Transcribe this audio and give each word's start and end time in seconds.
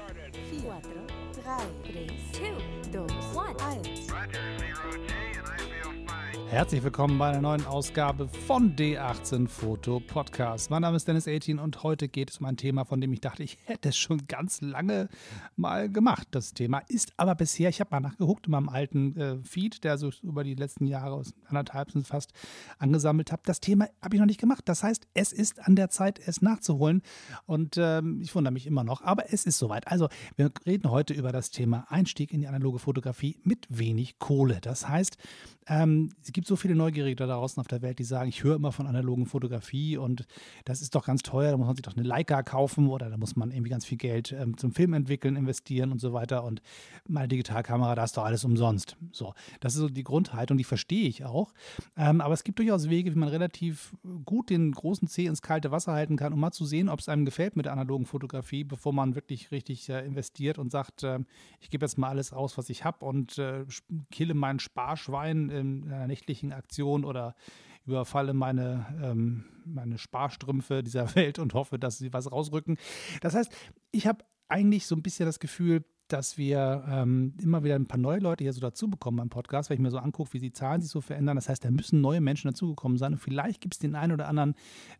4, 0.00 0.08
3, 1.82 2.08
2, 2.90 3.06
1. 3.34 3.50
Herzlich 6.50 6.82
willkommen 6.82 7.16
bei 7.16 7.28
einer 7.28 7.40
neuen 7.40 7.64
Ausgabe 7.64 8.26
von 8.26 8.74
D18 8.74 9.46
Foto 9.46 10.00
Podcast. 10.00 10.68
Mein 10.68 10.82
Name 10.82 10.96
ist 10.96 11.06
Dennis 11.06 11.28
18 11.28 11.60
und 11.60 11.84
heute 11.84 12.08
geht 12.08 12.28
es 12.28 12.38
um 12.38 12.46
ein 12.46 12.56
Thema, 12.56 12.84
von 12.84 13.00
dem 13.00 13.12
ich 13.12 13.20
dachte, 13.20 13.44
ich 13.44 13.56
hätte 13.66 13.90
es 13.90 13.96
schon 13.96 14.26
ganz 14.26 14.60
lange 14.60 15.08
mal 15.54 15.88
gemacht. 15.88 16.26
Das 16.32 16.52
Thema 16.52 16.82
ist 16.88 17.12
aber 17.18 17.36
bisher, 17.36 17.68
ich 17.68 17.78
habe 17.78 17.90
mal 17.92 18.00
nachgeguckt 18.00 18.46
in 18.46 18.50
meinem 18.50 18.68
alten 18.68 19.16
äh, 19.16 19.36
Feed, 19.44 19.84
der 19.84 19.96
so 19.96 20.10
über 20.24 20.42
die 20.42 20.56
letzten 20.56 20.86
Jahre, 20.88 21.14
aus 21.14 21.34
anderthalb 21.46 21.92
sind 21.92 22.04
fast, 22.04 22.32
angesammelt 22.78 23.30
habe. 23.30 23.42
Das 23.44 23.60
Thema 23.60 23.88
habe 24.02 24.16
ich 24.16 24.20
noch 24.20 24.26
nicht 24.26 24.40
gemacht. 24.40 24.62
Das 24.64 24.82
heißt, 24.82 25.06
es 25.14 25.32
ist 25.32 25.64
an 25.68 25.76
der 25.76 25.88
Zeit, 25.88 26.18
es 26.18 26.42
nachzuholen 26.42 27.02
und 27.46 27.76
ähm, 27.78 28.20
ich 28.22 28.34
wundere 28.34 28.52
mich 28.52 28.66
immer 28.66 28.82
noch, 28.82 29.02
aber 29.02 29.32
es 29.32 29.46
ist 29.46 29.58
soweit. 29.58 29.86
Also, 29.86 30.08
wir 30.34 30.50
reden 30.66 30.90
heute 30.90 31.14
über 31.14 31.30
das 31.30 31.52
Thema 31.52 31.86
Einstieg 31.90 32.32
in 32.32 32.40
die 32.40 32.48
analoge 32.48 32.80
Fotografie 32.80 33.38
mit 33.44 33.68
wenig 33.70 34.18
Kohle. 34.18 34.58
Das 34.60 34.88
heißt, 34.88 35.16
ähm, 35.70 36.10
es 36.20 36.32
gibt 36.32 36.48
so 36.48 36.56
viele 36.56 36.74
Neugierige 36.74 37.14
da 37.14 37.26
draußen 37.26 37.60
auf 37.60 37.68
der 37.68 37.80
Welt, 37.80 38.00
die 38.00 38.04
sagen, 38.04 38.28
ich 38.28 38.42
höre 38.42 38.56
immer 38.56 38.72
von 38.72 38.88
analogen 38.88 39.26
Fotografie 39.26 39.96
und 39.96 40.26
das 40.64 40.82
ist 40.82 40.96
doch 40.96 41.06
ganz 41.06 41.22
teuer, 41.22 41.52
da 41.52 41.56
muss 41.56 41.68
man 41.68 41.76
sich 41.76 41.84
doch 41.84 41.96
eine 41.96 42.06
Leica 42.06 42.42
kaufen 42.42 42.88
oder 42.88 43.08
da 43.08 43.16
muss 43.16 43.36
man 43.36 43.52
irgendwie 43.52 43.70
ganz 43.70 43.86
viel 43.86 43.96
Geld 43.96 44.32
ähm, 44.32 44.56
zum 44.56 44.72
Film 44.72 44.94
entwickeln, 44.94 45.36
investieren 45.36 45.92
und 45.92 46.00
so 46.00 46.12
weiter 46.12 46.42
und 46.42 46.60
meine 47.06 47.28
Digitalkamera, 47.28 47.94
da 47.94 48.02
ist 48.02 48.16
doch 48.16 48.24
alles 48.24 48.44
umsonst. 48.44 48.96
So, 49.12 49.32
das 49.60 49.74
ist 49.74 49.80
so 49.80 49.88
die 49.88 50.02
Grundhaltung, 50.02 50.58
die 50.58 50.64
verstehe 50.64 51.06
ich 51.06 51.24
auch. 51.24 51.54
Ähm, 51.96 52.20
aber 52.20 52.34
es 52.34 52.42
gibt 52.42 52.58
durchaus 52.58 52.90
Wege, 52.90 53.14
wie 53.14 53.18
man 53.18 53.28
relativ 53.28 53.94
gut 54.24 54.50
den 54.50 54.72
großen 54.72 55.06
Zeh 55.06 55.26
ins 55.26 55.40
kalte 55.40 55.70
Wasser 55.70 55.92
halten 55.92 56.16
kann, 56.16 56.32
um 56.32 56.40
mal 56.40 56.50
zu 56.50 56.64
sehen, 56.64 56.88
ob 56.88 56.98
es 56.98 57.08
einem 57.08 57.24
gefällt 57.24 57.54
mit 57.54 57.66
der 57.66 57.74
analogen 57.74 58.06
Fotografie, 58.06 58.64
bevor 58.64 58.92
man 58.92 59.14
wirklich 59.14 59.52
richtig 59.52 59.88
äh, 59.88 60.04
investiert 60.04 60.58
und 60.58 60.72
sagt, 60.72 61.04
äh, 61.04 61.20
ich 61.60 61.70
gebe 61.70 61.84
jetzt 61.84 61.96
mal 61.96 62.08
alles 62.08 62.32
aus, 62.32 62.58
was 62.58 62.70
ich 62.70 62.84
habe 62.84 63.04
und 63.04 63.38
äh, 63.38 63.64
kille 64.10 64.34
mein 64.34 64.58
Sparschwein 64.58 65.59
in 65.60 65.92
einer 65.92 66.06
nächtlichen 66.06 66.52
Aktion 66.52 67.04
oder 67.04 67.34
überfalle 67.86 68.34
meine, 68.34 68.86
ähm, 69.02 69.44
meine 69.64 69.98
Sparstrümpfe 69.98 70.82
dieser 70.82 71.14
Welt 71.14 71.38
und 71.38 71.54
hoffe, 71.54 71.78
dass 71.78 71.98
sie 71.98 72.12
was 72.12 72.30
rausrücken. 72.30 72.78
Das 73.20 73.34
heißt, 73.34 73.52
ich 73.92 74.06
habe 74.06 74.24
eigentlich 74.48 74.86
so 74.86 74.96
ein 74.96 75.02
bisschen 75.02 75.26
das 75.26 75.38
Gefühl, 75.38 75.84
dass 76.12 76.36
wir 76.36 76.84
ähm, 76.88 77.34
immer 77.40 77.62
wieder 77.62 77.76
ein 77.76 77.86
paar 77.86 77.98
neue 77.98 78.18
Leute 78.18 78.44
hier 78.44 78.52
so 78.52 78.60
dazu 78.60 78.88
bekommen 78.88 79.18
beim 79.18 79.30
Podcast, 79.30 79.70
weil 79.70 79.76
ich 79.76 79.80
mir 79.80 79.90
so 79.90 79.98
angucke, 79.98 80.32
wie 80.32 80.40
die 80.40 80.52
Zahlen 80.52 80.80
sich 80.80 80.90
so 80.90 81.00
verändern. 81.00 81.36
Das 81.36 81.48
heißt, 81.48 81.64
da 81.64 81.70
müssen 81.70 82.00
neue 82.00 82.20
Menschen 82.20 82.50
dazugekommen 82.50 82.98
sein. 82.98 83.12
Und 83.12 83.18
vielleicht 83.18 83.60
gibt 83.60 83.74
es 83.74 83.78
den 83.78 83.94
einen 83.94 84.12
oder 84.12 84.28
anderen, 84.28 84.54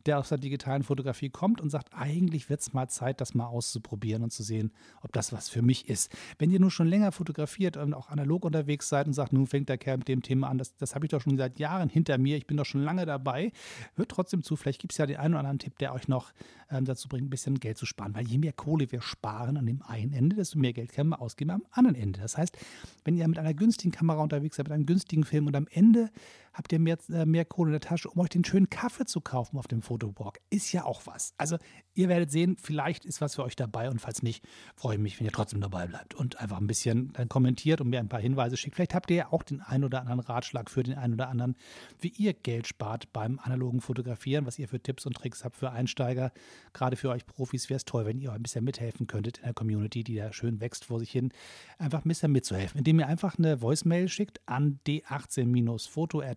der 0.07 0.19
aus 0.19 0.29
der 0.29 0.39
digitalen 0.39 0.83
Fotografie 0.83 1.29
kommt 1.29 1.61
und 1.61 1.71
sagt, 1.71 1.91
eigentlich 1.93 2.49
wird 2.49 2.61
es 2.61 2.73
mal 2.73 2.89
Zeit, 2.89 3.21
das 3.21 3.35
mal 3.35 3.47
auszuprobieren 3.47 4.23
und 4.23 4.33
zu 4.33 4.43
sehen, 4.43 4.73
ob 5.03 5.13
das 5.13 5.33
was 5.33 5.49
für 5.49 5.63
mich 5.63 5.89
ist. 5.89 6.13
Wenn 6.39 6.51
ihr 6.51 6.61
nur 6.61 6.71
schon 6.71 6.87
länger 6.87 7.13
fotografiert 7.13 7.77
und 7.77 7.93
auch 7.93 8.09
analog 8.09 8.45
unterwegs 8.45 8.89
seid 8.89 9.07
und 9.07 9.13
sagt, 9.13 9.33
nun 9.33 9.47
fängt 9.47 9.69
der 9.69 9.79
Kerl 9.79 9.99
mit 9.99 10.09
dem 10.09 10.23
Thema 10.23 10.49
an, 10.49 10.59
das, 10.59 10.77
das 10.77 10.95
habe 10.95 11.07
ich 11.07 11.11
doch 11.11 11.21
schon 11.21 11.37
seit 11.37 11.59
Jahren 11.59 11.89
hinter 11.89 12.19
mir, 12.19 12.37
ich 12.37 12.47
bin 12.47 12.57
doch 12.57 12.67
schon 12.67 12.83
lange 12.83 13.05
dabei, 13.05 13.53
hört 13.97 14.11
trotzdem 14.11 14.43
zu. 14.43 14.57
Vielleicht 14.57 14.81
gibt 14.81 14.93
es 14.93 14.99
ja 14.99 15.07
den 15.07 15.17
einen 15.17 15.35
oder 15.35 15.41
anderen 15.41 15.59
Tipp, 15.59 15.79
der 15.79 15.93
euch 15.93 16.07
noch 16.07 16.33
ähm, 16.71 16.85
dazu 16.85 17.09
bringt, 17.09 17.27
ein 17.27 17.31
bisschen 17.31 17.59
Geld 17.59 17.79
zu 17.79 17.87
sparen. 17.87 18.15
Weil 18.15 18.27
je 18.27 18.39
mehr 18.39 18.53
Kohle 18.53 18.91
wir 18.93 19.03
sparen 19.03 19.57
an 19.57 19.67
dem 19.67 19.83
einen 19.83 20.13
Ende, 20.13 20.37
desto 20.37 20.59
mehr 20.59 20.73
Geld 20.73 20.93
können 20.93 21.00
wir 21.09 21.21
ausgeben 21.21 21.51
am 21.51 21.63
anderen 21.71 21.97
Ende. 21.97 22.21
Das 22.21 22.37
heißt, 22.37 22.57
wenn 23.05 23.17
ihr 23.17 23.27
mit 23.27 23.39
einer 23.39 23.55
günstigen 23.55 23.93
Kamera 23.93 24.23
unterwegs 24.23 24.57
seid, 24.57 24.67
mit 24.67 24.73
einem 24.73 24.87
günstigen 24.87 25.25
Film 25.25 25.47
und 25.47 25.57
am 25.57 25.67
Ende 25.71 26.11
habt 26.53 26.73
ihr 26.73 26.79
mehr, 26.79 26.99
äh, 27.11 27.27
mehr 27.27 27.45
Kohle 27.45 27.69
in 27.69 27.73
der 27.73 27.81
Tasche, 27.81 28.11
um 28.11 28.21
euch 28.21 28.29
den 28.29 28.45
schönen 28.45 28.71
Kaffee 28.71 29.05
zu 29.05 29.21
kaufen 29.21 29.59
auf 29.59 29.69
dem 29.69 29.83
Fotowalk, 29.83 30.41
ist 30.51 30.73
ja 30.73 30.85
auch 30.85 31.03
was. 31.07 31.35
Also 31.39 31.57
ihr 31.95 32.09
werdet 32.09 32.31
sehen, 32.31 32.57
vielleicht 32.61 33.05
ist 33.05 33.21
was 33.21 33.35
für 33.35 33.45
euch 33.45 33.57
dabei 33.57 33.91
und 33.91 34.01
falls 34.01 34.23
nicht, 34.23 34.45
freue 34.75 34.97
ich 34.97 35.01
mich, 35.01 35.19
wenn 35.19 35.27
ihr 35.27 35.33
trotzdem 35.33 35.61
dabei 35.61 35.87
bleibt 35.87 36.15
und 36.15 36.41
einfach 36.41 36.59
ein 36.59 36.67
bisschen 36.67 37.13
kommentiert 37.29 37.81
und 37.81 37.89
mir 37.89 38.01
ein 38.01 38.09
paar 38.09 38.21
Hinweise 38.21 38.57
schickt. 38.57 38.77
Vielleicht 38.77 38.95
habt 38.95 39.11
ihr 39.11 39.17
ja 39.17 39.33
auch 39.33 39.43
den 39.43 39.61
einen 39.61 39.85
oder 39.85 40.01
anderen 40.01 40.21
Ratschlag 40.21 40.71
für 40.71 40.83
den 40.83 40.97
einen 40.97 41.15
oder 41.15 41.29
anderen, 41.29 41.57
wie 41.99 42.09
ihr 42.09 42.33
Geld 42.33 42.67
spart 42.67 43.13
beim 43.13 43.39
analogen 43.39 43.81
Fotografieren, 43.81 44.47
was 44.47 44.59
ihr 44.59 44.69
für 44.69 44.81
Tipps 44.81 45.07
und 45.07 45.15
Tricks 45.15 45.45
habt 45.45 45.57
für 45.57 45.71
Einsteiger. 45.71 46.33
Gerade 46.73 46.97
für 46.97 47.11
euch 47.11 47.27
Profis 47.27 47.69
wäre 47.69 47.77
es 47.77 47.85
toll, 47.85 48.07
wenn 48.07 48.19
ihr 48.19 48.33
ein 48.33 48.43
bisschen 48.43 48.65
mithelfen 48.65 49.07
könntet 49.07 49.39
in 49.39 49.45
der 49.45 49.55
Community, 49.55 50.05
die 50.05 50.17
da 50.17 50.33
schön 50.33 50.61
wächst 50.61 50.85
vor 50.85 50.99
sich 50.99 51.11
hin, 51.11 51.33
einfach 51.79 52.05
ein 52.05 52.09
bisschen 52.09 52.33
mitzuhelfen, 52.33 52.79
indem 52.79 53.01
ihr 53.01 53.07
einfach 53.07 53.39
eine 53.39 53.61
Voicemail 53.61 54.09
schickt 54.09 54.41
an 54.47 54.81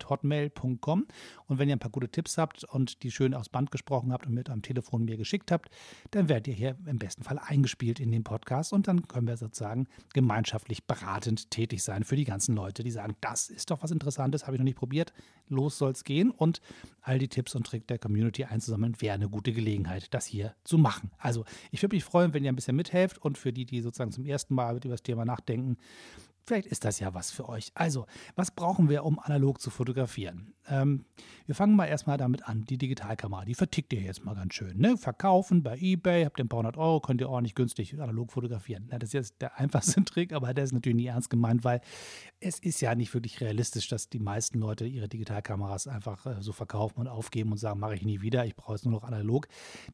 d18-foto.hotmail.com 0.03 1.07
und 1.47 1.59
wenn 1.59 1.69
ihr 1.69 1.75
ein 1.75 1.79
paar 1.79 1.91
gute 1.91 2.09
Tipps 2.09 2.37
habt 2.37 2.63
und 2.63 3.03
die 3.03 3.11
schön 3.11 3.33
aufs 3.33 3.49
Band 3.49 3.71
gesprochen 3.71 4.11
habt 4.11 4.25
und 4.25 4.33
mit 4.33 4.49
am 4.49 4.61
Telefon 4.61 5.05
mir 5.05 5.17
geschickt 5.17 5.51
habt, 5.51 5.69
dann 6.11 6.29
werdet 6.29 6.47
ihr 6.47 6.53
hier 6.53 6.77
im 6.85 6.99
besten 6.99 7.23
Fall 7.23 7.39
eingespielt 7.39 7.99
in 7.99 8.11
den 8.11 8.23
Podcast 8.23 8.73
und 8.73 8.87
dann 8.87 9.07
können 9.07 9.27
wir 9.27 9.37
sozusagen 9.37 9.87
gemeinschaftlich 10.13 10.85
beratend 10.85 11.49
tätig 11.51 11.83
sein 11.83 12.03
für 12.03 12.15
die 12.15 12.25
ganzen 12.25 12.55
Leute, 12.55 12.83
die 12.83 12.91
sagen, 12.91 13.15
das 13.21 13.49
ist 13.49 13.71
doch 13.71 13.83
was 13.83 13.91
Interessantes, 13.91 14.45
habe 14.45 14.55
ich 14.55 14.59
noch 14.59 14.65
nicht 14.65 14.77
probiert, 14.77 15.13
los 15.47 15.77
soll's 15.77 16.03
gehen 16.03 16.31
und 16.31 16.61
all 17.01 17.19
die 17.19 17.27
Tipps 17.27 17.55
und 17.55 17.65
Tricks 17.65 17.87
der 17.87 17.99
Community 17.99 18.45
einzusammeln, 18.45 18.99
wäre 18.99 19.15
eine 19.15 19.29
gute 19.29 19.51
Gelegenheit, 19.51 20.13
das 20.13 20.25
hier 20.25 20.55
zu 20.63 20.77
machen. 20.77 21.11
Also 21.17 21.45
ich 21.71 21.81
würde 21.81 21.95
mich 21.95 22.03
freuen, 22.03 22.33
wenn 22.33 22.43
ihr 22.43 22.51
ein 22.51 22.55
bisschen 22.55 22.75
mithelft 22.75 23.17
und 23.17 23.37
für 23.37 23.51
die, 23.51 23.65
die 23.65 23.81
sozusagen 23.81 24.11
zum 24.11 24.25
ersten 24.25 24.55
Mal 24.55 24.77
über 24.77 24.89
das 24.89 25.03
Thema 25.03 25.25
nachdenken, 25.25 25.77
Vielleicht 26.45 26.67
ist 26.67 26.83
das 26.83 26.99
ja 26.99 27.13
was 27.13 27.31
für 27.31 27.47
euch. 27.47 27.71
Also, 27.73 28.05
was 28.35 28.51
brauchen 28.51 28.89
wir, 28.89 29.05
um 29.05 29.17
analog 29.19 29.61
zu 29.61 29.69
fotografieren? 29.69 30.53
Ähm, 30.67 31.05
wir 31.45 31.55
fangen 31.55 31.75
mal 31.75 31.85
erstmal 31.85 32.17
damit 32.17 32.47
an. 32.47 32.65
Die 32.65 32.77
Digitalkamera, 32.77 33.45
die 33.45 33.53
vertickt 33.53 33.91
ihr 33.93 34.01
jetzt 34.01 34.23
mal 34.23 34.33
ganz 34.33 34.53
schön. 34.53 34.77
Ne? 34.77 34.97
Verkaufen 34.97 35.63
bei 35.63 35.77
eBay, 35.77 36.23
habt 36.23 36.39
ihr 36.39 36.45
ein 36.45 36.49
paar 36.49 36.59
hundert 36.59 36.77
Euro, 36.77 36.99
könnt 36.99 37.21
ihr 37.21 37.29
ordentlich 37.29 37.55
günstig 37.55 37.93
analog 37.99 38.31
fotografieren. 38.31 38.87
Na, 38.89 38.99
das 38.99 39.09
ist 39.09 39.13
jetzt 39.13 39.41
der 39.41 39.57
einfachste 39.59 40.03
Trick, 40.03 40.33
aber 40.33 40.53
der 40.53 40.65
ist 40.65 40.73
natürlich 40.73 40.95
nie 40.97 41.07
ernst 41.07 41.29
gemeint, 41.29 41.63
weil 41.63 41.81
es 42.39 42.59
ist 42.59 42.81
ja 42.81 42.93
nicht 42.95 43.13
wirklich 43.13 43.39
realistisch, 43.41 43.87
dass 43.87 44.09
die 44.09 44.19
meisten 44.19 44.59
Leute 44.59 44.85
ihre 44.85 45.07
Digitalkameras 45.07 45.87
einfach 45.87 46.25
äh, 46.25 46.41
so 46.41 46.51
verkaufen 46.51 46.99
und 46.99 47.07
aufgeben 47.07 47.51
und 47.51 47.57
sagen, 47.57 47.79
mache 47.79 47.95
ich 47.95 48.03
nie 48.03 48.21
wieder, 48.21 48.45
ich 48.45 48.55
brauche 48.55 48.75
es 48.75 48.83
nur 48.83 48.93
noch 48.93 49.03
analog. 49.03 49.47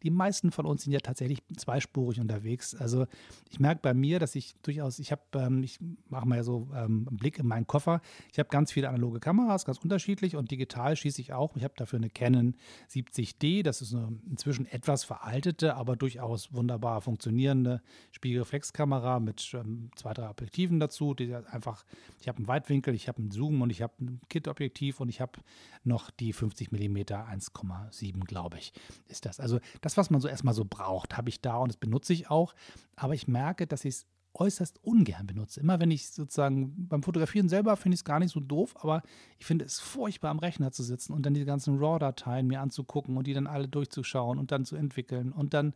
Die 0.03 0.09
meisten 0.09 0.51
von 0.51 0.65
uns 0.65 0.83
sind 0.83 0.93
ja 0.93 0.99
tatsächlich 0.99 1.43
zweispurig 1.57 2.19
unterwegs. 2.19 2.75
Also 2.75 3.05
ich 3.49 3.59
merke 3.59 3.81
bei 3.81 3.93
mir, 3.93 4.19
dass 4.19 4.35
ich 4.35 4.55
durchaus, 4.61 4.99
ich 4.99 5.11
habe, 5.11 5.21
ähm, 5.35 5.63
ich 5.63 5.79
mache 6.09 6.27
mal 6.27 6.38
so 6.43 6.69
ähm, 6.73 7.05
einen 7.07 7.17
Blick 7.17 7.39
in 7.39 7.47
meinen 7.47 7.67
Koffer. 7.67 8.01
Ich 8.31 8.39
habe 8.39 8.49
ganz 8.49 8.71
viele 8.71 8.89
analoge 8.89 9.19
Kameras, 9.19 9.65
ganz 9.65 9.77
unterschiedlich 9.79 10.35
und 10.35 10.51
digital 10.51 10.95
schieße 10.95 11.21
ich 11.21 11.33
auch. 11.33 11.55
Ich 11.55 11.63
habe 11.63 11.73
dafür 11.77 11.97
eine 11.97 12.09
Canon 12.09 12.55
70D. 12.89 13.63
Das 13.63 13.81
ist 13.81 13.93
eine 13.93 14.19
inzwischen 14.29 14.65
etwas 14.65 15.03
veraltete, 15.03 15.75
aber 15.75 15.95
durchaus 15.95 16.53
wunderbar 16.53 17.01
funktionierende 17.01 17.81
Spiegelreflexkamera 18.11 19.19
mit 19.19 19.51
ähm, 19.53 19.91
zwei, 19.95 20.13
drei 20.13 20.29
Objektiven 20.29 20.79
dazu. 20.79 21.13
Die 21.13 21.33
einfach, 21.33 21.85
ich 22.19 22.27
habe 22.27 22.37
einen 22.37 22.47
Weitwinkel, 22.47 22.93
ich 22.93 23.07
habe 23.07 23.19
einen 23.19 23.31
Zoom 23.31 23.61
und 23.61 23.69
ich 23.69 23.81
habe 23.81 23.93
ein 24.01 24.21
Kit-Objektiv 24.29 24.99
und 24.99 25.09
ich 25.09 25.21
habe 25.21 25.39
noch 25.83 26.11
die 26.11 26.33
50 26.33 26.71
mm 26.71 26.97
1,7, 26.97 28.25
glaube 28.25 28.57
ich, 28.57 28.73
ist 29.07 29.25
das. 29.25 29.39
Also 29.39 29.59
das, 29.81 29.97
was 29.97 30.09
man 30.09 30.21
so 30.21 30.27
erstmal 30.27 30.53
so 30.53 30.65
braucht, 30.65 31.17
habe 31.17 31.29
ich 31.29 31.41
da 31.41 31.57
und 31.57 31.69
das 31.69 31.77
benutze 31.77 32.13
ich 32.13 32.29
auch. 32.29 32.53
Aber 32.95 33.13
ich 33.13 33.27
merke, 33.27 33.67
dass 33.67 33.85
ich 33.85 33.95
es 33.95 34.05
äußerst 34.33 34.83
ungern 34.83 35.27
benutze. 35.27 35.59
Immer 35.59 35.79
wenn 35.79 35.91
ich 35.91 36.09
sozusagen 36.09 36.87
beim 36.87 37.03
Fotografieren 37.03 37.49
selber 37.49 37.75
finde 37.77 37.95
ich 37.95 38.01
es 38.01 38.05
gar 38.05 38.19
nicht 38.19 38.31
so 38.31 38.39
doof, 38.39 38.75
aber 38.79 39.01
ich 39.37 39.45
finde 39.45 39.65
es 39.65 39.79
furchtbar 39.79 40.31
am 40.31 40.39
Rechner 40.39 40.71
zu 40.71 40.83
sitzen 40.83 41.13
und 41.13 41.25
dann 41.25 41.33
die 41.33 41.45
ganzen 41.45 41.77
RAW-Dateien 41.77 42.47
mir 42.47 42.61
anzugucken 42.61 43.17
und 43.17 43.27
die 43.27 43.33
dann 43.33 43.47
alle 43.47 43.67
durchzuschauen 43.67 44.37
und 44.37 44.51
dann 44.51 44.65
zu 44.65 44.75
entwickeln 44.75 45.31
und 45.31 45.53
dann 45.53 45.73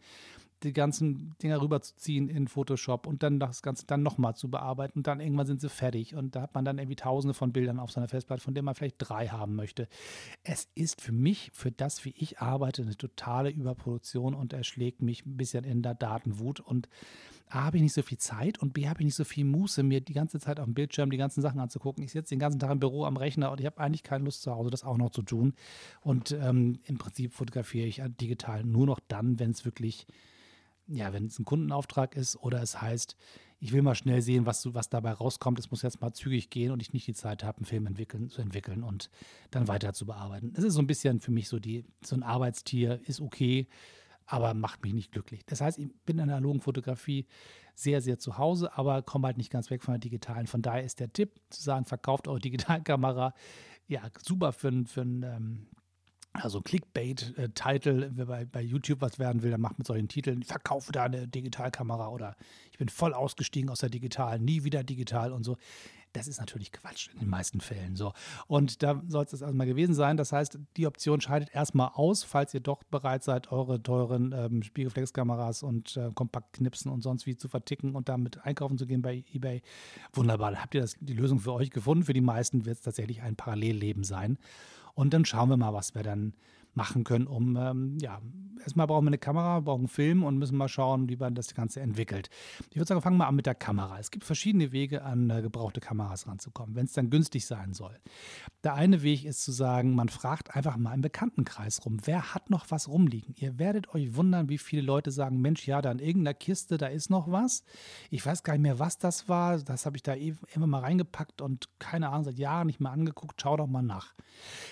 die 0.64 0.74
ganzen 0.74 1.36
Dinger 1.42 1.62
rüberzuziehen 1.62 2.30
in 2.30 2.48
Photoshop 2.48 3.08
und 3.08 3.24
dann 3.24 3.40
das 3.40 3.62
Ganze 3.62 3.86
dann 3.86 4.04
nochmal 4.04 4.36
zu 4.36 4.50
bearbeiten 4.50 5.00
und 5.00 5.08
dann 5.08 5.20
irgendwann 5.20 5.46
sind 5.46 5.62
sie 5.62 5.70
fertig 5.70 6.16
und 6.16 6.36
da 6.36 6.42
hat 6.44 6.56
man 6.56 6.66
dann 6.66 6.78
irgendwie 6.78 6.96
tausende 6.96 7.34
von 7.34 7.52
Bildern 7.52 7.80
auf 7.80 7.92
seiner 7.92 8.08
Festplatte, 8.08 8.42
von 8.42 8.54
denen 8.54 8.66
man 8.66 8.76
vielleicht 8.76 8.96
drei 8.98 9.28
haben 9.28 9.56
möchte. 9.56 9.88
Es 10.44 10.68
ist 10.76 11.02
für 11.02 11.12
mich, 11.12 11.52
für 11.54 11.72
das, 11.72 12.06
wie 12.06 12.14
ich 12.18 12.40
arbeite, 12.40 12.82
eine 12.82 12.96
totale 12.96 13.50
Überproduktion 13.50 14.34
und 14.34 14.54
erschlägt 14.54 15.02
mich 15.02 15.26
ein 15.26 15.38
bisschen 15.38 15.64
in 15.64 15.82
der 15.82 15.96
Datenwut 15.96 16.60
und 16.60 16.88
A, 17.50 17.66
habe 17.66 17.78
ich 17.78 17.84
nicht 17.84 17.94
so 17.94 18.02
viel 18.02 18.18
Zeit 18.18 18.58
und 18.60 18.74
B, 18.74 18.88
habe 18.88 19.02
ich 19.02 19.06
nicht 19.06 19.16
so 19.16 19.24
viel 19.24 19.46
Muße, 19.46 19.84
mir 19.84 20.02
die 20.02 20.14
ganze 20.14 20.40
Zeit 20.40 20.60
auf 20.60 20.66
dem 20.66 20.74
Bildschirm 20.74 21.12
die 21.12 21.18
ganzen 21.18 21.42
Sachen 21.42 21.60
anzugucken. 21.60 22.04
Ich 22.04 22.12
sitze 22.12 22.30
den 22.30 22.40
ganzen 22.40 22.58
Tag 22.58 22.72
im 22.72 22.80
Büro 22.80 23.06
am 23.06 23.16
Rechner 23.16 23.52
und 23.52 23.60
ich 23.60 23.68
habe 23.68 23.80
eigentlich 23.80 24.02
keine 24.02 24.26
Lust 24.26 24.42
zu 24.42 24.52
Hause, 24.52 24.72
das 24.72 24.84
auch 24.84 24.98
noch 24.98 25.12
zu 25.12 25.22
tun. 25.22 25.54
Und 26.02 26.32
ähm, 26.32 26.80
im 26.86 26.98
Prinzip 26.98 27.34
fotografiere 27.34 27.86
ich 27.86 28.02
digital 28.20 28.64
nur 28.64 28.88
noch 28.88 29.00
dann, 29.08 29.40
wenn 29.40 29.52
es 29.52 29.66
wirklich 29.66 30.08
ja, 30.88 31.14
wenn 31.14 31.26
es 31.26 31.40
ein 31.40 31.46
Kundenauftrag 31.46 32.16
ist 32.16 32.36
oder 32.38 32.62
es 32.62 32.82
heißt, 32.82 33.16
ich 33.60 33.72
will 33.72 33.82
mal 33.82 33.96
schnell 33.96 34.22
sehen, 34.22 34.46
was, 34.46 34.74
was 34.74 34.90
dabei 34.90 35.14
rauskommt, 35.14 35.58
es 35.58 35.72
muss 35.72 35.84
jetzt 35.84 36.02
mal 36.02 36.12
zügig 36.12 36.50
gehen 36.50 36.72
und 36.72 36.82
ich 36.82 36.92
nicht 36.92 37.08
die 37.08 37.14
Zeit 37.14 37.44
habe, 37.44 37.60
einen 37.60 37.66
Film 37.66 37.88
entwickeln, 37.88 38.30
zu 38.30 38.42
entwickeln 38.42 38.84
und 38.84 39.10
dann 39.52 39.70
weiter 39.70 39.94
zu 39.94 40.06
bearbeiten. 40.06 40.52
Das 40.54 40.66
ist 40.66 40.74
so 40.74 40.82
ein 40.82 40.88
bisschen 40.88 41.22
für 41.22 41.32
mich 41.32 41.48
so 41.48 41.60
die, 41.60 41.86
so 42.04 42.16
ein 42.16 42.24
Arbeitstier, 42.24 43.00
ist 43.06 43.22
okay, 43.22 43.68
aber 44.26 44.54
macht 44.54 44.84
mich 44.84 44.94
nicht 44.94 45.12
glücklich. 45.12 45.46
Das 45.46 45.62
heißt, 45.62 45.80
ich 45.80 45.90
bin 46.06 46.20
in 46.20 46.28
der 46.28 46.38
analogen 46.38 46.60
Fotografie 46.60 47.26
sehr, 47.76 48.02
sehr 48.02 48.20
zu 48.20 48.38
Hause, 48.38 48.78
aber 48.78 49.02
komme 49.02 49.28
halt 49.28 49.38
nicht 49.38 49.52
ganz 49.52 49.70
weg 49.70 49.84
von 49.84 49.94
der 49.94 50.00
digitalen. 50.00 50.48
Von 50.48 50.62
daher 50.62 50.84
ist 50.84 51.00
der 51.00 51.12
Tipp 51.12 51.40
zu 51.50 51.62
sagen, 51.62 51.86
verkauft 51.86 52.28
eure 52.28 52.40
Digitalkamera, 52.42 53.34
ja, 53.88 54.02
super 54.22 54.52
für, 54.52 54.72
für 54.86 55.02
ein 55.02 55.24
ähm, 55.24 55.68
also 56.34 56.62
Clickbait-Titel, 56.62 58.12
wer 58.16 58.26
bei, 58.26 58.46
bei 58.46 58.62
YouTube 58.62 59.02
was 59.02 59.20
werden 59.20 59.44
will, 59.44 59.52
dann 59.52 59.62
macht 59.62 59.78
mit 59.78 59.86
solchen 59.86 60.08
Titeln, 60.08 60.42
ich 60.42 60.48
verkaufe 60.48 60.92
da 60.92 61.04
eine 61.04 61.28
Digitalkamera 61.28 62.10
oder 62.10 62.36
ich 62.72 62.78
bin 62.80 62.90
voll 62.90 63.14
ausgestiegen 63.14 63.70
aus 63.70 63.80
der 63.80 63.90
Digital, 63.90 64.40
nie 64.40 64.64
wieder 64.64 64.84
digital 64.84 65.32
und 65.32 65.44
so. 65.44 65.58
Das 66.12 66.28
ist 66.28 66.40
natürlich 66.40 66.72
Quatsch 66.72 67.10
in 67.12 67.20
den 67.20 67.30
meisten 67.30 67.60
Fällen 67.60 67.96
so. 67.96 68.14
Und 68.46 68.84
da 68.84 69.02
soll 69.08 69.24
es 69.24 69.32
das 69.32 69.42
erstmal 69.42 69.66
gewesen 69.66 69.96
sein. 69.96 70.16
Das 70.16 70.32
heißt, 70.32 70.60
die 70.78 70.86
Option 70.86 71.20
scheidet 71.22 71.50
erstmal 71.54 71.90
aus, 71.96 72.24
falls 72.24 72.54
ihr 72.54 72.60
doch 72.60 72.84
bereit 72.84 73.24
seid, 73.24 73.52
eure 73.52 73.82
teuren 73.82 74.32
ähm, 74.32 74.62
Spiegelreflexkameras 74.62 75.64
und 75.64 75.98
äh, 75.98 76.12
Kompaktknipsen 76.14 76.92
und 76.92 77.02
sonst 77.02 77.26
wie 77.26 77.36
zu 77.36 77.48
verticken 77.48 77.96
und 77.96 78.10
damit 78.10 78.46
einkaufen 78.46 78.78
zu 78.78 78.86
gehen 78.86 79.02
bei 79.02 79.24
eBay. 79.34 79.64
Wunderbar. 80.14 80.56
Habt 80.62 80.76
ihr 80.76 80.82
das, 80.82 80.96
die 81.00 81.14
Lösung 81.14 81.40
für 81.40 81.54
euch 81.54 81.72
gefunden? 81.72 82.04
Für 82.06 82.14
die 82.14 82.22
meisten 82.22 82.66
wird 82.66 82.78
es 82.78 82.84
tatsächlich 82.84 83.24
ein 83.24 83.36
Parallelleben 83.36 84.04
sein. 84.04 84.38
Und 84.94 85.14
dann 85.14 85.26
schauen 85.26 85.50
wir 85.50 85.58
mal, 85.58 85.74
was 85.74 85.96
wir 85.96 86.04
dann 86.04 86.34
machen 86.76 87.04
können, 87.04 87.28
um, 87.28 87.56
ähm, 87.56 87.98
ja, 88.00 88.20
erstmal 88.64 88.88
brauchen 88.88 89.06
wir 89.06 89.10
eine 89.10 89.18
Kamera, 89.18 89.60
brauchen 89.60 89.82
einen 89.82 89.88
Film 89.88 90.24
und 90.24 90.38
müssen 90.38 90.58
mal 90.58 90.68
schauen, 90.68 91.10
wie 91.10 91.16
man 91.16 91.36
das 91.36 91.54
Ganze 91.54 91.82
entwickelt. 91.82 92.30
Ich 92.70 92.78
würde 92.78 92.88
sagen, 92.88 93.02
fangen 93.02 93.18
wir 93.18 93.28
an 93.28 93.36
mit 93.36 93.46
der 93.46 93.56
Kamera. 93.56 94.00
Es 94.00 94.12
gibt 94.12 94.24
verschiedene 94.24 94.72
Wege, 94.72 95.04
an 95.04 95.30
äh, 95.30 95.42
gebrauchte 95.42 95.80
Kameras 95.80 96.28
ranzukommen, 96.28 96.76
wenn 96.76 96.86
es 96.86 96.94
dann 96.94 97.10
günstig 97.10 97.46
sein 97.46 97.74
soll. 97.74 98.00
Der 98.64 98.74
eine 98.76 99.04
Weg 99.04 99.26
ist 99.26 99.44
zu 99.44 99.52
sagen, 99.52 99.96
man 99.96 100.10
fragt 100.10 100.56
einfach 100.56 100.78
mal 100.78 100.94
im 100.94 101.02
Bekanntenkreis 101.02 101.86
rum, 101.86 101.98
wer 102.06 102.34
hat 102.34 102.50
noch 102.50 102.66
was 102.70 102.88
rumliegen? 102.88 103.36
Ihr 103.38 103.60
werdet 103.60 103.94
euch 103.94 104.16
wundern, 104.16 104.50
wie 104.50 104.58
viele 104.58 104.82
Leute 104.82 105.12
sagen, 105.12 105.42
Mensch, 105.42 105.68
ja, 105.68 105.82
da 105.82 105.92
in 105.92 106.00
irgendeiner 106.00 106.34
Kiste, 106.34 106.78
da 106.78 106.88
ist 106.88 107.10
noch 107.10 107.30
was. 107.32 107.64
Ich 108.10 108.26
weiß 108.26 108.44
gar 108.44 108.54
nicht 108.54 108.62
mehr, 108.62 108.80
was 108.80 108.98
das 108.98 109.28
war. 109.30 109.60
Das 109.60 109.86
habe 109.86 109.98
ich 109.98 110.04
da 110.04 110.14
immer 110.14 110.68
mal 110.68 110.80
reingepackt 110.80 111.42
und 111.42 111.70
keine 111.80 112.10
Ahnung, 112.10 112.24
seit 112.24 112.40
Jahren 112.40 112.68
nicht 112.68 112.80
mehr 112.80 112.92
angeguckt. 112.92 113.42
Schau 113.42 113.58
doch 113.58 113.68
mal 113.68 113.82
nach. 113.82 114.14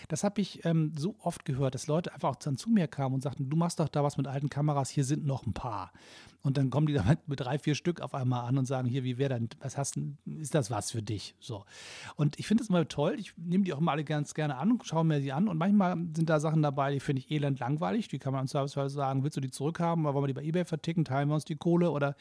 Das 0.07 0.23
habe 0.23 0.41
ich 0.41 0.65
ähm, 0.65 0.93
so 0.97 1.15
oft 1.19 1.45
gehört, 1.45 1.75
dass 1.75 1.87
Leute 1.91 2.13
einfach 2.13 2.29
auch 2.29 2.35
dann 2.37 2.57
zu 2.57 2.69
mir 2.69 2.87
kamen 2.87 3.15
und 3.15 3.21
sagten, 3.21 3.49
du 3.49 3.57
machst 3.57 3.79
doch 3.79 3.89
da 3.89 4.03
was 4.03 4.17
mit 4.17 4.27
alten 4.27 4.49
Kameras, 4.49 4.89
hier 4.89 5.03
sind 5.03 5.25
noch 5.25 5.45
ein 5.45 5.53
paar. 5.53 5.91
Und 6.43 6.57
dann 6.57 6.69
kommen 6.69 6.87
die 6.87 6.93
damit 6.93 7.27
mit 7.27 7.39
drei, 7.39 7.59
vier 7.59 7.75
Stück 7.75 8.01
auf 8.01 8.13
einmal 8.13 8.47
an 8.47 8.57
und 8.57 8.65
sagen, 8.65 8.87
hier, 8.87 9.03
wie 9.03 9.17
wäre 9.17 9.35
denn, 9.35 9.49
was 9.59 9.77
hast 9.77 9.95
du, 9.95 10.15
ist 10.39 10.55
das 10.55 10.71
was 10.71 10.91
für 10.91 11.03
dich? 11.03 11.35
So. 11.39 11.65
Und 12.15 12.39
ich 12.39 12.47
finde 12.47 12.63
das 12.63 12.69
immer 12.69 12.87
toll. 12.87 13.15
Ich 13.19 13.33
nehme 13.37 13.63
die 13.63 13.73
auch 13.73 13.79
immer 13.79 13.91
alle 13.91 14.03
ganz 14.03 14.33
gerne 14.33 14.57
an 14.57 14.71
und 14.71 14.85
schaue 14.85 15.05
mir 15.05 15.19
die 15.19 15.31
an. 15.31 15.47
Und 15.47 15.57
manchmal 15.57 15.97
sind 16.15 16.29
da 16.29 16.39
Sachen 16.39 16.61
dabei, 16.61 16.93
die 16.93 16.99
finde 16.99 17.21
ich 17.21 17.31
elend 17.31 17.59
langweilig. 17.59 18.07
Die 18.07 18.19
kann 18.19 18.33
man 18.33 18.41
im 18.41 18.47
Zweifelsfall 18.47 18.89
sagen, 18.89 19.23
willst 19.23 19.37
du 19.37 19.41
die 19.41 19.51
zurückhaben? 19.51 20.05
Oder 20.05 20.15
wollen 20.15 20.23
wir 20.23 20.27
die 20.27 20.33
bei 20.33 20.43
Ebay 20.43 20.65
verticken? 20.65 21.05
Teilen 21.05 21.29
wir 21.29 21.35
uns 21.35 21.45
die 21.45 21.55
Kohle? 21.55 21.91
Oder 21.91 22.15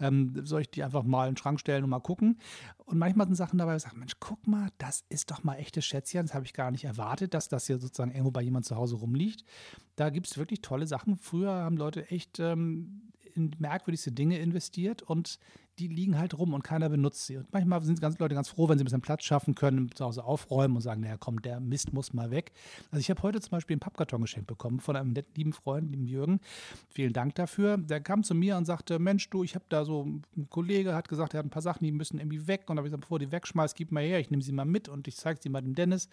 ähm, 0.00 0.34
soll 0.44 0.62
ich 0.62 0.70
die 0.70 0.82
einfach 0.82 1.04
mal 1.04 1.28
in 1.28 1.34
den 1.34 1.36
Schrank 1.36 1.60
stellen 1.60 1.84
und 1.84 1.90
mal 1.90 2.00
gucken? 2.00 2.38
Und 2.86 2.98
manchmal 2.98 3.26
sind 3.28 3.36
Sachen 3.36 3.58
dabei, 3.58 3.72
wo 3.72 3.76
ich 3.76 3.82
sage, 3.82 3.96
Mensch, 3.96 4.14
guck 4.18 4.46
mal, 4.48 4.68
das 4.78 5.04
ist 5.08 5.30
doch 5.30 5.44
mal 5.44 5.54
echtes 5.54 5.84
Schätzchen. 5.84 6.22
Das 6.22 6.34
habe 6.34 6.44
ich 6.44 6.54
gar 6.54 6.72
nicht 6.72 6.84
erwartet, 6.84 7.34
dass 7.34 7.48
das 7.48 7.66
hier 7.66 7.78
sozusagen 7.78 8.10
irgendwo 8.10 8.32
bei 8.32 8.42
jemand 8.42 8.64
zu 8.64 8.74
Hause 8.74 8.96
rumliegt. 8.96 9.44
Da 9.94 10.10
gibt 10.10 10.26
es 10.26 10.38
wirklich 10.38 10.60
tolle 10.60 10.88
Sachen. 10.88 11.16
Früher 11.16 11.52
haben 11.52 11.76
Leute 11.76 12.10
echt 12.10 12.40
ähm, 12.40 13.02
in 13.34 13.54
merkwürdigste 13.58 14.12
Dinge 14.12 14.38
investiert 14.38 15.02
und 15.02 15.38
die 15.80 15.88
liegen 15.88 16.18
halt 16.18 16.38
rum 16.38 16.52
und 16.52 16.62
keiner 16.62 16.88
benutzt 16.88 17.26
sie. 17.26 17.38
Und 17.38 17.50
manchmal 17.52 17.82
sind 17.82 18.00
ganz 18.00 18.18
Leute 18.18 18.34
ganz 18.34 18.48
froh, 18.48 18.68
wenn 18.68 18.76
sie 18.76 18.84
ein 18.84 18.86
bisschen 18.86 19.00
Platz 19.00 19.24
schaffen 19.24 19.54
können, 19.54 19.90
zu 19.94 20.04
Hause 20.04 20.24
aufräumen 20.24 20.76
und 20.76 20.82
sagen, 20.82 21.00
naja, 21.00 21.16
komm, 21.18 21.40
der 21.40 21.58
Mist 21.58 21.92
muss 21.92 22.12
mal 22.12 22.30
weg. 22.30 22.52
Also 22.90 23.00
ich 23.00 23.08
habe 23.08 23.22
heute 23.22 23.40
zum 23.40 23.52
Beispiel 23.52 23.74
einen 23.74 23.80
Pappkarton 23.80 24.20
geschenkt 24.20 24.46
bekommen 24.46 24.80
von 24.80 24.94
einem 24.94 25.12
netten, 25.12 25.32
lieben 25.36 25.52
Freund, 25.52 25.92
dem 25.92 26.04
Jürgen. 26.04 26.40
Vielen 26.90 27.14
Dank 27.14 27.34
dafür. 27.36 27.78
Der 27.78 28.00
kam 28.00 28.22
zu 28.22 28.34
mir 28.34 28.56
und 28.56 28.66
sagte, 28.66 28.98
Mensch, 28.98 29.30
du, 29.30 29.42
ich 29.42 29.54
habe 29.54 29.64
da 29.70 29.84
so, 29.84 30.04
ein 30.04 30.50
Kollege 30.50 30.94
hat 30.94 31.08
gesagt, 31.08 31.34
er 31.34 31.38
hat 31.38 31.46
ein 31.46 31.50
paar 31.50 31.62
Sachen, 31.62 31.84
die 31.84 31.92
müssen 31.92 32.18
irgendwie 32.18 32.46
weg. 32.46 32.64
Und 32.68 32.76
da 32.76 32.80
habe 32.80 32.88
ich 32.88 32.92
gesagt, 32.92 33.02
bevor 33.02 33.18
die 33.18 33.32
wegschmeißt, 33.32 33.74
gib 33.74 33.90
mal 33.90 34.04
her, 34.04 34.20
ich 34.20 34.30
nehme 34.30 34.42
sie 34.42 34.52
mal 34.52 34.66
mit 34.66 34.88
und 34.88 35.08
ich 35.08 35.16
zeige 35.16 35.40
sie 35.42 35.48
mal 35.48 35.62
dem 35.62 35.74
Dennis. 35.74 36.08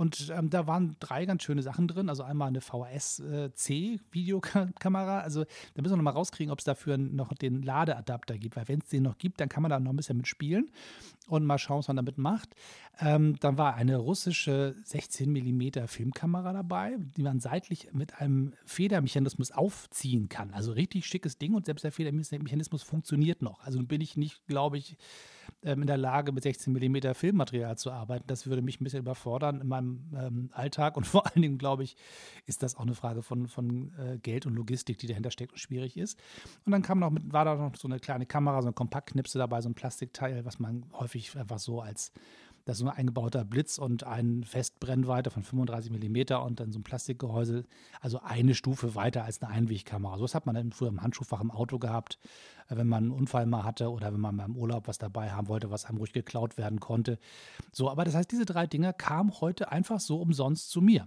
Und 0.00 0.32
ähm, 0.34 0.48
da 0.48 0.66
waren 0.66 0.96
drei 0.98 1.26
ganz 1.26 1.42
schöne 1.42 1.62
Sachen 1.62 1.86
drin. 1.86 2.08
Also 2.08 2.22
einmal 2.22 2.48
eine 2.48 2.62
VHS-C-Videokamera. 2.62 5.20
Äh, 5.20 5.24
also 5.24 5.44
da 5.44 5.82
müssen 5.82 5.92
wir 5.92 5.98
noch 5.98 6.04
mal 6.04 6.12
rauskriegen, 6.12 6.50
ob 6.50 6.60
es 6.60 6.64
dafür 6.64 6.96
noch 6.96 7.34
den 7.34 7.62
Ladeadapter 7.62 8.38
gibt. 8.38 8.56
Weil 8.56 8.66
wenn 8.68 8.78
es 8.78 8.88
den 8.88 9.02
noch 9.02 9.18
gibt, 9.18 9.42
dann 9.42 9.50
kann 9.50 9.62
man 9.62 9.68
da 9.68 9.78
noch 9.78 9.92
ein 9.92 9.96
bisschen 9.96 10.16
mitspielen 10.16 10.72
und 11.30 11.44
mal 11.44 11.58
schauen, 11.58 11.78
was 11.78 11.88
man 11.88 11.96
damit 11.96 12.18
macht. 12.18 12.54
Ähm, 13.00 13.36
dann 13.40 13.56
war 13.56 13.74
eine 13.74 13.96
russische 13.96 14.74
16 14.84 15.30
mm 15.32 15.86
Filmkamera 15.86 16.52
dabei, 16.52 16.96
die 17.16 17.22
man 17.22 17.40
seitlich 17.40 17.92
mit 17.92 18.20
einem 18.20 18.52
Federmechanismus 18.64 19.52
aufziehen 19.52 20.28
kann. 20.28 20.52
Also 20.52 20.72
richtig 20.72 21.06
schickes 21.06 21.38
Ding 21.38 21.54
und 21.54 21.66
selbst 21.66 21.84
der 21.84 21.92
Federmechanismus 21.92 22.82
funktioniert 22.82 23.42
noch. 23.42 23.60
Also 23.64 23.82
bin 23.82 24.00
ich 24.00 24.16
nicht, 24.16 24.46
glaube 24.46 24.76
ich, 24.76 24.96
ähm, 25.62 25.82
in 25.82 25.86
der 25.86 25.96
Lage, 25.96 26.32
mit 26.32 26.42
16 26.42 26.72
mm 26.72 27.14
Filmmaterial 27.14 27.76
zu 27.76 27.90
arbeiten. 27.90 28.24
Das 28.26 28.46
würde 28.46 28.62
mich 28.62 28.80
ein 28.80 28.84
bisschen 28.84 29.00
überfordern 29.00 29.60
in 29.60 29.68
meinem 29.68 30.00
ähm, 30.16 30.50
Alltag. 30.52 30.96
Und 30.96 31.06
vor 31.06 31.26
allen 31.26 31.42
Dingen, 31.42 31.58
glaube 31.58 31.84
ich, 31.84 31.96
ist 32.46 32.62
das 32.62 32.76
auch 32.76 32.82
eine 32.82 32.94
Frage 32.94 33.22
von, 33.22 33.46
von 33.46 33.92
äh, 33.98 34.18
Geld 34.18 34.46
und 34.46 34.54
Logistik, 34.54 34.98
die 34.98 35.06
dahinter 35.06 35.30
steckt 35.30 35.52
und 35.52 35.58
schwierig 35.58 35.96
ist. 35.96 36.18
Und 36.64 36.72
dann 36.72 36.82
kam 36.82 36.98
noch 36.98 37.10
mit, 37.10 37.32
war 37.32 37.44
da 37.44 37.56
noch 37.56 37.76
so 37.76 37.88
eine 37.88 37.98
kleine 37.98 38.26
Kamera, 38.26 38.62
so 38.62 38.68
ein 38.68 38.74
Kompaktknipse 38.74 39.38
dabei, 39.38 39.60
so 39.60 39.68
ein 39.68 39.74
Plastikteil, 39.74 40.44
was 40.44 40.58
man 40.58 40.86
häufig 40.92 41.19
einfach 41.36 41.58
so 41.58 41.80
als 41.80 42.12
das 42.64 42.76
ist 42.76 42.80
so 42.80 42.90
ein 42.90 42.96
eingebauter 42.96 43.44
Blitz 43.44 43.78
und 43.78 44.04
ein 44.04 44.44
Festbrennweite 44.44 45.30
von 45.30 45.42
35 45.42 45.90
mm 45.90 46.34
und 46.44 46.60
dann 46.60 46.72
so 46.72 46.78
ein 46.78 46.82
Plastikgehäuse, 46.82 47.64
also 48.00 48.20
eine 48.22 48.54
Stufe 48.54 48.94
weiter 48.94 49.24
als 49.24 49.42
eine 49.42 49.50
Einwegkamera. 49.50 50.18
So 50.18 50.24
was 50.24 50.34
hat 50.34 50.46
man 50.46 50.54
dann 50.54 50.72
früher 50.72 50.88
im 50.88 51.02
Handschuhfach 51.02 51.40
im 51.40 51.50
Auto 51.50 51.78
gehabt, 51.78 52.18
äh, 52.68 52.76
wenn 52.76 52.86
man 52.86 53.04
einen 53.04 53.12
Unfall 53.12 53.46
mal 53.46 53.64
hatte 53.64 53.90
oder 53.90 54.12
wenn 54.12 54.20
man 54.20 54.36
mal 54.36 54.44
im 54.44 54.56
Urlaub 54.56 54.88
was 54.88 54.98
dabei 54.98 55.30
haben 55.30 55.48
wollte, 55.48 55.70
was 55.70 55.84
einem 55.84 55.98
ruhig 55.98 56.12
geklaut 56.12 56.58
werden 56.58 56.80
konnte. 56.80 57.18
So, 57.72 57.90
aber 57.90 58.04
das 58.04 58.14
heißt, 58.14 58.30
diese 58.30 58.44
drei 58.44 58.66
Dinger 58.66 58.92
kamen 58.92 59.32
heute 59.40 59.72
einfach 59.72 60.00
so 60.00 60.20
umsonst 60.20 60.70
zu 60.70 60.80
mir. 60.80 61.06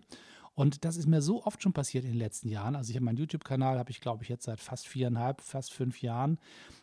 Und 0.55 0.85
das 0.85 0.97
ist 0.97 1.07
mir 1.07 1.21
so 1.21 1.44
oft 1.44 1.63
schon 1.63 1.73
passiert 1.73 2.03
in 2.03 2.11
den 2.11 2.19
letzten 2.19 2.47
Jahren. 2.47 2.75
Also 2.75 2.91
ich 2.91 2.95
habe 2.95 3.05
meinen 3.05 3.17
YouTube-Kanal, 3.17 3.79
habe 3.79 3.89
ich 3.89 4.01
glaube 4.01 4.23
ich 4.23 4.29
jetzt 4.29 4.45
seit 4.45 4.61
fast 4.61 4.88
viereinhalb, 4.88 5.41
fast 5.41 5.73
fünf 5.73 6.01
Jahren. 6.01 6.38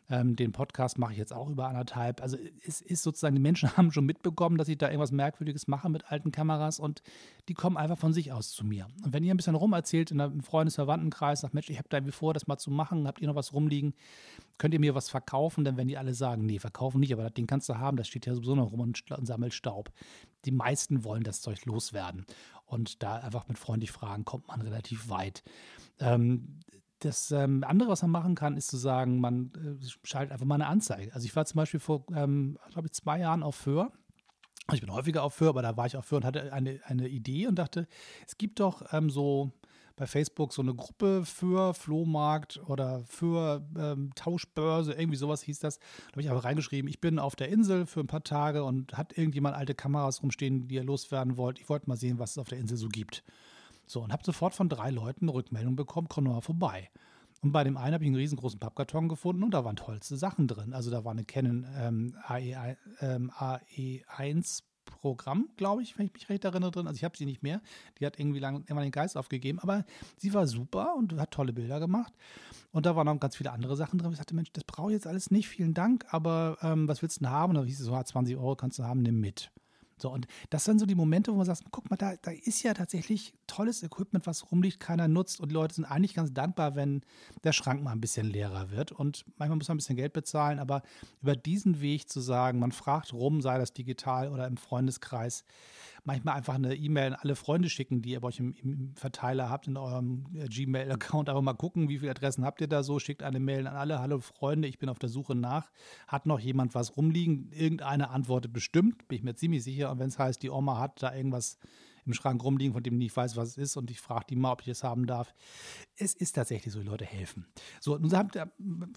Ähm, 0.09 0.35
den 0.35 0.51
Podcast 0.51 0.99
mache 0.99 1.13
ich 1.13 1.19
jetzt 1.19 1.33
auch 1.33 1.49
über 1.49 1.69
anderthalb. 1.69 2.21
Also 2.21 2.37
es 2.67 2.81
ist 2.81 3.05
sozusagen, 3.05 3.37
die 3.37 3.41
Menschen 3.41 3.71
haben 3.77 3.93
schon 3.93 4.07
mitbekommen, 4.07 4.59
dass 4.59 4.69
ich 4.69 4.77
da 4.77 4.89
irgendwas 4.89 5.13
Merkwürdiges 5.13 5.69
mache 5.69 5.89
mit 5.89 6.11
alten 6.11 6.33
Kameras 6.33 6.81
und 6.81 7.03
die 7.49 7.55
kommen 7.55 7.77
einfach 7.77 7.99
von 7.99 8.13
sich 8.13 8.33
aus 8.33 8.51
zu 8.51 8.65
mir. 8.65 8.89
Und 9.05 9.13
wenn 9.13 9.23
ihr 9.23 9.33
ein 9.33 9.37
bisschen 9.37 9.55
rumerzählt 9.55 10.11
in 10.11 10.21
einem 10.21 10.43
Freundesverwandtenkreis, 10.43 11.41
sagt, 11.41 11.55
Mensch, 11.55 11.71
ich 11.71 11.79
habe 11.79 11.89
da 11.89 11.99
irgendwie 11.99 12.13
vor, 12.13 12.35
das 12.35 12.49
mal 12.49 12.59
zu 12.59 12.73
machen, 12.73 13.07
habt 13.07 13.21
ihr 13.21 13.29
noch 13.29 13.37
was 13.37 13.53
rumliegen, 13.53 13.95
könnt 14.59 14.75
ihr 14.75 14.81
mir 14.81 14.97
was 14.97 15.09
verkaufen? 15.09 15.65
Dann 15.65 15.77
werden 15.77 15.89
die 15.89 15.99
alle 15.99 16.15
sagen, 16.15 16.45
nee, 16.45 16.59
verkaufen 16.59 16.99
nicht, 16.99 17.13
aber 17.13 17.23
das 17.23 17.35
Ding 17.35 17.47
kannst 17.47 17.69
du 17.69 17.79
haben, 17.79 17.97
das 17.97 18.09
steht 18.09 18.27
ja 18.27 18.35
sowieso 18.35 18.57
noch 18.57 18.73
rum 18.73 18.81
und, 18.81 19.11
und 19.13 19.27
sammelt 19.27 19.55
Staub. 19.55 19.93
Die 20.45 20.51
meisten 20.51 21.05
wollen 21.05 21.23
das 21.23 21.41
Zeug 21.41 21.65
loswerden. 21.67 22.27
Und 22.71 23.03
da 23.03 23.17
einfach 23.17 23.49
mit 23.49 23.59
freundlich 23.59 23.91
fragen, 23.91 24.25
kommt 24.25 24.47
man 24.47 24.61
relativ 24.61 25.09
weit. 25.09 25.43
Ähm, 25.99 26.61
das 27.01 27.33
ähm, 27.33 27.65
andere, 27.67 27.89
was 27.89 28.03
man 28.03 28.13
machen 28.13 28.37
kann, 28.37 28.57
ist 28.57 28.69
zu 28.69 28.77
sagen, 28.77 29.21
man 29.21 29.51
äh, 29.57 29.87
schaltet 30.05 30.33
einfach 30.33 30.47
mal 30.47 30.55
eine 30.55 30.69
Anzeige. 30.69 31.13
Also 31.13 31.25
ich 31.25 31.35
war 31.35 31.45
zum 31.47 31.57
Beispiel 31.57 31.81
vor, 31.81 32.05
ähm, 32.15 32.59
glaube 32.71 32.87
ich, 32.87 32.93
zwei 32.93 33.19
Jahren 33.19 33.43
auf 33.43 33.57
Föhr. 33.57 33.91
Ich 34.73 34.81
bin 34.81 34.93
häufiger 34.93 35.25
auf 35.25 35.35
Föhr, 35.35 35.49
aber 35.49 35.63
da 35.63 35.77
war 35.77 35.87
ich 35.87 35.97
auf 35.97 36.05
Föhr 36.05 36.19
und 36.19 36.25
hatte 36.25 36.53
eine, 36.53 36.79
eine 36.85 37.09
Idee 37.09 37.49
und 37.49 37.57
dachte, 37.57 37.89
es 38.25 38.39
gibt 38.39 38.61
doch 38.61 38.93
ähm, 38.93 39.11
so 39.11 39.51
bei 40.01 40.07
Facebook 40.07 40.55
so 40.55 40.63
eine 40.63 40.75
Gruppe 40.75 41.27
für 41.27 41.75
Flohmarkt 41.75 42.59
oder 42.67 43.05
für 43.05 43.63
ähm, 43.77 44.13
Tauschbörse, 44.15 44.95
irgendwie 44.95 45.19
sowas 45.19 45.43
hieß 45.43 45.59
das. 45.59 45.79
Da 45.79 46.13
habe 46.13 46.23
ich 46.23 46.31
aber 46.31 46.43
reingeschrieben, 46.43 46.89
ich 46.89 47.03
bin 47.03 47.19
auf 47.19 47.37
der 47.37 47.51
Insel 47.51 47.85
für 47.85 48.01
ein 48.01 48.07
paar 48.07 48.25
Tage 48.25 48.65
und 48.65 48.97
hat 48.97 49.19
irgendjemand 49.19 49.57
alte 49.57 49.75
Kameras 49.75 50.23
rumstehen, 50.23 50.69
die 50.69 50.77
ihr 50.77 50.85
loswerden 50.85 51.37
wollt. 51.37 51.59
Ich 51.59 51.69
wollte 51.69 51.87
mal 51.87 51.99
sehen, 51.99 52.19
was 52.19 52.31
es 52.31 52.39
auf 52.39 52.49
der 52.49 52.57
Insel 52.57 52.79
so 52.79 52.89
gibt. 52.89 53.23
So, 53.87 54.01
und 54.01 54.11
habe 54.11 54.25
sofort 54.25 54.55
von 54.55 54.71
drei 54.71 54.89
Leuten 54.89 55.27
eine 55.27 55.35
Rückmeldung 55.35 55.77
bekommen, 55.77 56.09
komm 56.09 56.25
mal 56.25 56.41
vorbei. 56.41 56.89
Und 57.43 57.53
bei 57.53 57.63
dem 57.63 57.77
einen 57.77 57.93
habe 57.93 58.05
ich 58.05 58.09
einen 58.09 58.17
riesengroßen 58.17 58.59
Pappkarton 58.59 59.07
gefunden 59.07 59.43
und 59.43 59.53
da 59.53 59.67
waren 59.67 59.77
tollste 59.77 60.17
Sachen 60.17 60.49
drin. 60.49 60.73
Also 60.73 60.91
da 60.91 61.05
war 61.05 61.13
eine 61.13 61.27
Canon 61.27 61.67
ähm, 61.77 62.17
AE, 62.27 62.79
ähm, 63.03 63.31
AE1 63.33 64.63
Programm, 64.91 65.49
glaube 65.57 65.83
ich, 65.83 65.99
wenn 65.99 66.07
ich 66.07 66.13
mich 66.13 66.29
recht 66.29 66.45
erinnere 66.45 66.71
drin. 66.71 66.87
Also 66.87 66.97
ich 66.97 67.05
habe 67.05 67.17
sie 67.17 67.25
nicht 67.25 67.43
mehr. 67.43 67.61
Die 67.99 68.07
hat 68.07 68.19
irgendwie 68.19 68.41
lang, 68.41 68.65
immer 68.67 68.83
den 68.83 68.91
Geist 68.91 69.17
aufgegeben. 69.17 69.59
Aber 69.61 69.85
sie 70.17 70.35
war 70.35 70.47
super 70.47 70.95
und 70.97 71.19
hat 71.19 71.31
tolle 71.31 71.53
Bilder 71.53 71.81
gemacht. 71.81 72.13
Und 72.73 72.87
da 72.87 72.95
waren 72.97 73.07
noch 73.07 73.19
ganz 73.19 73.37
viele 73.37 73.53
andere 73.53 73.77
Sachen 73.77 73.99
drin. 73.99 74.13
Ich 74.13 74.19
sagte, 74.19 74.35
Mensch, 74.35 74.53
das 74.53 74.65
brauche 74.65 74.91
ich 74.91 74.95
jetzt 74.95 75.07
alles 75.07 75.31
nicht. 75.31 75.49
Vielen 75.49 75.75
Dank. 75.75 76.05
Aber 76.11 76.59
ähm, 76.63 76.87
was 76.89 77.03
willst 77.03 77.17
du 77.17 77.25
denn 77.25 77.31
haben? 77.31 77.51
Und 77.51 77.63
da 77.63 77.65
hieß 77.65 77.81
es 77.81 77.87
so, 77.87 78.01
20 78.01 78.37
Euro 78.37 78.57
kannst 78.57 78.79
du 78.79 78.85
haben, 78.85 79.03
nimm 79.03 79.21
mit. 79.21 79.51
So, 80.01 80.11
und 80.11 80.27
das 80.51 80.65
sind 80.65 80.79
so 80.79 80.87
die 80.87 80.95
Momente, 80.95 81.33
wo 81.33 81.37
man 81.37 81.47
sagt, 81.47 81.65
guck 81.71 81.91
mal, 81.91 81.97
da, 81.97 82.15
da 82.23 82.31
ist 82.31 82.63
ja 82.63 82.75
tatsächlich 82.75 83.35
tolles 83.47 83.83
Equipment, 83.83 84.27
was 84.27 84.51
rumliegt, 84.51 84.81
keiner 84.81 85.09
nutzt 85.09 85.41
und 85.41 85.51
die 85.51 85.55
Leute 85.55 85.75
sind 85.75 85.85
eigentlich 85.85 86.15
ganz 86.15 86.33
dankbar, 86.33 86.77
wenn 86.77 87.03
der 87.45 87.53
Schrank 87.53 87.83
mal 87.83 87.93
ein 87.93 88.01
bisschen 88.01 88.27
leerer 88.27 88.71
wird. 88.71 88.93
Und 88.93 89.25
manchmal 89.37 89.57
muss 89.59 89.69
man 89.69 89.77
ein 89.77 89.79
bisschen 89.79 89.97
Geld 89.97 90.13
bezahlen, 90.13 90.59
aber 90.59 90.83
über 91.23 91.37
diesen 91.37 91.81
Weg 91.81 92.09
zu 92.09 92.21
sagen, 92.21 92.59
man 92.59 92.73
fragt 92.73 93.13
rum, 93.13 93.41
sei 93.41 93.59
das 93.59 93.73
digital 93.73 94.31
oder 94.31 94.47
im 94.47 94.57
Freundeskreis, 94.57 95.45
manchmal 96.05 96.37
einfach 96.37 96.55
eine 96.55 96.75
E-Mail 96.75 97.15
an 97.15 97.19
alle 97.21 97.37
Freunde 97.37 97.69
schicken, 97.69 98.03
die 98.03 98.11
ihr 98.11 98.21
bei 98.21 98.29
euch 98.29 98.39
im, 98.39 98.55
im 98.55 98.95
Verteiler 98.95 99.51
habt, 99.51 99.67
in 99.67 99.77
eurem 99.77 100.27
äh, 100.35 100.47
Gmail-Account. 100.47 101.29
Aber 101.29 101.43
mal 101.43 101.55
gucken, 101.55 101.89
wie 101.89 101.99
viele 101.99 102.11
Adressen 102.11 102.45
habt 102.45 102.61
ihr 102.61 102.69
da 102.69 102.83
so. 102.83 102.99
Schickt 102.99 103.23
eine 103.23 103.41
Mail 103.41 103.67
an 103.67 103.77
alle. 103.77 104.01
Hallo 104.01 104.21
Freunde, 104.21 104.69
ich 104.69 104.79
bin 104.79 104.89
auf 104.89 104.99
der 104.99 105.09
Suche 105.09 105.35
nach. 105.35 105.71
Hat 106.07 106.27
noch 106.27 106.41
jemand 106.41 106.75
was 106.75 106.97
rumliegen? 106.97 107.51
Irgendeine 107.53 108.11
antwortet 108.11 108.53
bestimmt, 108.53 109.09
bin 109.09 109.19
ich 109.19 109.25
mir 109.25 109.35
ziemlich 109.35 109.63
sicher. 109.63 109.91
Und 109.91 109.99
wenn 109.99 110.09
es 110.09 110.19
heißt, 110.19 110.43
die 110.43 110.51
Oma 110.51 110.79
hat 110.79 111.03
da 111.03 111.15
irgendwas 111.15 111.59
im 112.07 112.15
Schrank 112.15 112.43
rumliegen, 112.43 112.73
von 112.73 112.83
dem 112.83 112.95
ich 112.95 112.99
nicht 112.99 113.17
weiß, 113.17 113.37
was 113.37 113.51
es 113.51 113.59
ist 113.59 113.77
und 113.77 113.91
ich 113.91 114.01
frage 114.01 114.27
die 114.31 114.37
mal, 114.37 114.53
ob 114.53 114.63
ich 114.63 114.69
es 114.69 114.85
haben 114.85 115.07
darf. 115.07 115.35
Es 115.97 116.15
ist 116.15 116.33
tatsächlich 116.33 116.73
so, 116.73 116.81
die 116.81 116.87
Leute 116.87 117.05
helfen. 117.05 117.47
So, 117.81 117.99
nun 117.99 118.13
habt 118.13 118.37
ihr 118.37 118.51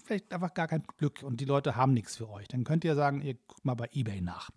vielleicht 0.04 0.32
einfach 0.32 0.54
gar 0.54 0.68
kein 0.68 0.82
Glück 0.96 1.22
und 1.22 1.40
die 1.40 1.44
Leute 1.44 1.76
haben 1.76 1.92
nichts 1.92 2.16
für 2.16 2.28
euch. 2.28 2.48
Dann 2.48 2.64
könnt 2.64 2.84
ihr 2.84 2.94
sagen, 2.94 3.20
ihr 3.20 3.34
guckt 3.34 3.64
mal 3.64 3.74
bei 3.74 3.88
eBay 3.92 4.20
nach. 4.20 4.50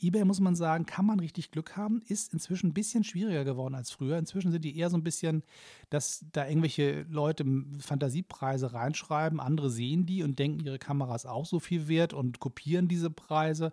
eBay 0.00 0.24
muss 0.24 0.40
man 0.40 0.56
sagen, 0.56 0.86
kann 0.86 1.06
man 1.06 1.20
richtig 1.20 1.50
Glück 1.50 1.76
haben, 1.76 2.02
ist 2.06 2.32
inzwischen 2.32 2.68
ein 2.68 2.74
bisschen 2.74 3.04
schwieriger 3.04 3.44
geworden 3.44 3.74
als 3.74 3.90
früher. 3.90 4.18
Inzwischen 4.18 4.52
sind 4.52 4.64
die 4.64 4.76
eher 4.76 4.90
so 4.90 4.96
ein 4.96 5.04
bisschen, 5.04 5.42
dass 5.90 6.24
da 6.32 6.46
irgendwelche 6.46 7.02
Leute 7.08 7.44
Fantasiepreise 7.78 8.72
reinschreiben, 8.72 9.40
andere 9.40 9.70
sehen 9.70 10.06
die 10.06 10.22
und 10.22 10.38
denken, 10.38 10.64
ihre 10.64 10.78
Kamera 10.78 11.14
ist 11.14 11.26
auch 11.26 11.46
so 11.46 11.60
viel 11.60 11.88
wert 11.88 12.12
und 12.12 12.40
kopieren 12.40 12.88
diese 12.88 13.10
Preise. 13.10 13.72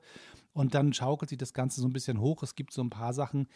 Und 0.54 0.74
dann 0.76 0.92
schaukelt 0.92 1.30
sich 1.30 1.38
das 1.38 1.54
Ganze 1.54 1.80
so 1.80 1.88
ein 1.88 1.94
bisschen 1.94 2.20
hoch. 2.20 2.44
Es 2.44 2.56
gibt 2.56 2.74
so 2.74 2.82
ein 2.82 2.90
paar 2.90 3.14
Sachen, 3.14 3.48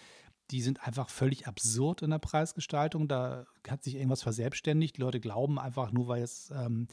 die 0.51 0.61
sind 0.61 0.85
einfach 0.85 1.09
völlig 1.09 1.47
absurd 1.47 2.01
in 2.01 2.11
der 2.11 2.19
Preisgestaltung. 2.19 3.07
Da 3.07 3.45
hat 3.67 3.83
sich 3.83 3.95
irgendwas 3.95 4.23
verselbstständigt. 4.23 4.97
Die 4.97 5.01
Leute 5.01 5.19
glauben 5.19 5.59
einfach 5.59 5.91
nur, 5.91 6.07
weil 6.07 6.23
es 6.23 6.51
ähm, 6.51 6.87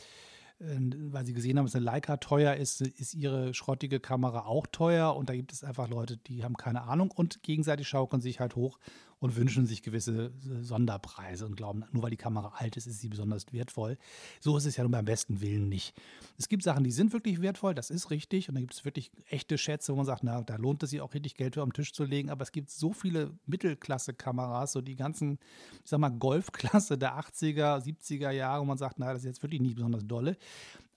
äh, 0.63 1.13
weil 1.13 1.27
sie 1.27 1.33
gesehen 1.33 1.59
haben, 1.59 1.67
dass 1.67 1.75
eine 1.75 1.85
Leica 1.85 2.17
teuer 2.19 2.55
ist, 2.55 2.81
ist 2.81 3.15
ihre 3.15 3.55
schrottige 3.55 4.01
Kamera 4.01 4.47
auch 4.47 4.67
teuer. 4.67 5.17
Und 5.17 5.29
da 5.29 5.35
gibt 5.35 5.53
es 5.53 5.65
einfach 5.65 5.89
Leute, 5.89 6.17
die 6.17 6.45
haben 6.45 6.57
keine 6.57 6.83
Ahnung 6.83 7.11
und 7.11 7.43
gegenseitig 7.43 7.89
schaukeln 7.89 8.23
sich 8.23 8.41
halt 8.41 8.57
hoch 8.57 8.79
und 9.23 9.37
wünschen 9.37 9.67
sich 9.67 9.83
gewisse 9.83 10.27
äh, 10.27 10.63
Sonderpreise 10.63 11.47
und 11.47 11.57
glauben, 11.57 11.85
nur 11.93 12.03
weil 12.03 12.11
die 12.11 12.17
Kamera 12.17 12.55
alt 12.57 12.77
ist, 12.77 12.89
ist 12.89 13.01
sie 13.01 13.09
besonders 13.09 13.47
wertvoll. 13.53 13.97
So 14.41 14.57
ist 14.57 14.67
es 14.67 14.77
ja 14.77 14.83
nun 14.83 14.91
beim 14.91 15.05
besten 15.05 15.41
Willen 15.41 15.69
nicht. 15.69 15.95
Es 16.39 16.49
gibt 16.49 16.65
Sachen, 16.65 16.83
die 16.83 16.91
sind 16.91 17.13
wirklich 17.13 17.41
wertvoll, 17.41 17.73
das 17.73 17.91
ist 17.91 18.11
richtig. 18.11 18.49
Und 18.49 18.57
dann 18.57 18.65
gibt 18.65 18.75
es 18.75 18.85
wirklich 18.85 19.13
echte 19.31 19.59
Schätze, 19.59 19.93
wo 19.93 19.97
man 19.97 20.07
sagt, 20.07 20.25
na, 20.25 20.43
da 20.43 20.57
lohnt 20.57 20.83
es 20.83 20.91
sich 20.91 21.01
auch 21.01 21.15
richtig 21.15 21.37
Geld 21.37 21.55
für 21.55 21.63
am 21.63 21.73
Tisch 21.73 21.93
zu 21.93 22.03
legen. 22.03 22.31
Aber 22.31 22.43
es 22.43 22.51
gibt 22.51 22.71
so 22.71 22.93
viele 22.93 23.31
Mittelklasse-Kameras, 23.47 24.73
so 24.73 24.81
die 24.81 24.97
ganzen, 24.97 25.39
ich 25.85 25.91
sag 25.91 26.01
mal, 26.01 26.11
Golfklasse 26.11 26.99
der 26.99 27.17
80er, 27.17 27.81
70er 27.81 28.33
Jahre, 28.33 28.63
wo 28.63 28.65
man 28.65 28.79
sagt, 28.79 28.99
na, 28.99 29.13
das 29.13 29.23
ist 29.23 29.27
jetzt 29.27 29.43
wirklich 29.45 29.61
nicht 29.61 29.77
besonders 29.77 30.05
dolle 30.05 30.37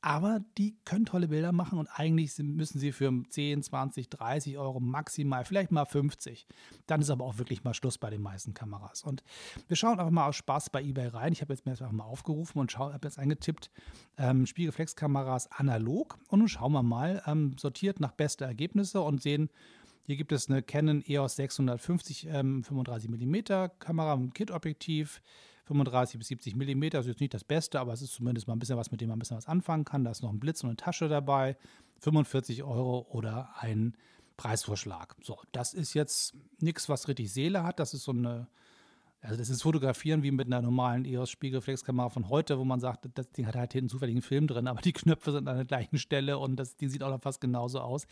aber 0.05 0.39
die 0.59 0.75
können 0.85 1.05
tolle 1.05 1.29
Bilder 1.29 1.51
machen 1.51 1.79
und 1.79 1.87
eigentlich 1.87 2.37
müssen 2.37 2.77
sie 2.77 2.91
für 2.91 3.11
10, 3.27 3.63
20, 3.63 4.07
30 4.07 4.59
Euro 4.59 4.79
maximal, 4.79 5.43
vielleicht 5.45 5.71
mal 5.71 5.85
50. 5.85 6.45
Dann 6.85 7.01
ist 7.01 7.09
aber 7.09 7.25
auch 7.25 7.39
wirklich 7.39 7.63
mal 7.63 7.73
Schluss 7.73 7.97
bei 7.97 8.11
den 8.11 8.21
meisten 8.21 8.53
Kameras. 8.53 9.01
Und 9.01 9.23
wir 9.67 9.75
schauen 9.75 9.97
einfach 9.97 10.11
mal 10.11 10.27
aus 10.27 10.35
Spaß 10.35 10.69
bei 10.69 10.83
eBay 10.83 11.07
rein. 11.07 11.33
Ich 11.33 11.41
habe 11.41 11.53
jetzt 11.53 11.65
mir 11.65 11.71
das 11.71 11.81
einfach 11.81 11.95
mal 11.95 12.03
aufgerufen 12.03 12.59
und 12.59 12.77
habe 12.77 12.99
jetzt 13.01 13.17
eingetippt, 13.17 13.71
ähm, 14.19 14.45
Spiegelreflexkameras 14.45 15.51
analog. 15.51 16.19
Und 16.27 16.37
nun 16.37 16.49
schauen 16.49 16.73
wir 16.73 16.83
mal, 16.83 17.23
ähm, 17.25 17.57
sortiert 17.57 17.99
nach 17.99 18.11
beste 18.11 18.45
Ergebnisse 18.45 19.01
und 19.01 19.23
sehen, 19.23 19.49
hier 20.05 20.17
gibt 20.17 20.31
es 20.31 20.51
eine 20.51 20.61
Canon 20.61 21.03
EOS 21.07 21.37
650 21.37 22.27
ähm, 22.27 22.63
35 22.63 23.09
mm 23.09 23.69
Kamera 23.79 24.15
mit 24.17 24.35
Kit-Objektiv, 24.35 25.19
35 25.65 26.19
bis 26.19 26.27
70 26.29 26.55
mm, 26.55 26.83
also 26.93 27.09
jetzt 27.09 27.19
nicht 27.19 27.33
das 27.33 27.43
Beste, 27.43 27.79
aber 27.79 27.93
es 27.93 28.01
ist 28.01 28.13
zumindest 28.13 28.47
mal 28.47 28.55
ein 28.55 28.59
bisschen 28.59 28.77
was, 28.77 28.91
mit 28.91 29.01
dem 29.01 29.09
man 29.09 29.17
ein 29.17 29.19
bisschen 29.19 29.37
was 29.37 29.47
anfangen 29.47 29.85
kann. 29.85 30.03
Da 30.03 30.11
ist 30.11 30.21
noch 30.21 30.31
ein 30.31 30.39
Blitz 30.39 30.63
und 30.63 30.69
eine 30.69 30.77
Tasche 30.77 31.09
dabei, 31.09 31.57
45 31.99 32.63
Euro 32.63 33.07
oder 33.09 33.49
ein 33.59 33.95
Preisvorschlag. 34.37 35.15
So, 35.21 35.39
das 35.51 35.73
ist 35.73 35.93
jetzt 35.93 36.35
nichts, 36.59 36.89
was 36.89 37.07
richtig 37.07 37.31
Seele 37.31 37.63
hat. 37.63 37.79
Das 37.79 37.93
ist 37.93 38.03
so 38.03 38.11
eine 38.11 38.47
also 39.25 39.37
das 39.37 39.49
ist 39.49 39.63
Fotografieren 39.63 40.23
wie 40.23 40.31
mit 40.31 40.47
einer 40.47 40.61
normalen 40.61 41.03
EOS-Spiegelreflexkamera 41.05 42.09
von 42.09 42.29
heute, 42.29 42.59
wo 42.59 42.63
man 42.63 42.79
sagt, 42.79 43.09
das 43.15 43.31
Ding 43.31 43.47
hat 43.47 43.55
halt 43.55 43.73
hinten 43.73 43.89
zufälligen 43.89 44.21
Film 44.21 44.47
drin, 44.47 44.67
aber 44.67 44.81
die 44.81 44.93
Knöpfe 44.93 45.31
sind 45.31 45.47
an 45.47 45.55
der 45.55 45.65
gleichen 45.65 45.97
Stelle 45.97 46.37
und 46.37 46.57
das 46.57 46.75
Ding 46.77 46.89
sieht 46.89 47.03
auch 47.03 47.09
noch 47.09 47.21
fast 47.21 47.41
genauso 47.41 47.79
aus. 47.79 48.05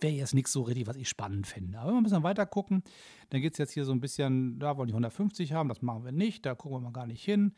Wäre 0.00 0.12
jetzt 0.12 0.34
nichts 0.34 0.52
so 0.52 0.62
richtig, 0.62 0.86
was 0.86 0.96
ich 0.96 1.08
spannend 1.08 1.46
finde. 1.46 1.78
Aber 1.78 1.88
wenn 1.88 1.94
wir 1.94 2.00
ein 2.00 2.04
bisschen 2.04 2.22
weiter 2.22 2.46
gucken, 2.46 2.82
dann 3.30 3.40
geht 3.40 3.52
es 3.52 3.58
jetzt 3.58 3.72
hier 3.72 3.84
so 3.84 3.92
ein 3.92 4.00
bisschen, 4.00 4.58
da 4.58 4.76
wollen 4.76 4.88
die 4.88 4.94
150 4.94 5.52
haben, 5.52 5.68
das 5.68 5.82
machen 5.82 6.04
wir 6.04 6.12
nicht, 6.12 6.44
da 6.44 6.54
gucken 6.54 6.78
wir 6.78 6.80
mal 6.82 6.92
gar 6.92 7.06
nicht 7.06 7.24
hin. 7.24 7.52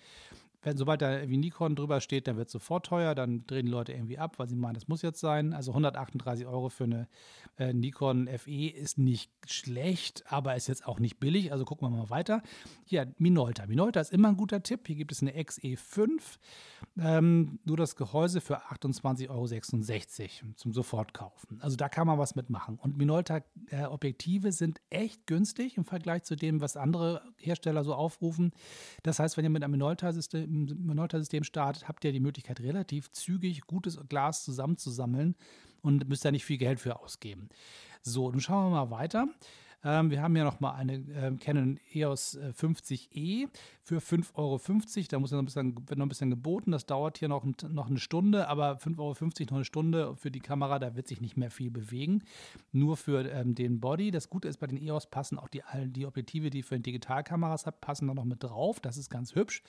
Wenn, 0.62 0.76
sobald 0.76 1.00
da 1.00 1.16
irgendwie 1.16 1.38
Nikon 1.38 1.74
drüber 1.74 2.00
steht, 2.00 2.28
dann 2.28 2.36
wird 2.36 2.48
es 2.48 2.52
sofort 2.52 2.86
teuer, 2.86 3.14
dann 3.14 3.46
drehen 3.46 3.66
die 3.66 3.72
Leute 3.72 3.92
irgendwie 3.92 4.18
ab, 4.18 4.38
weil 4.38 4.48
sie 4.48 4.56
meinen, 4.56 4.74
das 4.74 4.88
muss 4.88 5.00
jetzt 5.00 5.20
sein. 5.20 5.54
Also 5.54 5.70
138 5.70 6.46
Euro 6.46 6.68
für 6.68 6.84
eine 6.84 7.08
äh, 7.56 7.72
Nikon 7.72 8.28
FE 8.38 8.68
ist 8.68 8.98
nicht 8.98 9.30
schlecht, 9.46 10.24
aber 10.30 10.56
ist 10.56 10.68
jetzt 10.68 10.86
auch 10.86 11.00
nicht 11.00 11.18
billig. 11.18 11.50
Also 11.52 11.64
gucken 11.64 11.88
wir 11.88 11.96
mal 11.96 12.10
weiter. 12.10 12.42
Hier, 12.84 13.12
Minolta. 13.18 13.66
Minolta 13.66 14.00
ist 14.00 14.12
immer 14.12 14.28
ein 14.28 14.36
guter 14.36 14.62
Tipp. 14.62 14.86
Hier 14.86 14.96
gibt 14.96 15.12
es 15.12 15.22
eine 15.22 15.32
XE5. 15.32 16.20
Ähm, 16.98 17.58
nur 17.64 17.76
das 17.76 17.96
Gehäuse 17.96 18.40
für 18.40 18.62
28,66 18.66 19.30
Euro 19.30 20.54
zum 20.56 20.72
Sofortkaufen. 20.72 21.60
Also 21.62 21.76
da 21.76 21.88
kann 21.88 22.06
man 22.06 22.18
was 22.18 22.34
mitmachen. 22.34 22.78
Und 22.78 22.98
Minolta-Objektive 22.98 24.48
äh, 24.48 24.52
sind 24.52 24.80
echt 24.90 25.26
günstig 25.26 25.76
im 25.78 25.84
Vergleich 25.84 26.24
zu 26.24 26.36
dem, 26.36 26.60
was 26.60 26.76
andere 26.76 27.22
Hersteller 27.38 27.84
so 27.84 27.94
aufrufen. 27.94 28.52
Das 29.02 29.18
heißt, 29.18 29.36
wenn 29.36 29.44
ihr 29.44 29.50
mit 29.50 29.62
einem 29.62 29.72
Minolta-System 29.72 30.49
Minolta-System 30.50 31.44
startet, 31.44 31.88
habt 31.88 32.04
ihr 32.04 32.12
die 32.12 32.20
Möglichkeit, 32.20 32.60
relativ 32.60 33.10
zügig 33.12 33.62
gutes 33.62 33.98
Glas 34.08 34.44
zusammenzusammeln 34.44 35.36
und 35.82 36.08
müsst 36.08 36.24
da 36.24 36.30
nicht 36.30 36.44
viel 36.44 36.58
Geld 36.58 36.80
für 36.80 37.00
ausgeben. 37.00 37.48
So, 38.02 38.30
nun 38.30 38.40
schauen 38.40 38.72
wir 38.72 38.84
mal 38.84 38.90
weiter. 38.90 39.28
Ähm, 39.82 40.10
wir 40.10 40.22
haben 40.22 40.36
ja 40.36 40.44
noch 40.44 40.60
mal 40.60 40.72
eine 40.72 40.94
äh, 40.94 41.34
Canon 41.38 41.78
EOS 41.94 42.38
50e 42.38 43.48
für 43.82 43.98
5,50 43.98 44.36
Euro. 44.36 44.60
Da 45.10 45.18
muss 45.18 45.30
ja 45.30 45.36
noch 45.36 45.42
ein 45.42 45.46
bisschen, 45.46 45.88
wird 45.88 45.98
noch 45.98 46.06
ein 46.06 46.08
bisschen 46.08 46.30
geboten. 46.30 46.70
Das 46.70 46.86
dauert 46.86 47.18
hier 47.18 47.28
noch, 47.28 47.44
noch 47.68 47.88
eine 47.88 47.98
Stunde, 47.98 48.48
aber 48.48 48.76
5,50 48.76 48.98
Euro 48.98 49.14
noch 49.14 49.56
eine 49.56 49.64
Stunde 49.64 50.16
für 50.16 50.30
die 50.30 50.40
Kamera, 50.40 50.78
da 50.78 50.94
wird 50.94 51.08
sich 51.08 51.20
nicht 51.20 51.36
mehr 51.36 51.50
viel 51.50 51.70
bewegen. 51.70 52.22
Nur 52.72 52.96
für 52.96 53.28
ähm, 53.30 53.54
den 53.54 53.80
Body. 53.80 54.10
Das 54.10 54.28
Gute 54.28 54.48
ist, 54.48 54.58
bei 54.58 54.66
den 54.66 54.80
EOS 54.80 55.06
passen 55.06 55.38
auch 55.38 55.48
die, 55.48 55.62
die 55.86 56.06
Objektive, 56.06 56.50
die 56.50 56.62
für 56.62 56.78
Digitalkameras 56.78 57.66
habt, 57.66 57.80
passen 57.80 58.06
da 58.06 58.14
noch 58.14 58.24
mit 58.24 58.42
drauf. 58.44 58.80
Das 58.80 58.96
ist 58.96 59.10
ganz 59.10 59.34
hübsch. 59.34 59.62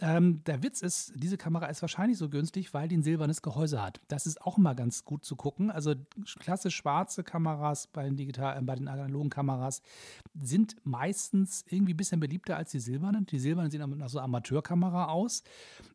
Ähm, 0.00 0.42
der 0.44 0.62
Witz 0.62 0.80
ist, 0.82 1.12
diese 1.16 1.36
Kamera 1.36 1.66
ist 1.66 1.82
wahrscheinlich 1.82 2.18
so 2.18 2.28
günstig, 2.28 2.72
weil 2.72 2.88
die 2.88 2.96
ein 2.96 3.02
silbernes 3.02 3.42
Gehäuse 3.42 3.82
hat. 3.82 4.00
Das 4.08 4.26
ist 4.26 4.40
auch 4.42 4.56
immer 4.56 4.74
ganz 4.74 5.04
gut 5.04 5.24
zu 5.24 5.36
gucken. 5.36 5.70
Also 5.70 5.94
klassisch 6.38 6.76
schwarze 6.76 7.24
Kameras 7.24 7.86
bei 7.86 8.04
den, 8.04 8.16
digital, 8.16 8.58
äh, 8.58 8.62
bei 8.62 8.76
den 8.76 8.88
analogen 8.88 9.31
Kameras 9.32 9.82
sind 10.40 10.76
meistens 10.84 11.64
irgendwie 11.68 11.94
ein 11.94 11.96
bisschen 11.96 12.20
beliebter 12.20 12.56
als 12.56 12.70
die 12.70 12.80
silbernen. 12.80 13.26
Die 13.26 13.38
silbernen 13.38 13.70
sehen 13.70 13.98
nach 13.98 14.08
so 14.08 14.20
Amateurkamera 14.20 15.06
aus 15.06 15.42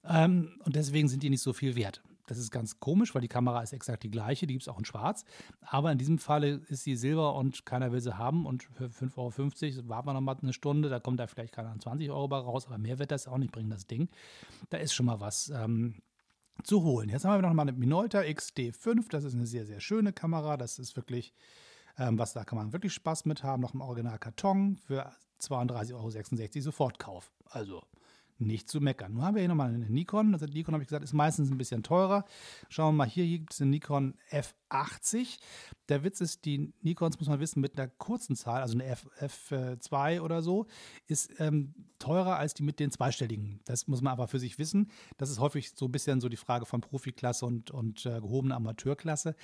ähm, 0.03 0.59
und 0.65 0.75
deswegen 0.75 1.07
sind 1.07 1.23
die 1.23 1.29
nicht 1.29 1.41
so 1.41 1.53
viel 1.53 1.75
wert. 1.75 2.01
Das 2.27 2.37
ist 2.37 2.51
ganz 2.51 2.79
komisch, 2.79 3.15
weil 3.15 3.21
die 3.21 3.29
Kamera 3.29 3.61
ist 3.63 3.71
exakt 3.71 4.03
die 4.03 4.11
gleiche, 4.11 4.47
die 4.47 4.53
gibt 4.53 4.63
es 4.63 4.67
auch 4.67 4.77
in 4.77 4.85
schwarz. 4.85 5.23
Aber 5.61 5.91
in 5.91 5.97
diesem 5.97 6.19
Falle 6.19 6.61
ist 6.67 6.83
sie 6.83 6.95
silber 6.95 7.35
und 7.35 7.65
keiner 7.65 7.91
will 7.93 8.01
sie 8.01 8.17
haben. 8.17 8.45
Und 8.45 8.63
für 8.63 8.87
5,50 8.87 9.77
Euro 9.77 9.89
warten 9.89 10.07
wir 10.09 10.13
noch 10.13 10.21
mal 10.21 10.37
eine 10.39 10.53
Stunde, 10.53 10.89
da 10.89 10.99
kommt 10.99 11.19
da 11.19 11.27
vielleicht 11.27 11.53
keine 11.53 11.77
20 11.79 12.11
Euro 12.11 12.27
bei 12.27 12.37
raus, 12.37 12.67
aber 12.67 12.77
mehr 12.77 12.99
wird 12.99 13.11
das 13.11 13.27
auch 13.27 13.37
nicht 13.37 13.53
bringen, 13.53 13.69
das 13.69 13.87
Ding. 13.87 14.09
Da 14.69 14.77
ist 14.77 14.93
schon 14.93 15.05
mal 15.05 15.21
was 15.21 15.49
ähm, 15.49 15.95
zu 16.63 16.83
holen. 16.83 17.09
Jetzt 17.09 17.23
haben 17.23 17.41
wir 17.41 17.47
noch 17.47 17.53
mal 17.53 17.61
eine 17.63 17.73
Minolta 17.73 18.19
XD5, 18.19 19.09
das 19.09 19.23
ist 19.23 19.33
eine 19.33 19.45
sehr, 19.45 19.65
sehr 19.65 19.79
schöne 19.79 20.11
Kamera. 20.11 20.57
Das 20.57 20.79
ist 20.79 20.97
wirklich 20.97 21.33
ähm, 21.97 22.17
was 22.17 22.33
da 22.33 22.43
kann 22.43 22.57
man 22.57 22.73
wirklich 22.73 22.93
Spaß 22.93 23.25
mit 23.25 23.43
haben. 23.43 23.61
Noch 23.61 23.73
im 23.73 23.81
Original 23.81 24.19
Karton 24.19 24.77
für 24.85 25.11
32,66 25.41 25.93
Euro 25.93 26.61
Sofortkauf. 26.61 27.31
Also 27.49 27.83
nicht 28.39 28.69
zu 28.69 28.81
meckern. 28.81 29.13
Nun 29.13 29.23
haben 29.23 29.35
wir 29.35 29.41
hier 29.41 29.49
nochmal 29.49 29.73
eine 29.73 29.89
Nikon. 29.89 30.33
Also 30.33 30.45
Nikon, 30.45 30.73
habe 30.73 30.83
ich 30.83 30.87
gesagt, 30.87 31.03
ist 31.03 31.13
meistens 31.13 31.49
ein 31.49 31.57
bisschen 31.57 31.83
teurer. 31.83 32.25
Schauen 32.69 32.93
wir 32.93 32.97
mal, 32.97 33.07
hier 33.07 33.25
gibt 33.25 33.53
es 33.53 33.61
eine 33.61 33.71
Nikon 33.71 34.15
F80. 34.31 35.39
Der 35.89 36.03
Witz 36.03 36.21
ist, 36.21 36.45
die 36.45 36.73
Nikons, 36.81 37.19
muss 37.19 37.29
man 37.29 37.39
wissen, 37.39 37.61
mit 37.61 37.77
einer 37.77 37.87
kurzen 37.87 38.35
Zahl, 38.35 38.61
also 38.61 38.73
eine 38.73 38.85
F, 38.85 39.07
F2 39.19 40.21
oder 40.21 40.41
so, 40.41 40.67
ist 41.07 41.31
ähm, 41.39 41.73
teurer 41.99 42.37
als 42.37 42.53
die 42.53 42.63
mit 42.63 42.79
den 42.79 42.91
zweistelligen. 42.91 43.61
Das 43.65 43.87
muss 43.87 44.01
man 44.01 44.13
aber 44.13 44.27
für 44.27 44.39
sich 44.39 44.59
wissen. 44.59 44.91
Das 45.17 45.29
ist 45.29 45.39
häufig 45.39 45.71
so 45.71 45.85
ein 45.85 45.91
bisschen 45.91 46.21
so 46.21 46.29
die 46.29 46.37
Frage 46.37 46.65
von 46.65 46.81
Profiklasse 46.81 47.45
und, 47.45 47.71
und 47.71 48.05
äh, 48.05 48.19
gehobene 48.19 48.55
Amateurklasse. 48.55 49.35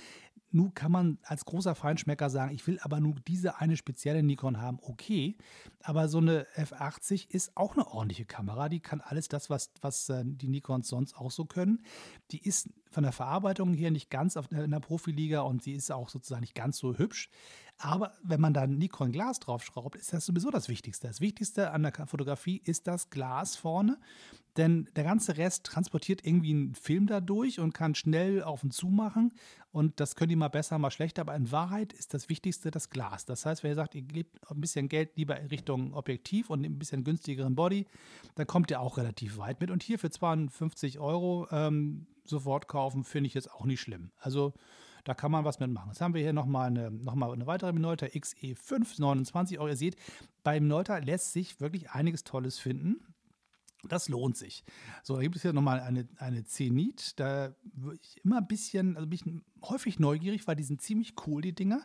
Nun 0.56 0.76
kann 0.76 0.92
man 0.92 1.18
als 1.24 1.46
großer 1.46 1.74
Feinschmecker 1.74 2.30
sagen, 2.30 2.54
ich 2.54 2.68
will 2.68 2.78
aber 2.82 3.00
nur 3.00 3.16
diese 3.28 3.58
eine 3.58 3.76
spezielle 3.76 4.22
Nikon 4.22 4.62
haben, 4.62 4.78
okay. 4.84 5.36
Aber 5.82 6.08
so 6.08 6.20
eine 6.20 6.46
F80 6.56 7.32
ist 7.32 7.58
auch 7.58 7.74
eine 7.74 7.88
ordentliche 7.88 8.26
Kamera. 8.26 8.70
Die 8.70 8.80
kann 8.84 9.02
alles 9.02 9.28
das, 9.28 9.50
was, 9.50 9.72
was 9.82 10.10
äh, 10.10 10.24
die 10.25 10.48
Nikons 10.48 10.88
sonst 10.88 11.18
auch 11.18 11.32
so 11.32 11.46
können. 11.46 11.84
Die 12.32 12.46
ist 12.48 12.70
von 12.92 13.04
der 13.04 13.12
Verarbeitung 13.12 13.74
her 13.74 13.92
nicht 13.92 14.10
ganz 14.10 14.38
auf, 14.38 14.52
in 14.52 14.72
der 14.72 14.80
Profiliga 14.80 15.42
und 15.42 15.63
sie 15.63 15.74
ist 15.74 15.92
auch 15.92 16.10
sozusagen 16.10 16.42
nicht 16.42 16.56
ganz 16.56 16.78
so 16.78 16.98
hübsch. 16.98 17.30
Aber 17.84 18.13
wenn 18.24 18.40
man 18.40 18.54
da 18.54 18.66
Nikon 18.66 19.12
Glas 19.12 19.42
draufschraubt, 19.42 19.98
ist 19.98 20.13
das 20.13 20.25
sowieso 20.25 20.50
das 20.50 20.70
Wichtigste. 20.70 21.08
Das 21.08 21.20
Wichtigste 21.20 21.72
an 21.72 21.84
der 21.84 21.92
Fotografie 22.08 22.62
ist 22.63 22.88
das 22.88 23.10
Glas 23.10 23.58
vorne, 23.58 23.98
denn 24.56 24.88
der 24.96 25.04
ganze 25.04 25.36
Rest 25.36 25.66
transportiert 25.66 26.25
irgendwie 26.25 26.52
einen 26.52 26.75
Film 26.75 27.08
dadurch 27.08 27.60
und 27.60 27.74
kann 27.74 27.94
schnell 27.94 28.42
auf 28.42 28.63
und 28.63 28.74
zu 28.74 28.88
machen. 28.88 29.34
Und 29.74 30.00
das 30.00 30.16
könnt 30.16 30.32
ihr 30.32 30.38
mal 30.38 30.48
besser, 30.48 30.80
mal 30.80 30.92
schlechter. 30.92 31.24
Aber 31.24 31.36
in 31.36 31.52
Wahrheit 31.52 31.92
ist 31.92 32.13
das 32.13 32.30
Wichtigste 32.30 32.72
das 32.72 32.90
Glas. 32.90 33.25
Das 33.25 33.46
heißt, 33.46 33.63
wenn 33.63 33.72
ihr 33.72 33.75
sagt, 33.75 33.96
ihr 33.96 34.04
gebt 34.04 34.50
ein 34.50 34.62
bisschen 34.62 34.88
Geld 34.88 35.18
lieber 35.18 35.38
in 35.38 35.48
Richtung 35.48 35.94
Objektiv 35.94 36.50
und 36.50 36.63
ein 36.63 36.80
bisschen 36.80 37.04
günstigeren 37.04 37.54
Body, 37.54 37.86
dann 38.36 38.48
kommt 38.48 38.72
ihr 38.72 38.80
auch 38.80 38.96
relativ 38.96 39.38
weit 39.40 39.60
mit. 39.60 39.70
Und 39.70 39.84
hier 39.84 40.00
für 40.00 40.10
52 40.10 41.00
Euro 41.00 41.50
ähm, 41.52 42.08
sofort 42.24 42.70
kaufen, 42.70 43.04
finde 43.04 43.28
ich 43.28 43.34
jetzt 43.34 43.52
auch 43.52 43.66
nicht 43.66 43.82
schlimm. 43.82 44.12
Also 44.22 44.54
Da 45.03 45.13
kann 45.13 45.31
man 45.31 45.43
was 45.43 45.60
mitmachen. 45.60 45.89
Jetzt 45.89 46.01
haben 46.01 46.13
wir 46.13 46.22
hier 46.22 46.33
nochmal 46.33 46.67
eine, 46.67 46.89
noch 46.89 47.13
eine 47.13 47.45
weitere 47.45 47.74
Minolta 47.74 48.05
XE5, 48.05 49.00
29 49.01 49.60
Euro. 49.60 49.69
Ihr 49.69 49.75
seht, 49.75 49.98
bei 50.43 50.60
Minolta 50.60 50.98
lässt 50.98 51.33
sich 51.33 51.60
wirklich 51.60 51.91
einiges 51.91 52.24
Tolles 52.24 52.57
finden. 52.60 53.12
Das 53.88 54.08
lohnt 54.08 54.38
sich. 54.38 54.63
So, 55.04 55.16
da 55.16 55.22
gibt 55.22 55.36
es 55.36 55.42
hier 55.42 55.54
nochmal 55.54 55.82
eine, 55.82 56.08
eine 56.18 56.46
Zenit. 56.46 57.20
Da 57.20 57.54
würde 57.74 58.00
ich 58.02 58.24
immer 58.24 58.38
ein 58.38 58.48
bisschen, 58.48 58.96
also 58.96 59.08
bin 59.08 59.20
ich 59.20 59.70
häufig 59.70 60.00
neugierig, 60.00 60.48
weil 60.48 60.56
die 60.56 60.63
sind 60.63 60.82
ziemlich 60.82 61.13
cool, 61.28 61.42
die 61.42 61.54
Dinger. 61.54 61.82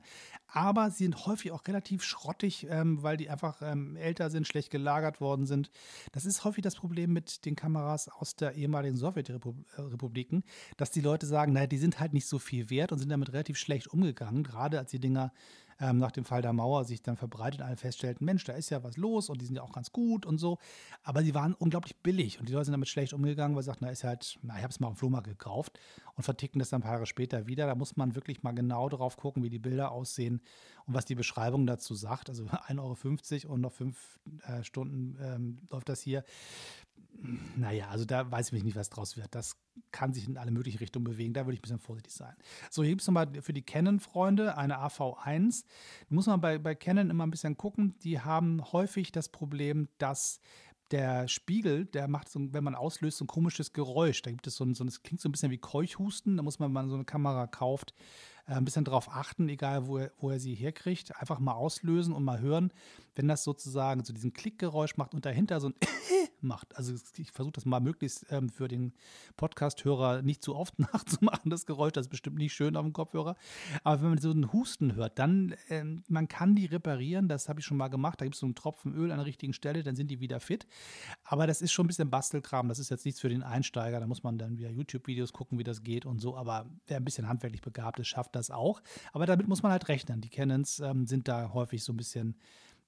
Aber 0.46 0.90
sie 0.90 1.04
sind 1.04 1.26
häufig 1.26 1.50
auch 1.52 1.66
relativ 1.66 2.02
schrottig, 2.04 2.66
ähm, 2.70 3.02
weil 3.02 3.16
die 3.16 3.30
einfach 3.30 3.62
ähm, 3.62 3.96
älter 3.96 4.30
sind, 4.30 4.46
schlecht 4.46 4.70
gelagert 4.70 5.20
worden 5.20 5.46
sind. 5.46 5.70
Das 6.12 6.24
ist 6.24 6.44
häufig 6.44 6.62
das 6.62 6.76
Problem 6.76 7.12
mit 7.12 7.44
den 7.44 7.56
Kameras 7.56 8.08
aus 8.08 8.36
der 8.36 8.54
ehemaligen 8.54 8.96
Sowjetrepubliken, 8.96 10.44
dass 10.76 10.90
die 10.90 11.00
Leute 11.00 11.26
sagen, 11.26 11.52
naja, 11.52 11.66
die 11.66 11.78
sind 11.78 11.98
halt 11.98 12.12
nicht 12.12 12.26
so 12.26 12.38
viel 12.38 12.70
wert 12.70 12.92
und 12.92 12.98
sind 12.98 13.10
damit 13.10 13.32
relativ 13.32 13.58
schlecht 13.58 13.88
umgegangen, 13.88 14.44
gerade 14.44 14.78
als 14.78 14.90
die 14.90 15.00
Dinger 15.00 15.32
ähm, 15.80 15.98
nach 15.98 16.10
dem 16.10 16.24
Fall 16.24 16.42
der 16.42 16.52
Mauer 16.52 16.84
sich 16.84 17.02
dann 17.02 17.16
verbreitet 17.16 17.60
und 17.60 17.66
alle 17.66 17.76
feststellten, 17.76 18.24
Mensch, 18.24 18.44
da 18.44 18.52
ist 18.54 18.70
ja 18.70 18.82
was 18.82 18.96
los 18.96 19.28
und 19.28 19.40
die 19.40 19.46
sind 19.46 19.56
ja 19.56 19.62
auch 19.62 19.72
ganz 19.72 19.92
gut 19.92 20.26
und 20.26 20.38
so. 20.38 20.58
Aber 21.02 21.22
sie 21.22 21.34
waren 21.34 21.54
unglaublich 21.54 21.96
billig 21.96 22.40
und 22.40 22.48
die 22.48 22.52
Leute 22.52 22.66
sind 22.66 22.72
damit 22.72 22.88
schlecht 22.88 23.12
umgegangen, 23.12 23.56
weil 23.56 23.62
sie 23.62 23.68
sagten, 23.68 23.84
na 23.84 23.90
ist 23.90 24.04
halt, 24.04 24.38
na, 24.42 24.56
ich 24.56 24.62
habe 24.62 24.72
es 24.72 24.80
mal 24.80 24.88
auf 24.88 24.98
Flohmarkt 24.98 25.28
gekauft 25.28 25.78
und 26.16 26.24
verticken 26.24 26.58
das 26.58 26.70
dann 26.70 26.80
ein 26.80 26.82
paar 26.82 26.94
Jahre 26.94 27.06
später 27.06 27.46
wieder. 27.46 27.66
Da 27.66 27.74
muss 27.74 27.96
man 27.96 28.14
wirklich 28.14 28.42
mal 28.42 28.52
genau 28.52 28.88
drauf 28.88 29.16
gucken, 29.16 29.42
wie 29.42 29.50
die 29.50 29.58
Bilder 29.58 29.92
aussehen 29.92 30.40
und 30.86 30.94
was 30.94 31.04
die 31.04 31.14
Beschreibung 31.14 31.66
dazu 31.66 31.94
sagt. 31.94 32.28
Also 32.28 32.44
1,50 32.68 33.44
Euro 33.44 33.54
und 33.54 33.60
noch 33.60 33.72
fünf 33.72 34.18
äh, 34.46 34.64
Stunden 34.64 35.16
ähm, 35.20 35.58
läuft 35.70 35.88
das 35.88 36.00
hier. 36.00 36.24
Naja, 37.56 37.88
also 37.88 38.04
da 38.04 38.30
weiß 38.30 38.52
ich 38.52 38.64
nicht, 38.64 38.76
was 38.76 38.90
draus 38.90 39.16
wird. 39.16 39.34
Das 39.34 39.56
kann 39.90 40.12
sich 40.12 40.28
in 40.28 40.38
alle 40.38 40.50
möglichen 40.50 40.78
Richtungen 40.78 41.04
bewegen. 41.04 41.34
Da 41.34 41.46
würde 41.46 41.54
ich 41.54 41.58
ein 41.58 41.62
bisschen 41.62 41.78
vorsichtig 41.78 42.14
sein. 42.14 42.34
So, 42.70 42.82
hier 42.82 42.92
gibt 42.92 43.00
es 43.00 43.08
nochmal 43.08 43.28
für 43.42 43.52
die 43.52 43.62
Canon-Freunde 43.62 44.56
eine 44.56 44.78
AV1. 44.78 45.64
Da 46.08 46.14
muss 46.14 46.26
man 46.26 46.40
bei, 46.40 46.58
bei 46.58 46.74
Canon 46.74 47.10
immer 47.10 47.26
ein 47.26 47.30
bisschen 47.30 47.56
gucken. 47.56 47.98
Die 48.02 48.20
haben 48.20 48.62
häufig 48.72 49.10
das 49.10 49.28
Problem, 49.28 49.88
dass 49.98 50.40
der 50.90 51.28
Spiegel, 51.28 51.84
der 51.86 52.08
macht 52.08 52.28
so, 52.28 52.52
wenn 52.52 52.64
man 52.64 52.74
auslöst, 52.74 53.18
so 53.18 53.24
ein 53.24 53.28
komisches 53.28 53.72
Geräusch. 53.72 54.22
Da 54.22 54.30
gibt 54.30 54.46
es 54.46 54.56
so 54.56 54.64
ein, 54.64 54.74
so 54.74 54.84
das 54.84 55.02
klingt 55.02 55.20
so 55.20 55.28
ein 55.28 55.32
bisschen 55.32 55.50
wie 55.50 55.58
Keuchhusten. 55.58 56.36
Da 56.36 56.42
muss 56.42 56.58
man, 56.58 56.68
wenn 56.68 56.74
man 56.74 56.88
so 56.88 56.94
eine 56.94 57.04
Kamera 57.04 57.46
kauft, 57.46 57.94
ein 58.56 58.64
bisschen 58.64 58.84
drauf 58.84 59.08
achten, 59.10 59.48
egal 59.48 59.86
wo 59.86 59.98
er, 59.98 60.12
wo 60.18 60.30
er 60.30 60.40
sie 60.40 60.54
herkriegt. 60.54 61.16
Einfach 61.20 61.38
mal 61.38 61.52
auslösen 61.52 62.14
und 62.14 62.24
mal 62.24 62.40
hören, 62.40 62.72
wenn 63.14 63.28
das 63.28 63.44
sozusagen 63.44 64.04
so 64.04 64.12
diesen 64.12 64.32
Klickgeräusch 64.32 64.96
macht 64.96 65.14
und 65.14 65.26
dahinter 65.26 65.60
so 65.60 65.68
ein 65.68 65.74
macht. 66.40 66.76
Also 66.76 66.94
ich 67.16 67.32
versuche 67.32 67.52
das 67.52 67.64
mal 67.64 67.80
möglichst 67.80 68.26
ähm, 68.30 68.48
für 68.48 68.68
den 68.68 68.92
Podcast-Hörer 69.36 70.22
nicht 70.22 70.42
zu 70.42 70.54
oft 70.54 70.78
nachzumachen, 70.92 71.50
das 71.50 71.66
Geräusch. 71.66 71.92
Das 71.92 72.06
ist 72.06 72.10
bestimmt 72.10 72.38
nicht 72.38 72.54
schön 72.54 72.76
auf 72.76 72.84
dem 72.84 72.92
Kopfhörer. 72.92 73.36
Aber 73.84 74.02
wenn 74.02 74.10
man 74.10 74.18
so 74.18 74.30
einen 74.30 74.52
Husten 74.52 74.94
hört, 74.94 75.18
dann, 75.18 75.54
ähm, 75.68 76.04
man 76.08 76.28
kann 76.28 76.54
die 76.54 76.66
reparieren. 76.66 77.28
Das 77.28 77.48
habe 77.48 77.60
ich 77.60 77.66
schon 77.66 77.76
mal 77.76 77.88
gemacht. 77.88 78.20
Da 78.20 78.24
gibt 78.24 78.34
es 78.36 78.40
so 78.40 78.46
einen 78.46 78.54
Tropfen 78.54 78.94
Öl 78.94 79.10
an 79.10 79.18
der 79.18 79.26
richtigen 79.26 79.52
Stelle, 79.52 79.82
dann 79.82 79.96
sind 79.96 80.10
die 80.10 80.20
wieder 80.20 80.40
fit. 80.40 80.66
Aber 81.24 81.46
das 81.46 81.60
ist 81.60 81.72
schon 81.72 81.84
ein 81.84 81.88
bisschen 81.88 82.10
Bastelkram. 82.10 82.68
Das 82.68 82.78
ist 82.78 82.90
jetzt 82.90 83.04
nichts 83.04 83.20
für 83.20 83.28
den 83.28 83.42
Einsteiger. 83.42 84.00
Da 84.00 84.06
muss 84.06 84.22
man 84.22 84.38
dann 84.38 84.58
wieder 84.58 84.70
YouTube-Videos 84.70 85.32
gucken, 85.32 85.58
wie 85.58 85.64
das 85.64 85.82
geht 85.82 86.06
und 86.06 86.20
so. 86.20 86.36
Aber 86.36 86.66
wer 86.86 86.98
ein 86.98 87.04
bisschen 87.04 87.28
handwerklich 87.28 87.62
begabt 87.62 87.98
ist, 87.98 88.08
schafft 88.08 88.34
das 88.34 88.37
auch. 88.50 88.80
Aber 89.12 89.26
damit 89.26 89.48
muss 89.48 89.62
man 89.62 89.72
halt 89.72 89.88
rechnen. 89.88 90.20
Die 90.20 90.30
Canons 90.30 90.80
ähm, 90.80 91.06
sind 91.06 91.28
da 91.28 91.52
häufig 91.52 91.84
so 91.84 91.92
ein 91.92 91.96
bisschen 91.96 92.36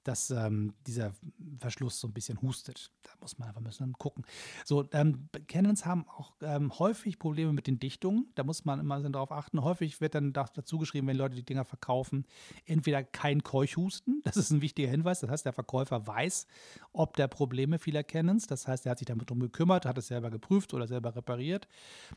dass 0.04 0.30
ähm, 0.30 0.74
dieser 0.86 1.12
Verschluss 1.58 2.00
so 2.00 2.08
ein 2.08 2.12
bisschen 2.12 2.40
hustet. 2.42 2.90
Da 3.02 3.10
muss 3.20 3.38
man 3.38 3.48
einfach 3.48 3.60
müssen 3.60 3.92
gucken. 3.94 4.24
So, 4.64 4.88
ähm, 4.92 5.28
Canons 5.48 5.84
haben 5.84 6.06
auch 6.08 6.32
ähm, 6.42 6.78
häufig 6.78 7.18
Probleme 7.18 7.52
mit 7.52 7.66
den 7.66 7.78
Dichtungen. 7.78 8.28
Da 8.34 8.44
muss 8.44 8.64
man 8.64 8.80
immer 8.80 9.00
darauf 9.00 9.32
achten. 9.32 9.62
Häufig 9.62 10.00
wird 10.00 10.14
dann 10.14 10.32
dazu 10.32 10.78
geschrieben, 10.78 11.06
wenn 11.06 11.16
Leute 11.16 11.34
die 11.34 11.44
Dinger 11.44 11.64
verkaufen, 11.64 12.26
entweder 12.64 13.02
kein 13.02 13.42
Keuchhusten. 13.42 14.22
Das 14.24 14.36
ist 14.36 14.50
ein 14.50 14.62
wichtiger 14.62 14.88
Hinweis. 14.88 15.20
Das 15.20 15.30
heißt, 15.30 15.44
der 15.44 15.52
Verkäufer 15.52 16.06
weiß, 16.06 16.46
ob 16.92 17.16
der 17.16 17.28
Probleme 17.28 17.78
vieler 17.78 18.02
Canons. 18.02 18.46
Das 18.46 18.66
heißt, 18.66 18.86
er 18.86 18.92
hat 18.92 18.98
sich 18.98 19.06
damit 19.06 19.28
drum 19.28 19.40
gekümmert, 19.40 19.86
hat 19.86 19.98
es 19.98 20.06
selber 20.06 20.30
geprüft 20.30 20.72
oder 20.72 20.86
selber 20.86 21.14
repariert. 21.14 21.68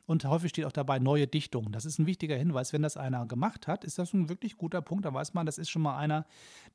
Und 0.06 0.24
häufig 0.26 0.50
steht 0.50 0.66
auch 0.66 0.72
dabei 0.72 1.00
neue 1.00 1.28
Dichtungen. 1.28 1.72
Das 1.72 1.86
ist 1.86 2.00
ein 2.00 2.06
wichtiger 2.06 2.38
Hinweis. 2.38 2.72
Wenn 2.72 2.82
das 2.82 2.98
einer 2.98 3.26
gemacht 3.26 3.68
hat, 3.68 3.84
ist 3.84 4.00
das 4.00 4.14
ein 4.14 4.30
wirklich 4.30 4.58
guter 4.58 4.82
Punkt. 4.82 5.06
Da 5.06 5.14
weiß 5.14 5.34
man, 5.34 5.46
das 5.46 5.58
ist 5.58 5.70
schon 5.70 5.82
mal 5.82 5.98
einer, 5.98 6.26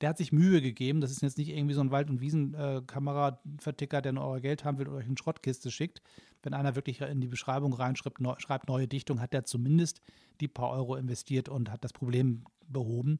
der 0.01 0.11
hat 0.11 0.19
sich 0.19 0.33
Mühe 0.33 0.61
gegeben 0.61 0.98
haben. 0.99 1.01
Das 1.01 1.11
ist 1.11 1.23
jetzt 1.23 1.39
nicht 1.39 1.49
irgendwie 1.49 1.75
so 1.75 1.81
ein 1.81 1.91
Wald- 1.91 2.11
und 2.11 2.21
Wiesenkameraverticker, 2.21 4.03
der 4.03 4.13
nur 4.13 4.25
euer 4.25 4.41
Geld 4.41 4.65
haben 4.65 4.79
will 4.79 4.89
und 4.89 4.97
euch 4.97 5.07
eine 5.07 5.17
Schrottkiste 5.17 5.71
schickt. 5.71 6.03
Wenn 6.43 6.55
einer 6.55 6.77
wirklich 6.77 7.01
in 7.01 7.21
die 7.21 7.29
Beschreibung 7.29 7.73
reinschreibt, 7.73 8.21
neu, 8.21 8.35
schreibt 8.39 8.69
neue 8.69 8.89
Dichtung, 8.89 9.21
hat 9.21 9.33
der 9.33 9.45
zumindest 9.45 10.01
die 10.41 10.49
paar 10.49 10.71
Euro 10.71 10.97
investiert 10.97 11.49
und 11.49 11.71
hat 11.71 11.85
das 11.85 11.93
Problem 11.93 12.45
behoben. 12.73 13.19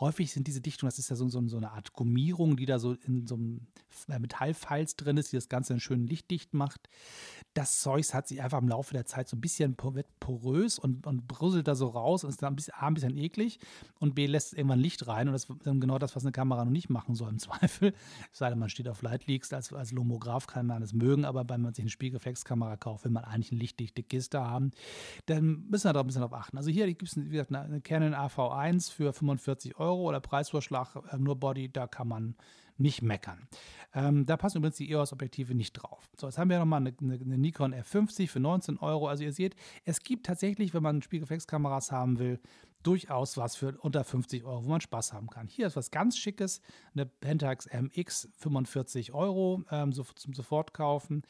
Häufig 0.00 0.32
sind 0.32 0.46
diese 0.46 0.60
Dichtungen, 0.60 0.88
das 0.88 0.98
ist 0.98 1.10
ja 1.10 1.16
so, 1.16 1.28
so, 1.28 1.46
so, 1.48 1.56
eine 1.56 1.72
Art 1.72 1.92
Gummierung, 1.92 2.56
die 2.56 2.66
da 2.66 2.78
so 2.78 2.92
in 2.92 3.26
so 3.26 3.34
einem 3.34 3.66
äh, 4.08 4.18
Metallfalz 4.18 4.96
drin 4.96 5.16
ist, 5.16 5.32
die 5.32 5.36
das 5.36 5.48
Ganze 5.48 5.78
schön 5.80 6.06
lichtdicht 6.06 6.54
macht. 6.54 6.88
Das 7.54 7.80
Zeugs 7.80 8.14
hat 8.14 8.28
sich 8.28 8.42
einfach 8.42 8.60
im 8.60 8.68
Laufe 8.68 8.92
der 8.92 9.06
Zeit 9.06 9.28
so 9.28 9.36
ein 9.36 9.40
bisschen 9.40 9.76
porös 9.76 10.78
und, 10.78 11.06
und 11.06 11.26
brüsselt 11.26 11.68
da 11.68 11.74
so 11.74 11.88
raus 11.88 12.24
und 12.24 12.30
ist 12.30 12.42
dann 12.42 12.52
ein 12.52 12.56
bisschen, 12.56 12.74
A, 12.74 12.86
ein 12.86 12.94
bisschen 12.94 13.16
eklig 13.16 13.58
und 13.98 14.14
B, 14.14 14.26
lässt 14.26 14.54
irgendwann 14.54 14.80
Licht 14.80 15.06
rein 15.06 15.28
und 15.28 15.32
das 15.32 15.44
ist 15.44 15.64
genau 15.64 15.98
das, 15.98 16.16
was 16.16 16.24
eine 16.24 16.32
Kamera 16.32 16.64
noch 16.64 16.72
nicht 16.72 16.90
machen 16.90 17.14
soll 17.14 17.30
im 17.30 17.38
Zweifel. 17.42 17.94
Es 18.32 18.38
sei 18.38 18.50
denn, 18.50 18.58
man 18.58 18.68
steht 18.68 18.88
auf 18.88 19.02
Lightleaks, 19.02 19.52
als, 19.52 19.72
als 19.72 19.92
Lomograph 19.92 20.46
kann 20.46 20.66
man 20.66 20.80
das 20.80 20.92
mögen, 20.92 21.24
aber 21.24 21.48
wenn 21.48 21.60
man 21.60 21.74
sich 21.74 21.82
eine 21.82 21.90
Spiegelreflexkamera 22.52 22.76
kauft, 22.76 23.04
will 23.04 23.12
man 23.12 23.24
eigentlich 23.24 23.52
eine 23.52 23.60
lichtdichte 23.60 24.02
Kiste 24.02 24.40
haben, 24.40 24.70
dann 25.26 25.66
müssen 25.68 25.88
wir 25.88 25.92
da 25.92 26.00
ein 26.00 26.06
bisschen 26.06 26.22
drauf 26.22 26.32
achten. 26.32 26.56
Also 26.56 26.70
hier 26.70 26.86
gibt 26.86 27.02
es, 27.02 27.16
wie 27.16 27.28
gesagt, 27.28 27.54
eine 27.54 27.80
Canon 27.80 28.14
AV1 28.14 28.92
für 28.92 29.12
45 29.12 29.78
Euro 29.78 30.08
oder 30.08 30.20
Preisvorschlag 30.20 30.96
äh, 31.10 31.18
nur 31.18 31.36
Body, 31.36 31.72
da 31.72 31.86
kann 31.86 32.08
man 32.08 32.36
nicht 32.78 33.02
meckern. 33.02 33.48
Ähm, 33.94 34.24
da 34.26 34.36
passen 34.36 34.58
übrigens 34.58 34.76
die 34.76 34.90
EOS-Objektive 34.90 35.54
nicht 35.54 35.74
drauf. 35.74 36.10
So, 36.18 36.26
jetzt 36.26 36.38
haben 36.38 36.50
wir 36.50 36.58
nochmal 36.58 36.80
eine, 36.80 36.94
eine, 37.00 37.14
eine 37.14 37.38
Nikon 37.38 37.74
F50 37.74 38.28
für 38.28 38.40
19 38.40 38.78
Euro. 38.78 39.08
Also 39.08 39.24
ihr 39.24 39.32
seht, 39.32 39.54
es 39.84 40.00
gibt 40.00 40.26
tatsächlich, 40.26 40.72
wenn 40.72 40.82
man 40.82 41.02
Spiegelreflexkameras 41.02 41.92
haben 41.92 42.18
will, 42.18 42.40
durchaus 42.82 43.36
was 43.36 43.56
für 43.56 43.78
unter 43.80 44.04
50 44.04 44.44
Euro, 44.44 44.64
wo 44.64 44.68
man 44.68 44.80
Spaß 44.80 45.12
haben 45.12 45.28
kann. 45.28 45.46
Hier 45.46 45.66
ist 45.66 45.76
was 45.76 45.90
ganz 45.90 46.18
Schickes, 46.18 46.60
eine 46.94 47.06
Pentax 47.06 47.66
MX 47.66 48.30
45 48.38 49.12
Euro 49.12 49.62
ähm, 49.70 49.92
so, 49.92 50.02
zum 50.02 50.34
Sofortkaufen. 50.34 51.22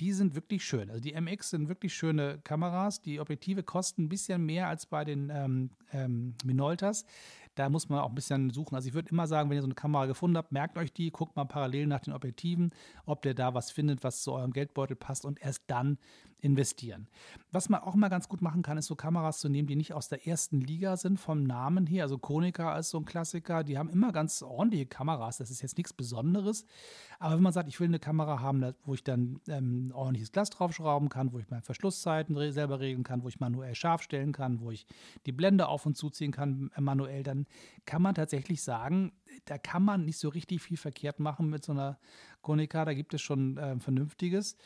Die 0.00 0.12
sind 0.12 0.34
wirklich 0.34 0.64
schön. 0.64 0.90
Also 0.90 1.00
die 1.00 1.18
MX 1.18 1.50
sind 1.50 1.68
wirklich 1.68 1.94
schöne 1.94 2.38
Kameras. 2.44 3.00
Die 3.00 3.18
Objektive 3.18 3.62
kosten 3.62 4.04
ein 4.04 4.08
bisschen 4.08 4.44
mehr 4.44 4.68
als 4.68 4.86
bei 4.86 5.04
den 5.04 5.30
ähm, 5.30 5.70
ähm, 5.92 6.34
Minoltas. 6.44 7.06
Da 7.54 7.70
muss 7.70 7.88
man 7.88 8.00
auch 8.00 8.10
ein 8.10 8.14
bisschen 8.14 8.50
suchen. 8.50 8.74
Also 8.74 8.88
ich 8.88 8.94
würde 8.94 9.10
immer 9.10 9.26
sagen, 9.26 9.48
wenn 9.48 9.56
ihr 9.56 9.62
so 9.62 9.66
eine 9.66 9.74
Kamera 9.74 10.04
gefunden 10.04 10.36
habt, 10.36 10.52
merkt 10.52 10.76
euch 10.76 10.92
die, 10.92 11.10
guckt 11.10 11.36
mal 11.36 11.46
parallel 11.46 11.86
nach 11.86 12.00
den 12.00 12.12
Objektiven, 12.12 12.70
ob 13.06 13.22
der 13.22 13.32
da 13.32 13.54
was 13.54 13.70
findet, 13.70 14.04
was 14.04 14.22
zu 14.22 14.32
eurem 14.32 14.52
Geldbeutel 14.52 14.96
passt 14.96 15.24
und 15.24 15.40
erst 15.40 15.62
dann 15.66 15.96
investieren. 16.40 17.08
Was 17.50 17.68
man 17.68 17.80
auch 17.80 17.94
mal 17.94 18.08
ganz 18.08 18.28
gut 18.28 18.42
machen 18.42 18.62
kann, 18.62 18.78
ist 18.78 18.86
so 18.86 18.94
Kameras 18.94 19.38
zu 19.38 19.48
nehmen, 19.48 19.66
die 19.66 19.76
nicht 19.76 19.92
aus 19.92 20.08
der 20.08 20.26
ersten 20.26 20.60
Liga 20.60 20.96
sind 20.96 21.18
vom 21.18 21.42
Namen 21.42 21.86
her. 21.86 22.04
Also 22.04 22.18
Konica 22.18 22.78
ist 22.78 22.90
so 22.90 22.98
ein 22.98 23.04
Klassiker. 23.04 23.64
Die 23.64 23.78
haben 23.78 23.88
immer 23.88 24.12
ganz 24.12 24.42
ordentliche 24.42 24.86
Kameras. 24.86 25.38
Das 25.38 25.50
ist 25.50 25.62
jetzt 25.62 25.76
nichts 25.76 25.92
Besonderes. 25.92 26.66
Aber 27.18 27.36
wenn 27.36 27.42
man 27.42 27.52
sagt, 27.52 27.68
ich 27.68 27.80
will 27.80 27.88
eine 27.88 27.98
Kamera 27.98 28.40
haben, 28.40 28.74
wo 28.84 28.94
ich 28.94 29.02
dann 29.02 29.40
ähm, 29.48 29.90
ordentliches 29.94 30.32
Glas 30.32 30.50
draufschrauben 30.50 31.08
kann, 31.08 31.32
wo 31.32 31.38
ich 31.38 31.48
meine 31.48 31.62
Verschlusszeiten 31.62 32.52
selber 32.52 32.80
regeln 32.80 33.04
kann, 33.04 33.22
wo 33.22 33.28
ich 33.28 33.40
manuell 33.40 33.74
scharf 33.74 34.02
stellen 34.02 34.32
kann, 34.32 34.60
wo 34.60 34.70
ich 34.70 34.86
die 35.24 35.32
Blende 35.32 35.68
auf 35.68 35.86
und 35.86 35.96
zuziehen 35.96 36.32
kann 36.32 36.70
äh, 36.76 36.80
manuell, 36.80 37.22
dann 37.22 37.46
kann 37.86 38.02
man 38.02 38.14
tatsächlich 38.14 38.62
sagen, 38.62 39.12
da 39.44 39.58
kann 39.58 39.82
man 39.82 40.04
nicht 40.04 40.18
so 40.18 40.28
richtig 40.28 40.62
viel 40.62 40.76
verkehrt 40.76 41.20
machen 41.20 41.50
mit 41.50 41.64
so 41.64 41.72
einer 41.72 41.98
Konica. 42.42 42.84
Da 42.84 42.94
gibt 42.94 43.12
es 43.14 43.22
schon 43.22 43.56
äh, 43.58 43.78
Vernünftiges. 43.80 44.56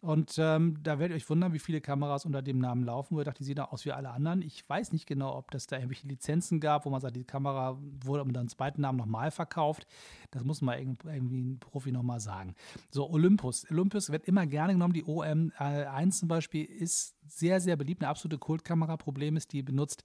Und 0.00 0.34
ähm, 0.38 0.82
da 0.82 0.98
werdet 0.98 1.14
ihr 1.14 1.16
euch 1.16 1.30
wundern, 1.30 1.52
wie 1.52 1.58
viele 1.58 1.80
Kameras 1.80 2.26
unter 2.26 2.42
dem 2.42 2.58
Namen 2.58 2.84
laufen. 2.84 3.14
Wo 3.14 3.20
ihr 3.20 3.24
dachte, 3.24 3.38
die 3.38 3.44
sehen 3.44 3.58
aus 3.58 3.84
wie 3.84 3.92
alle 3.92 4.10
anderen. 4.10 4.42
Ich 4.42 4.68
weiß 4.68 4.92
nicht 4.92 5.06
genau, 5.06 5.36
ob 5.36 5.50
das 5.50 5.66
da 5.66 5.76
irgendwelche 5.76 6.08
Lizenzen 6.08 6.60
gab, 6.60 6.84
wo 6.84 6.90
man 6.90 7.00
sagt, 7.00 7.16
die 7.16 7.24
Kamera 7.24 7.78
wurde 8.04 8.24
unter 8.24 8.40
einem 8.40 8.48
zweiten 8.48 8.82
Namen 8.82 8.98
nochmal 8.98 9.30
verkauft. 9.30 9.86
Das 10.30 10.44
muss 10.44 10.60
mal 10.60 10.78
irgendwie 10.78 11.40
ein 11.40 11.58
Profi 11.58 11.92
nochmal 11.92 12.20
sagen. 12.20 12.54
So, 12.90 13.08
Olympus. 13.08 13.70
Olympus 13.70 14.10
wird 14.10 14.26
immer 14.26 14.46
gerne 14.46 14.74
genommen. 14.74 14.94
Die 14.94 15.04
OM1 15.04 16.10
zum 16.10 16.28
Beispiel 16.28 16.64
ist 16.64 17.16
sehr, 17.26 17.60
sehr 17.60 17.76
beliebt. 17.76 18.02
Eine 18.02 18.10
absolute 18.10 18.38
Kultkamera. 18.38 18.96
Problem 18.96 19.36
ist, 19.36 19.52
die 19.52 19.62
benutzt 19.62 20.04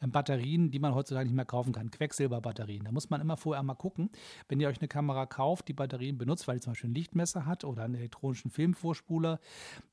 ähm, 0.00 0.10
Batterien, 0.10 0.70
die 0.70 0.78
man 0.78 0.94
heutzutage 0.94 1.26
nicht 1.26 1.34
mehr 1.34 1.44
kaufen 1.44 1.72
kann. 1.72 1.90
Quecksilberbatterien. 1.90 2.84
Da 2.84 2.92
muss 2.92 3.10
man 3.10 3.20
immer 3.20 3.36
vorher 3.36 3.62
mal 3.62 3.74
gucken, 3.74 4.10
wenn 4.48 4.60
ihr 4.60 4.68
euch 4.68 4.78
eine 4.78 4.88
Kamera 4.88 5.26
kauft, 5.26 5.68
die 5.68 5.72
Batterien 5.72 6.18
benutzt, 6.18 6.46
weil 6.46 6.56
die 6.56 6.60
zum 6.60 6.72
Beispiel 6.72 6.90
ein 6.90 6.94
Lichtmesser 6.94 7.46
hat 7.46 7.64
oder 7.64 7.84
einen 7.84 7.94
elektronischen 7.94 8.50
Filmvorspuler, 8.50 9.40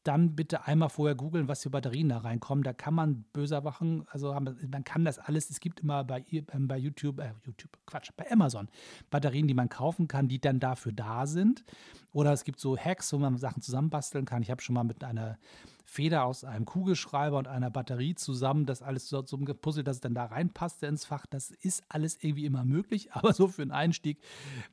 dann 0.03 0.35
bitte 0.35 0.65
einmal 0.65 0.89
vorher 0.89 1.15
googeln, 1.15 1.47
was 1.47 1.63
für 1.63 1.69
Batterien 1.69 2.09
da 2.09 2.19
reinkommen. 2.19 2.63
Da 2.63 2.73
kann 2.73 2.93
man 2.93 3.25
böser 3.33 3.61
machen. 3.61 4.05
Also 4.09 4.33
man 4.33 4.83
kann 4.83 5.05
das 5.05 5.19
alles. 5.19 5.49
Es 5.49 5.59
gibt 5.59 5.79
immer 5.79 6.03
bei, 6.03 6.23
ähm, 6.31 6.67
bei 6.67 6.77
YouTube, 6.77 7.19
äh, 7.19 7.33
YouTube, 7.43 7.77
Quatsch, 7.85 8.11
bei 8.15 8.29
Amazon 8.31 8.67
Batterien, 9.09 9.47
die 9.47 9.53
man 9.53 9.69
kaufen 9.69 10.07
kann, 10.07 10.27
die 10.27 10.39
dann 10.39 10.59
dafür 10.59 10.91
da 10.91 11.25
sind. 11.25 11.63
Oder 12.11 12.31
es 12.33 12.43
gibt 12.43 12.59
so 12.59 12.77
Hacks, 12.77 13.11
wo 13.11 13.17
man 13.17 13.37
Sachen 13.37 13.61
zusammenbasteln 13.61 14.25
kann. 14.25 14.41
Ich 14.41 14.51
habe 14.51 14.61
schon 14.61 14.73
mal 14.73 14.83
mit 14.83 15.03
einer 15.03 15.37
Feder 15.85 16.25
aus 16.25 16.43
einem 16.43 16.65
Kugelschreiber 16.65 17.37
und 17.37 17.47
einer 17.47 17.69
Batterie 17.69 18.15
zusammen, 18.15 18.65
das 18.65 18.81
alles 18.81 19.07
so 19.07 19.21
Puzzle, 19.21 19.83
dass 19.83 19.97
es 19.97 20.01
dann 20.01 20.15
da 20.15 20.25
reinpasst 20.25 20.81
ins 20.83 21.05
Fach. 21.05 21.25
Das 21.27 21.51
ist 21.51 21.83
alles 21.89 22.17
irgendwie 22.21 22.45
immer 22.45 22.65
möglich, 22.65 23.09
aber 23.13 23.33
so 23.33 23.47
für 23.47 23.61
einen 23.61 23.71
Einstieg 23.71 24.19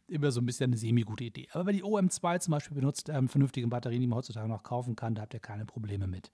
immer 0.09 0.33
so 0.33 0.40
ein 0.40 0.46
bisschen 0.46 0.70
eine 0.70 0.79
semi-gute 0.79 1.25
Idee. 1.25 1.48
Aber 1.53 1.66
wenn 1.66 1.77
die 1.77 1.85
OM2 1.85 2.40
zum 2.40 2.53
Beispiel 2.53 2.75
benutzt, 2.75 3.09
ähm, 3.11 3.29
vernünftige 3.29 3.66
Batterien, 3.68 4.01
die 4.01 4.07
man 4.07 4.18
heutzutage 4.18 4.48
noch 4.48 4.62
kaufen 4.62 4.96
kann, 4.96 5.14
da 5.14 5.22
habt 5.22 5.35
ihr 5.35 5.40
keine 5.40 5.66
Probleme 5.66 6.07
mit. 6.07 6.31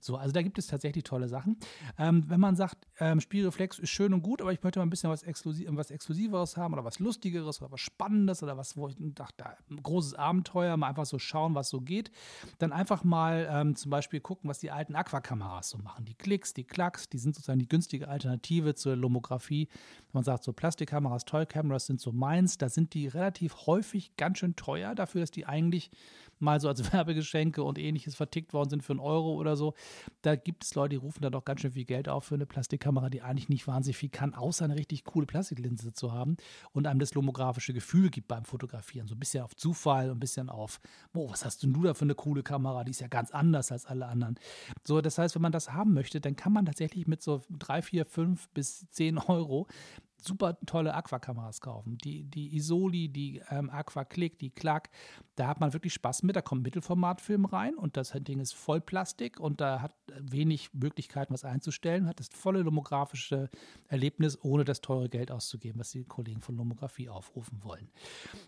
So, 0.00 0.16
also 0.16 0.32
da 0.32 0.42
gibt 0.42 0.58
es 0.58 0.68
tatsächlich 0.68 1.04
tolle 1.04 1.28
Sachen. 1.28 1.56
Ähm, 1.98 2.24
wenn 2.28 2.38
man 2.38 2.54
sagt, 2.54 2.86
ähm, 3.00 3.20
Spielreflex 3.20 3.80
ist 3.80 3.90
schön 3.90 4.14
und 4.14 4.22
gut, 4.22 4.40
aber 4.40 4.52
ich 4.52 4.62
möchte 4.62 4.78
mal 4.78 4.86
ein 4.86 4.90
bisschen 4.90 5.10
was, 5.10 5.22
Exklusiv 5.22 5.66
was 5.72 5.90
Exklusiveres 5.90 6.56
haben 6.56 6.74
oder 6.74 6.84
was 6.84 7.00
Lustigeres 7.00 7.60
oder 7.60 7.72
was 7.72 7.80
Spannendes 7.80 8.42
oder 8.42 8.56
was, 8.56 8.76
wo 8.76 8.88
ich 8.88 8.96
dachte, 8.98 9.44
ein 9.68 9.82
großes 9.82 10.14
Abenteuer, 10.14 10.76
mal 10.76 10.88
einfach 10.88 11.06
so 11.06 11.18
schauen, 11.18 11.54
was 11.54 11.68
so 11.68 11.80
geht, 11.80 12.12
dann 12.58 12.72
einfach 12.72 13.02
mal 13.02 13.48
ähm, 13.50 13.74
zum 13.74 13.90
Beispiel 13.90 14.05
gucken, 14.20 14.48
was 14.48 14.58
die 14.58 14.70
alten 14.70 14.94
Aquakameras 14.94 15.70
so 15.70 15.78
machen. 15.78 16.04
Die 16.04 16.14
Klicks, 16.14 16.54
die 16.54 16.64
Klacks, 16.64 17.08
die 17.08 17.18
sind 17.18 17.34
sozusagen 17.34 17.58
die 17.58 17.68
günstige 17.68 18.08
Alternative 18.08 18.74
zur 18.74 18.96
Lomographie. 18.96 19.68
Man 20.12 20.24
sagt 20.24 20.44
so, 20.44 20.52
Plastikkameras, 20.52 21.24
Toy 21.24 21.46
Cameras 21.46 21.86
sind 21.86 22.00
so 22.00 22.12
meins. 22.12 22.58
Da 22.58 22.68
sind 22.68 22.94
die 22.94 23.08
relativ 23.08 23.66
häufig 23.66 24.16
ganz 24.16 24.38
schön 24.38 24.56
teuer 24.56 24.94
dafür, 24.94 25.20
dass 25.20 25.30
die 25.30 25.46
eigentlich 25.46 25.90
mal 26.38 26.60
so 26.60 26.68
als 26.68 26.80
Werbegeschenke 26.92 27.62
und 27.62 27.78
ähnliches 27.78 28.14
vertickt 28.14 28.52
worden 28.52 28.70
sind 28.70 28.82
für 28.82 28.92
einen 28.92 29.00
Euro 29.00 29.34
oder 29.34 29.56
so. 29.56 29.74
Da 30.22 30.36
gibt 30.36 30.64
es 30.64 30.74
Leute, 30.74 30.90
die 30.90 30.96
rufen 30.96 31.22
da 31.22 31.30
doch 31.30 31.44
ganz 31.44 31.60
schön 31.60 31.72
viel 31.72 31.84
Geld 31.84 32.08
auf 32.08 32.24
für 32.24 32.34
eine 32.34 32.46
Plastikkamera, 32.46 33.10
die 33.10 33.22
eigentlich 33.22 33.48
nicht 33.48 33.66
wahnsinnig 33.66 33.96
viel 33.96 34.08
kann, 34.08 34.34
außer 34.34 34.64
eine 34.64 34.76
richtig 34.76 35.04
coole 35.04 35.26
Plastiklinse 35.26 35.92
zu 35.92 36.12
haben 36.12 36.36
und 36.72 36.86
einem 36.86 37.00
das 37.00 37.14
lomografische 37.14 37.72
Gefühl 37.72 38.10
gibt 38.10 38.28
beim 38.28 38.44
Fotografieren. 38.44 39.06
So 39.08 39.14
ein 39.14 39.20
bisschen 39.20 39.42
auf 39.42 39.54
Zufall, 39.56 40.10
ein 40.10 40.20
bisschen 40.20 40.48
auf, 40.48 40.80
boah, 41.12 41.30
was 41.30 41.44
hast 41.44 41.62
denn 41.62 41.72
du 41.72 41.82
da 41.82 41.94
für 41.94 42.04
eine 42.04 42.14
coole 42.14 42.42
Kamera? 42.42 42.84
Die 42.84 42.90
ist 42.90 43.00
ja 43.00 43.08
ganz 43.08 43.30
anders 43.30 43.72
als 43.72 43.86
alle 43.86 44.06
anderen. 44.06 44.36
So, 44.84 45.00
das 45.00 45.18
heißt, 45.18 45.34
wenn 45.34 45.42
man 45.42 45.52
das 45.52 45.72
haben 45.72 45.94
möchte, 45.94 46.20
dann 46.20 46.36
kann 46.36 46.52
man 46.52 46.66
tatsächlich 46.66 47.06
mit 47.06 47.22
so 47.22 47.42
drei, 47.50 47.82
vier, 47.82 48.06
fünf 48.06 48.48
bis 48.50 48.88
zehn 48.90 49.18
Euro 49.18 49.66
super 50.26 50.58
tolle 50.66 50.94
Aquakameras 50.94 51.60
kaufen. 51.60 51.98
Die, 51.98 52.24
die 52.24 52.54
Isoli, 52.56 53.08
die 53.08 53.42
ähm, 53.50 53.70
Aquaclick, 53.70 54.38
die 54.38 54.50
Clark, 54.50 54.90
da 55.36 55.48
hat 55.48 55.60
man 55.60 55.72
wirklich 55.72 55.92
Spaß 55.92 56.22
mit. 56.22 56.34
Da 56.34 56.42
kommt 56.42 56.62
Mittelformatfilm 56.62 57.44
rein 57.44 57.74
und 57.74 57.96
das 57.96 58.12
Ding 58.12 58.40
ist 58.40 58.54
voll 58.54 58.80
Plastik 58.80 59.38
und 59.38 59.60
da 59.60 59.82
hat 59.82 59.92
wenig 60.18 60.72
Möglichkeiten, 60.72 61.32
was 61.34 61.44
einzustellen. 61.44 62.06
Hat 62.06 62.20
das 62.20 62.28
volle 62.28 62.62
lomografische 62.62 63.50
Erlebnis, 63.88 64.38
ohne 64.42 64.64
das 64.64 64.80
teure 64.80 65.08
Geld 65.08 65.30
auszugeben, 65.30 65.78
was 65.78 65.90
die 65.90 66.04
Kollegen 66.04 66.40
von 66.40 66.56
Lomografie 66.56 67.08
aufrufen 67.08 67.62
wollen. 67.62 67.90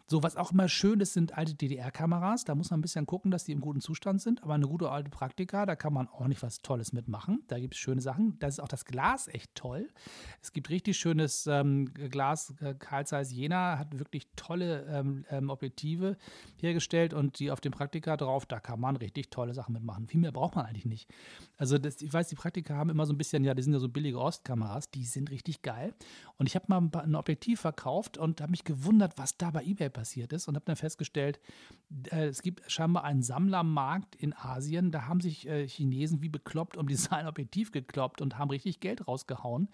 So, 0.06 0.22
was 0.22 0.36
auch 0.36 0.52
immer 0.52 0.68
schön 0.68 1.00
ist, 1.00 1.12
sind 1.12 1.36
alte 1.36 1.54
DDR-Kameras. 1.54 2.44
Da 2.44 2.54
muss 2.54 2.70
man 2.70 2.78
ein 2.78 2.82
bisschen 2.82 3.06
gucken, 3.06 3.30
dass 3.30 3.44
die 3.44 3.52
im 3.52 3.60
guten 3.60 3.80
Zustand 3.80 4.22
sind. 4.22 4.42
Aber 4.42 4.54
eine 4.54 4.66
gute 4.66 4.90
alte 4.90 5.10
Praktika, 5.10 5.66
da 5.66 5.76
kann 5.76 5.92
man 5.92 6.08
auch 6.08 6.26
nicht 6.26 6.42
was 6.42 6.62
Tolles 6.62 6.92
mitmachen. 6.92 7.42
Da 7.48 7.58
gibt 7.58 7.74
es 7.74 7.80
schöne 7.80 8.00
Sachen. 8.00 8.38
Da 8.38 8.46
ist 8.46 8.60
auch 8.60 8.68
das 8.68 8.86
Glas 8.86 9.28
echt 9.28 9.54
toll. 9.54 9.88
Es 10.40 10.52
gibt 10.52 10.70
richtig 10.70 10.96
schönes 10.96 11.46
ähm, 11.46 11.67
Glas. 12.10 12.54
Äh, 12.60 12.74
Carl 12.74 13.06
Zeiss 13.06 13.32
Jena 13.32 13.78
hat 13.78 13.98
wirklich 13.98 14.26
tolle 14.36 14.86
ähm, 14.90 15.24
ähm, 15.30 15.50
Objektive 15.50 16.16
hergestellt 16.56 17.14
und 17.14 17.38
die 17.38 17.50
auf 17.50 17.60
dem 17.60 17.72
Praktika 17.72 18.16
drauf, 18.16 18.46
da 18.46 18.60
kann 18.60 18.80
man 18.80 18.96
richtig 18.96 19.30
tolle 19.30 19.54
Sachen 19.54 19.72
mitmachen. 19.72 20.06
Viel 20.08 20.20
mehr 20.20 20.32
braucht 20.32 20.56
man 20.56 20.66
eigentlich 20.66 20.86
nicht. 20.86 21.10
Also 21.56 21.78
das, 21.78 22.00
ich 22.02 22.12
weiß, 22.12 22.28
die 22.28 22.36
Praktika 22.36 22.74
haben 22.74 22.90
immer 22.90 23.06
so 23.06 23.12
ein 23.12 23.18
bisschen, 23.18 23.44
ja, 23.44 23.54
die 23.54 23.62
sind 23.62 23.72
ja 23.72 23.78
so 23.78 23.88
billige 23.88 24.20
Ostkameras, 24.20 24.90
die 24.90 25.04
sind 25.04 25.30
richtig 25.30 25.62
geil. 25.62 25.94
Und 26.36 26.46
ich 26.46 26.54
habe 26.54 26.66
mal 26.68 26.88
ein 27.02 27.14
Objektiv 27.14 27.60
verkauft 27.60 28.18
und 28.18 28.40
habe 28.40 28.50
mich 28.50 28.64
gewundert, 28.64 29.18
was 29.18 29.36
da 29.36 29.50
bei 29.50 29.64
eBay 29.64 29.90
passiert 29.90 30.32
ist 30.32 30.48
und 30.48 30.54
habe 30.54 30.64
dann 30.64 30.76
festgestellt, 30.76 31.40
äh, 32.10 32.26
es 32.26 32.42
gibt 32.42 32.70
scheinbar 32.70 33.04
einen 33.04 33.22
Sammlermarkt 33.22 34.14
in 34.16 34.34
Asien, 34.34 34.90
da 34.90 35.06
haben 35.06 35.20
sich 35.20 35.48
äh, 35.48 35.66
Chinesen 35.66 36.22
wie 36.22 36.28
bekloppt 36.28 36.76
um 36.76 36.86
dieses 36.88 37.10
Objektiv 37.10 37.72
gekloppt 37.72 38.20
und 38.20 38.38
haben 38.38 38.50
richtig 38.50 38.80
Geld 38.80 39.08
rausgehauen. 39.08 39.68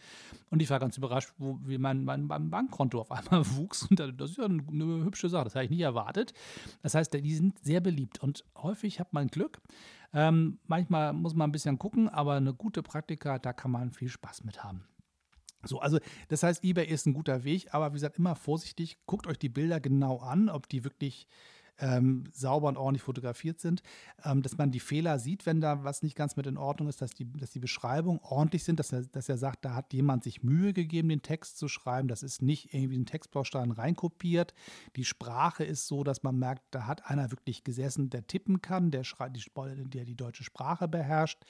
Und 0.50 0.62
ich 0.62 0.70
war 0.70 0.78
ganz 0.78 0.96
überrascht, 0.96 1.32
wo, 1.38 1.58
wie 1.64 1.73
mein, 1.78 2.04
mein, 2.04 2.26
mein 2.26 2.50
Bankkonto 2.50 3.00
auf 3.00 3.10
einmal 3.10 3.44
wuchs. 3.56 3.86
Und 3.88 4.00
das 4.00 4.30
ist 4.30 4.38
ja 4.38 4.44
eine, 4.44 4.62
eine 4.68 5.04
hübsche 5.04 5.28
Sache, 5.28 5.44
das 5.44 5.54
habe 5.54 5.64
ich 5.64 5.70
nicht 5.70 5.80
erwartet. 5.80 6.32
Das 6.82 6.94
heißt, 6.94 7.14
die 7.14 7.34
sind 7.34 7.58
sehr 7.64 7.80
beliebt 7.80 8.22
und 8.22 8.44
häufig 8.56 9.00
hat 9.00 9.12
man 9.12 9.28
Glück. 9.28 9.60
Ähm, 10.12 10.58
manchmal 10.66 11.12
muss 11.12 11.34
man 11.34 11.48
ein 11.48 11.52
bisschen 11.52 11.78
gucken, 11.78 12.08
aber 12.08 12.34
eine 12.34 12.54
gute 12.54 12.82
Praktika, 12.82 13.38
da 13.38 13.52
kann 13.52 13.70
man 13.70 13.90
viel 13.90 14.08
Spaß 14.08 14.44
mit 14.44 14.62
haben. 14.62 14.86
So, 15.66 15.80
also 15.80 15.98
das 16.28 16.42
heißt, 16.42 16.62
eBay 16.62 16.86
ist 16.86 17.06
ein 17.06 17.14
guter 17.14 17.44
Weg, 17.44 17.72
aber 17.72 17.90
wie 17.90 17.94
gesagt, 17.94 18.18
immer 18.18 18.36
vorsichtig, 18.36 18.98
guckt 19.06 19.26
euch 19.26 19.38
die 19.38 19.48
Bilder 19.48 19.80
genau 19.80 20.18
an, 20.18 20.48
ob 20.48 20.68
die 20.68 20.84
wirklich 20.84 21.26
ähm, 21.78 22.24
sauber 22.32 22.68
und 22.68 22.76
ordentlich 22.76 23.02
fotografiert 23.02 23.60
sind, 23.60 23.82
ähm, 24.24 24.42
dass 24.42 24.56
man 24.56 24.70
die 24.70 24.80
Fehler 24.80 25.18
sieht, 25.18 25.46
wenn 25.46 25.60
da 25.60 25.84
was 25.84 26.02
nicht 26.02 26.16
ganz 26.16 26.36
mit 26.36 26.46
in 26.46 26.56
Ordnung 26.56 26.88
ist, 26.88 27.02
dass 27.02 27.10
die, 27.12 27.30
dass 27.32 27.50
die 27.50 27.58
Beschreibungen 27.58 28.20
ordentlich 28.22 28.64
sind, 28.64 28.78
dass 28.78 28.92
er, 28.92 29.02
dass 29.02 29.28
er 29.28 29.38
sagt, 29.38 29.64
da 29.64 29.74
hat 29.74 29.92
jemand 29.92 30.24
sich 30.24 30.42
Mühe 30.42 30.72
gegeben, 30.72 31.08
den 31.08 31.22
Text 31.22 31.58
zu 31.58 31.68
schreiben. 31.68 32.08
Das 32.08 32.22
ist 32.22 32.42
nicht 32.42 32.72
irgendwie 32.72 32.98
ein 32.98 33.06
Textbaustein 33.06 33.70
reinkopiert. 33.70 34.54
Die 34.96 35.04
Sprache 35.04 35.64
ist 35.64 35.86
so, 35.86 36.04
dass 36.04 36.22
man 36.22 36.38
merkt, 36.38 36.62
da 36.70 36.86
hat 36.86 37.06
einer 37.10 37.30
wirklich 37.30 37.64
gesessen, 37.64 38.10
der 38.10 38.26
tippen 38.26 38.62
kann, 38.62 38.90
der, 38.90 39.02
der 39.04 40.04
die 40.04 40.16
deutsche 40.16 40.44
Sprache 40.44 40.88
beherrscht 40.88 41.44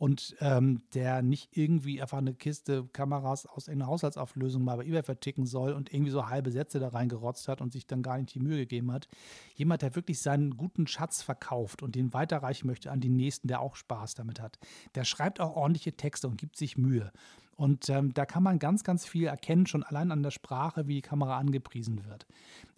und 0.00 0.34
ähm, 0.40 0.80
der 0.94 1.20
nicht 1.20 1.54
irgendwie 1.54 2.00
einfach 2.00 2.16
eine 2.16 2.32
Kiste 2.32 2.88
Kameras 2.94 3.44
aus 3.44 3.68
irgendeiner 3.68 3.90
Haushaltsauflösung 3.90 4.64
mal 4.64 4.78
bei 4.78 4.86
eBay 4.86 5.02
verticken 5.02 5.44
soll 5.44 5.74
und 5.74 5.92
irgendwie 5.92 6.10
so 6.10 6.30
halbe 6.30 6.50
Sätze 6.50 6.78
da 6.78 6.88
reingerotzt 6.88 7.48
hat 7.48 7.60
und 7.60 7.70
sich 7.70 7.86
dann 7.86 8.02
gar 8.02 8.16
nicht 8.16 8.34
die 8.34 8.40
Mühe 8.40 8.56
gegeben 8.56 8.92
hat. 8.92 9.08
Jemand, 9.56 9.82
der 9.82 9.94
wirklich 9.94 10.22
seinen 10.22 10.56
guten 10.56 10.86
Schatz 10.86 11.20
verkauft 11.20 11.82
und 11.82 11.96
den 11.96 12.14
weiterreichen 12.14 12.66
möchte 12.66 12.90
an 12.90 13.02
den 13.02 13.14
nächsten, 13.14 13.46
der 13.46 13.60
auch 13.60 13.76
Spaß 13.76 14.14
damit 14.14 14.40
hat. 14.40 14.58
Der 14.94 15.04
schreibt 15.04 15.38
auch 15.38 15.54
ordentliche 15.54 15.92
Texte 15.92 16.28
und 16.28 16.38
gibt 16.38 16.56
sich 16.56 16.78
Mühe. 16.78 17.12
Und 17.60 17.90
ähm, 17.90 18.14
da 18.14 18.24
kann 18.24 18.42
man 18.42 18.58
ganz, 18.58 18.84
ganz 18.84 19.04
viel 19.04 19.26
erkennen, 19.26 19.66
schon 19.66 19.82
allein 19.82 20.12
an 20.12 20.22
der 20.22 20.30
Sprache, 20.30 20.88
wie 20.88 20.94
die 20.94 21.02
Kamera 21.02 21.36
angepriesen 21.36 22.06
wird. 22.06 22.26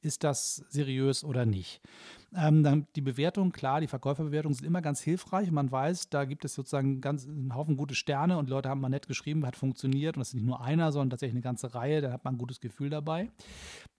Ist 0.00 0.24
das 0.24 0.64
seriös 0.70 1.22
oder 1.22 1.46
nicht? 1.46 1.80
Ähm, 2.34 2.64
dann 2.64 2.88
die 2.96 3.00
Bewertung, 3.00 3.52
klar, 3.52 3.80
die 3.80 3.86
Verkäuferbewertungen 3.86 4.56
sind 4.56 4.66
immer 4.66 4.82
ganz 4.82 5.00
hilfreich. 5.00 5.52
Man 5.52 5.70
weiß, 5.70 6.08
da 6.08 6.24
gibt 6.24 6.44
es 6.44 6.54
sozusagen 6.54 7.00
ganz, 7.00 7.28
einen 7.28 7.54
Haufen 7.54 7.76
gute 7.76 7.94
Sterne 7.94 8.38
und 8.38 8.48
Leute 8.48 8.70
haben 8.70 8.80
mal 8.80 8.88
nett 8.88 9.06
geschrieben, 9.06 9.46
hat 9.46 9.54
funktioniert. 9.54 10.16
Und 10.16 10.20
das 10.22 10.30
ist 10.30 10.34
nicht 10.34 10.46
nur 10.46 10.60
einer, 10.60 10.90
sondern 10.90 11.10
tatsächlich 11.10 11.36
eine 11.36 11.42
ganze 11.42 11.76
Reihe. 11.76 12.00
Da 12.00 12.10
hat 12.10 12.24
man 12.24 12.34
ein 12.34 12.38
gutes 12.38 12.58
Gefühl 12.58 12.90
dabei. 12.90 13.30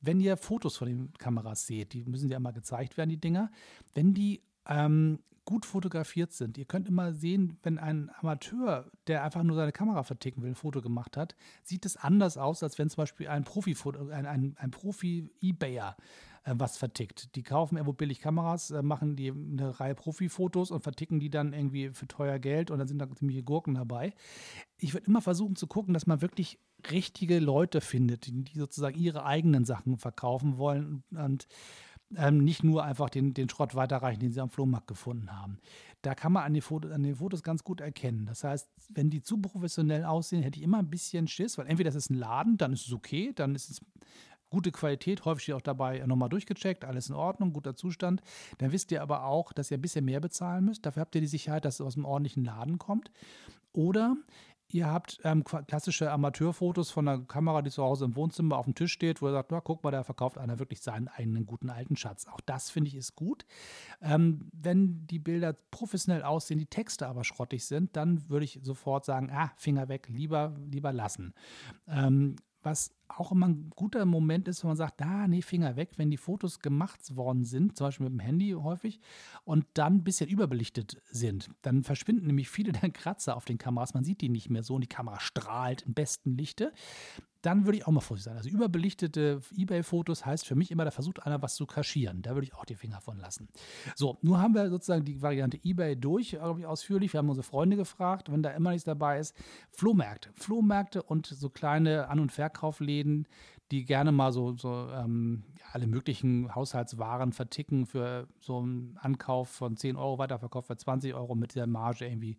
Wenn 0.02 0.20
ihr 0.20 0.36
Fotos 0.36 0.76
von 0.76 0.90
den 0.90 1.14
Kameras 1.14 1.66
seht, 1.66 1.94
die 1.94 2.04
müssen 2.04 2.30
ja 2.30 2.36
immer 2.36 2.52
gezeigt 2.52 2.98
werden, 2.98 3.10
die 3.10 3.22
Dinger, 3.22 3.52
wenn 3.94 4.14
die 4.14 4.42
ähm, 4.68 5.20
gut 5.46 5.66
fotografiert 5.66 6.32
sind. 6.32 6.58
Ihr 6.58 6.66
könnt 6.66 6.88
immer 6.88 7.14
sehen, 7.14 7.58
wenn 7.64 7.78
ein 7.78 8.10
Amateur, 8.20 8.90
der 9.08 9.24
einfach 9.24 9.44
nur 9.44 9.56
seine 9.56 9.72
Kamera 9.72 10.04
verticken 10.04 10.42
will, 10.42 10.52
ein 10.52 10.56
Foto 10.56 10.82
gemacht 10.82 11.18
hat, 11.18 11.36
sieht 11.64 11.86
es 11.86 11.98
anders 11.98 12.38
aus, 12.38 12.64
als 12.64 12.78
wenn 12.80 12.90
zum 12.90 13.02
Beispiel 13.02 13.28
ein 13.28 13.44
Profi, 13.44 13.76
ein, 14.12 14.26
ein, 14.26 14.56
ein 14.58 14.72
Profi-Ebayer 14.72 15.98
äh, 16.46 16.54
was 16.58 16.78
vertickt. 16.78 17.36
Die 17.36 17.44
kaufen 17.44 17.78
irgendwo 17.78 17.94
billig 17.94 18.20
Kameras, 18.20 18.72
äh, 18.72 18.82
machen 18.82 19.16
die 19.16 19.32
eine 19.32 19.80
Reihe 19.80 19.96
Profi-Fotos 19.96 20.72
und 20.72 20.82
verticken 20.82 21.20
die 21.20 21.30
dann 21.30 21.54
irgendwie 21.54 21.90
für 21.90 22.08
teuer 22.08 22.40
Geld 22.40 22.72
und 22.72 22.80
dann 22.80 22.88
sind 22.88 23.00
da 23.00 23.10
ziemliche 23.12 23.44
Gurken 23.44 23.76
dabei. 23.76 24.14
Ich 24.78 24.94
würde 24.94 25.08
immer 25.08 25.22
versuchen 25.22 25.56
zu 25.56 25.68
gucken, 25.68 25.94
dass 25.94 26.08
man 26.08 26.22
wirklich 26.22 26.60
richtige 26.92 27.40
Leute 27.40 27.80
findet, 27.80 28.28
die, 28.28 28.44
die 28.44 28.60
sozusagen 28.60 29.00
ihre 29.00 29.26
eigenen 29.26 29.64
Sachen 29.64 29.98
verkaufen 29.98 30.58
wollen 30.58 31.04
und 31.12 31.48
ähm, 32.18 32.44
nicht 32.44 32.64
nur 32.64 32.84
einfach 32.84 33.10
den, 33.10 33.34
den 33.34 33.50
Schrott 33.50 33.76
weiterreichen, 33.76 34.20
den 34.20 34.32
sie 34.32 34.42
am 34.42 34.50
Flohmarkt 34.50 34.88
gefunden 34.88 35.32
haben. 35.32 35.60
Da 36.02 36.16
kann 36.16 36.34
man 36.34 36.44
an, 36.44 36.54
die 36.54 36.62
Foto, 36.62 36.90
an 36.90 37.04
den 37.04 37.16
Fotos 37.16 37.44
ganz 37.44 37.64
gut 37.64 37.80
erkennen. 37.80 38.26
Das 38.26 38.44
heißt, 38.44 38.70
wenn 38.90 39.10
die 39.10 39.22
zu 39.22 39.38
professionell 39.38 40.04
aussehen, 40.04 40.44
hätte 40.44 40.60
ich 40.60 40.64
immer 40.64 40.80
ein 40.80 40.90
bisschen 40.90 41.28
Schiss, 41.28 41.58
weil 41.58 41.68
entweder 41.68 41.90
das 41.90 41.96
ist 41.96 42.10
ein 42.10 42.16
Laden, 42.16 42.58
dann 42.58 42.74
ist 42.74 42.88
es 42.88 42.94
okay, 42.94 43.32
dann 43.34 43.56
ist 43.56 43.70
es 43.70 43.82
gute 44.50 44.72
Qualität, 44.72 45.26
häufig 45.26 45.44
steht 45.44 45.56
auch 45.56 45.62
dabei 45.62 46.06
nochmal 46.06 46.30
durchgecheckt, 46.30 46.86
alles 46.86 47.10
in 47.10 47.16
Ordnung, 47.16 47.54
guter 47.54 47.76
Zustand. 47.76 48.22
Dann 48.60 48.72
wisst 48.72 48.92
ihr 48.92 49.02
aber 49.02 49.26
auch, 49.26 49.52
dass 49.52 49.72
ihr 49.72 49.78
ein 49.78 49.82
bisschen 49.82 50.06
mehr 50.06 50.20
bezahlen 50.20 50.66
müsst. 50.66 50.86
Dafür 50.86 51.02
habt 51.02 51.16
ihr 51.16 51.22
die 51.22 51.28
Sicherheit, 51.28 51.66
dass 51.66 51.76
es 51.76 51.82
aus 51.82 51.96
einem 51.96 52.06
ordentlichen 52.06 52.46
Laden 52.46 52.78
kommt. 52.78 53.12
Oder 53.74 54.16
Ihr 54.74 54.88
habt 54.88 55.20
ähm, 55.24 55.44
klassische 55.44 56.12
Amateurfotos 56.12 56.90
von 56.90 57.08
einer 57.08 57.24
Kamera, 57.26 57.62
die 57.62 57.70
zu 57.70 57.84
Hause 57.84 58.06
im 58.06 58.16
Wohnzimmer 58.16 58.58
auf 58.58 58.66
dem 58.66 58.74
Tisch 58.74 58.92
steht, 58.92 59.22
wo 59.22 59.28
ihr 59.28 59.32
sagt, 59.32 59.52
na, 59.52 59.62
guck 59.62 59.84
mal, 59.84 59.92
da 59.92 60.04
verkauft 60.04 60.40
einer 60.40 60.58
wirklich 60.58 60.82
seinen 60.82 61.08
eigenen 61.08 61.46
guten 61.46 61.70
alten 61.70 61.96
Schatz. 61.96 62.26
Auch 62.28 62.42
das 62.42 62.72
finde 62.72 62.88
ich 62.88 62.96
ist 62.96 63.16
gut. 63.16 63.46
Ähm, 64.02 64.50
wenn 64.52 65.06
die 65.06 65.20
Bilder 65.20 65.54
professionell 65.70 66.24
aussehen, 66.24 66.58
die 66.58 66.66
Texte 66.66 67.08
aber 67.08 67.24
schrottig 67.24 67.66
sind, 67.66 67.96
dann 67.96 68.28
würde 68.30 68.46
ich 68.46 68.62
sofort 68.64 69.06
sagen, 69.06 69.30
ah, 69.32 69.52
Finger 69.58 69.90
weg, 69.90 70.08
lieber, 70.10 70.56
lieber 70.72 70.92
lassen. 70.92 71.36
Ähm, 71.88 72.38
was 72.64 72.96
auch 73.18 73.32
immer 73.32 73.48
ein 73.48 73.72
guter 73.76 74.06
Moment 74.06 74.48
ist, 74.48 74.64
wenn 74.64 74.70
man 74.70 74.78
sagt, 74.78 75.02
ah, 75.02 75.28
nee, 75.28 75.42
Finger 75.42 75.76
weg, 75.76 75.92
wenn 75.98 76.12
die 76.12 76.18
Fotos 76.18 76.60
gemacht 76.60 77.16
worden 77.16 77.44
sind, 77.44 77.78
zum 77.78 77.88
Beispiel 77.88 78.06
mit 78.06 78.14
dem 78.14 78.26
Handy 78.26 78.52
häufig, 78.52 79.00
und 79.44 79.66
dann 79.74 79.96
ein 79.96 80.04
bisschen 80.04 80.30
überbelichtet 80.30 81.02
sind. 81.10 81.50
Dann 81.62 81.84
verschwinden 81.84 82.28
nämlich 82.28 82.50
viele 82.50 82.72
der 82.72 82.90
Kratzer 82.90 83.36
auf 83.36 83.46
den 83.46 83.58
Kameras. 83.58 83.94
Man 83.94 84.04
sieht 84.04 84.22
die 84.22 84.30
nicht 84.30 84.50
mehr 84.50 84.64
so 84.64 84.76
und 84.76 84.82
die 84.82 84.88
Kamera 84.88 85.20
strahlt 85.20 85.84
im 85.84 85.94
besten 85.94 86.38
Lichte 86.38 86.72
dann 87.44 87.66
würde 87.66 87.78
ich 87.78 87.86
auch 87.86 87.92
mal 87.92 88.00
vorsichtig 88.00 88.32
sein. 88.32 88.38
Also 88.38 88.50
überbelichtete 88.50 89.42
Ebay-Fotos 89.56 90.26
heißt 90.26 90.48
für 90.48 90.56
mich 90.56 90.72
immer, 90.72 90.86
da 90.86 90.92
versucht 90.92 91.26
einer 91.26 91.42
was 91.42 91.56
zu 91.56 91.66
kaschieren. 91.66 92.22
Da 92.22 92.36
würde 92.36 92.48
ich 92.48 92.56
auch 92.56 92.64
die 92.64 92.76
Finger 92.76 93.02
von 93.02 93.20
lassen. 93.20 93.50
So, 93.96 94.18
nun 94.22 94.38
haben 94.38 94.56
wir 94.56 94.70
sozusagen 94.70 95.04
die 95.04 95.22
Variante 95.22 95.60
Ebay 95.62 95.98
durch, 95.98 96.32
glaube 96.32 96.62
ich, 96.62 96.66
ausführlich. 96.66 97.12
Wir 97.12 97.18
haben 97.18 97.28
unsere 97.28 97.46
Freunde 97.46 97.76
gefragt, 97.76 98.32
wenn 98.32 98.44
da 98.44 98.52
immer 98.52 98.72
nichts 98.72 98.86
dabei 98.86 99.20
ist. 99.20 99.36
Flohmärkte. 99.72 100.30
Flohmärkte 100.36 101.04
und 101.04 101.28
so 101.28 101.50
kleine 101.50 102.08
An- 102.08 102.22
und 102.22 102.32
Verkaufläden, 102.32 103.03
die 103.72 103.86
gerne 103.86 104.12
mal 104.12 104.32
so, 104.32 104.56
so 104.56 104.90
ähm, 104.92 105.44
alle 105.72 105.88
möglichen 105.88 106.54
Haushaltswaren 106.54 107.34
verticken 107.34 107.86
für 107.86 108.28
so 108.40 108.60
einen 108.60 108.98
Ankauf 109.02 109.50
von 109.50 109.78
10 109.78 109.96
Euro, 109.96 110.20
Weiterverkauf 110.20 110.68
für 110.68 110.78
20 110.78 111.14
Euro 111.14 111.36
mit 111.36 111.56
der 111.56 111.68
Marge 111.68 112.06
irgendwie, 112.06 112.38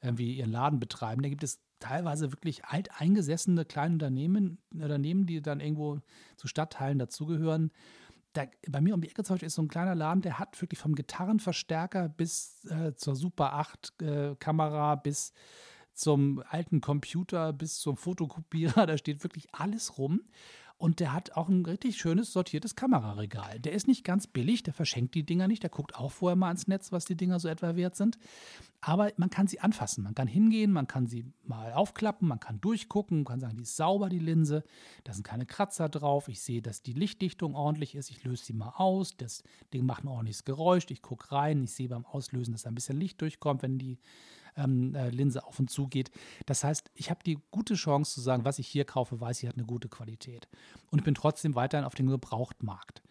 irgendwie 0.00 0.36
ihren 0.36 0.50
Laden 0.50 0.80
betreiben. 0.80 1.22
Da 1.22 1.28
gibt 1.28 1.42
es 1.42 1.60
teilweise 1.80 2.32
wirklich 2.32 2.64
alteingesessene 2.64 3.64
kleine 3.64 3.94
Unternehmen, 3.94 4.58
Unternehmen, 4.72 5.26
die 5.26 5.42
dann 5.42 5.60
irgendwo 5.60 5.98
zu 6.36 6.46
Stadtteilen 6.46 6.98
dazugehören. 6.98 7.72
Da, 8.32 8.44
bei 8.68 8.80
mir 8.80 8.94
um 8.94 9.00
die 9.00 9.08
Ecke 9.08 9.24
zum 9.24 9.34
Beispiel 9.34 9.48
ist 9.48 9.56
so 9.56 9.62
ein 9.62 9.68
kleiner 9.68 9.96
Laden, 9.96 10.22
der 10.22 10.38
hat 10.38 10.60
wirklich 10.62 10.78
vom 10.78 10.94
Gitarrenverstärker 10.94 12.08
bis 12.08 12.64
äh, 12.66 12.94
zur 12.94 13.16
Super 13.16 13.54
8 13.54 14.00
äh, 14.02 14.36
Kamera 14.36 14.94
bis 14.94 15.32
zum 15.94 16.42
alten 16.48 16.80
Computer 16.80 17.52
bis 17.52 17.78
zum 17.78 17.96
Fotokopierer, 17.96 18.86
da 18.86 18.98
steht 18.98 19.22
wirklich 19.22 19.48
alles 19.52 19.98
rum. 19.98 20.22
Und 20.80 20.98
der 20.98 21.12
hat 21.12 21.32
auch 21.32 21.50
ein 21.50 21.66
richtig 21.66 21.98
schönes 21.98 22.32
sortiertes 22.32 22.74
Kameraregal. 22.74 23.60
Der 23.60 23.72
ist 23.72 23.86
nicht 23.86 24.02
ganz 24.02 24.26
billig, 24.26 24.62
der 24.62 24.72
verschenkt 24.72 25.14
die 25.14 25.26
Dinger 25.26 25.46
nicht, 25.46 25.62
der 25.62 25.68
guckt 25.68 25.94
auch 25.94 26.10
vorher 26.10 26.36
mal 26.36 26.50
ins 26.50 26.68
Netz, 26.68 26.90
was 26.90 27.04
die 27.04 27.16
Dinger 27.16 27.38
so 27.38 27.48
etwa 27.48 27.76
wert 27.76 27.96
sind. 27.96 28.18
Aber 28.80 29.12
man 29.18 29.28
kann 29.28 29.46
sie 29.46 29.60
anfassen, 29.60 30.02
man 30.04 30.14
kann 30.14 30.26
hingehen, 30.26 30.72
man 30.72 30.86
kann 30.86 31.06
sie 31.06 31.26
mal 31.44 31.74
aufklappen, 31.74 32.26
man 32.26 32.40
kann 32.40 32.62
durchgucken, 32.62 33.18
man 33.18 33.24
kann 33.26 33.40
sagen, 33.40 33.56
die 33.58 33.64
ist 33.64 33.76
sauber, 33.76 34.08
die 34.08 34.18
Linse, 34.18 34.64
da 35.04 35.12
sind 35.12 35.22
keine 35.22 35.44
Kratzer 35.44 35.90
drauf, 35.90 36.28
ich 36.28 36.40
sehe, 36.40 36.62
dass 36.62 36.80
die 36.80 36.94
Lichtdichtung 36.94 37.54
ordentlich 37.54 37.94
ist, 37.94 38.10
ich 38.10 38.24
löse 38.24 38.46
sie 38.46 38.54
mal 38.54 38.72
aus, 38.78 39.18
das 39.18 39.42
Ding 39.74 39.84
macht 39.84 40.04
ein 40.04 40.08
ordentliches 40.08 40.46
Geräusch, 40.46 40.86
ich 40.88 41.02
gucke 41.02 41.30
rein, 41.30 41.64
ich 41.64 41.72
sehe 41.72 41.90
beim 41.90 42.06
Auslösen, 42.06 42.52
dass 42.52 42.62
da 42.62 42.70
ein 42.70 42.74
bisschen 42.74 42.98
Licht 42.98 43.20
durchkommt, 43.20 43.60
wenn 43.60 43.76
die 43.76 43.98
ähm, 44.62 44.94
äh, 44.94 45.10
Linse 45.10 45.44
auf 45.44 45.58
und 45.58 45.70
zu 45.70 45.88
geht. 45.88 46.10
Das 46.46 46.64
heißt, 46.64 46.90
ich 46.94 47.10
habe 47.10 47.20
die 47.24 47.38
gute 47.50 47.74
Chance 47.74 48.14
zu 48.14 48.20
sagen, 48.20 48.44
was 48.44 48.58
ich 48.58 48.66
hier 48.66 48.84
kaufe, 48.84 49.20
weiß 49.20 49.42
ich, 49.42 49.48
hat 49.48 49.56
eine 49.56 49.66
gute 49.66 49.88
Qualität. 49.88 50.48
Und 50.90 50.98
ich 51.00 51.04
bin 51.04 51.14
trotzdem 51.14 51.54
weiterhin 51.54 51.86
auf 51.86 51.94
dem 51.94 52.08
Gebrauchtmarkt. 52.08 53.02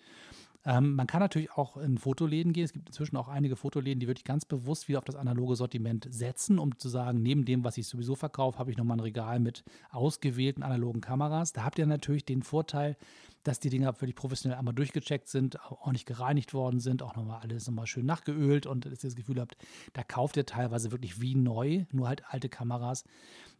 Ähm, 0.66 0.96
man 0.96 1.08
kann 1.08 1.22
natürlich 1.22 1.52
auch 1.54 1.78
in 1.78 1.98
Fotoläden 1.98 2.52
gehen. 2.52 2.66
Es 2.66 2.74
gibt 2.74 2.90
inzwischen 2.90 3.16
auch 3.18 3.30
einige 3.30 3.56
Fotoläden, 3.56 4.00
die 4.00 4.08
wirklich 4.08 4.26
ganz 4.26 4.46
bewusst 4.46 4.88
wieder 4.88 5.00
auf 5.00 5.06
das 5.06 5.16
analoge 5.16 5.56
Sortiment 5.56 6.08
setzen, 6.12 6.60
um 6.60 6.78
zu 6.78 6.90
sagen, 6.90 7.22
neben 7.22 7.46
dem, 7.46 7.64
was 7.64 7.78
ich 7.78 7.88
sowieso 7.88 8.16
verkaufe, 8.16 8.60
habe 8.60 8.70
ich 8.70 8.78
nochmal 8.78 8.98
ein 8.98 9.02
Regal 9.02 9.40
mit 9.40 9.64
ausgewählten 9.90 10.64
analogen 10.64 11.02
Kameras. 11.02 11.54
Da 11.54 11.64
habt 11.64 11.80
ihr 11.80 11.86
natürlich 11.86 12.26
den 12.26 12.44
Vorteil, 12.44 12.98
dass 13.44 13.60
die 13.60 13.70
Dinger 13.70 13.94
wirklich 13.94 14.16
professionell 14.16 14.58
einmal 14.58 14.74
durchgecheckt 14.74 15.28
sind, 15.28 15.62
auch 15.64 15.92
nicht 15.92 16.06
gereinigt 16.06 16.54
worden 16.54 16.80
sind, 16.80 17.02
auch 17.02 17.16
nochmal 17.16 17.42
alles 17.42 17.68
nochmal 17.68 17.88
schön 17.88 18.06
nachgeölt 18.06 18.66
und 18.66 18.86
dass 18.86 19.04
ihr 19.04 19.10
das 19.10 19.16
Gefühl 19.16 19.40
habt, 19.40 19.58
da 19.94 20.04
kauft 20.04 20.38
ihr 20.38 20.46
teilweise 20.46 20.92
wirklich 20.92 21.22
wie 21.22 21.36
neu, 21.36 21.86
nur 21.92 22.08
halt 22.08 22.24
alte 22.28 22.50
Kameras. 22.50 23.04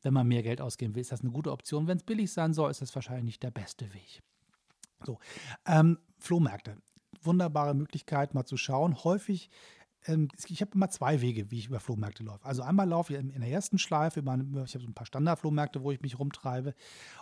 Wenn 0.02 0.14
man 0.14 0.28
mehr 0.28 0.44
Geld 0.44 0.62
ausgeben 0.62 0.96
will, 0.96 1.02
ist 1.02 1.12
das 1.12 1.22
eine 1.22 1.32
gute 1.32 1.52
Option. 1.52 1.88
Wenn 1.88 1.98
es 1.98 2.04
billig 2.04 2.32
sein 2.32 2.54
soll, 2.54 2.72
ist 2.72 2.82
das 2.82 2.94
wahrscheinlich 2.96 3.26
nicht 3.26 3.44
der 3.44 3.52
beste 3.52 3.94
Weg. 3.94 4.22
So, 5.06 5.20
ähm, 5.66 5.98
Flohmärkte 6.18 6.78
wunderbare 7.22 7.74
Möglichkeit, 7.74 8.34
mal 8.34 8.46
zu 8.46 8.58
schauen. 8.58 9.04
Häufig, 9.04 9.50
ich 10.48 10.62
habe 10.62 10.72
immer 10.74 10.90
zwei 10.90 11.22
Wege, 11.22 11.52
wie 11.52 11.60
ich 11.60 11.68
über 11.68 11.80
Flohmärkte 11.80 12.24
laufe. 12.24 12.46
Also 12.46 12.64
einmal 12.64 12.88
laufe 12.88 13.14
ich 13.14 13.20
in 13.20 13.42
der 13.42 13.50
ersten 13.50 13.78
Schleife, 13.78 14.22
über, 14.22 14.36
ich 14.36 14.74
habe 14.74 14.84
so 14.84 14.88
ein 14.88 14.94
paar 14.94 15.06
Standardflohmärkte, 15.06 15.84
wo 15.84 15.92
ich 15.92 16.02
mich 16.02 16.18
rumtreibe. 16.18 16.74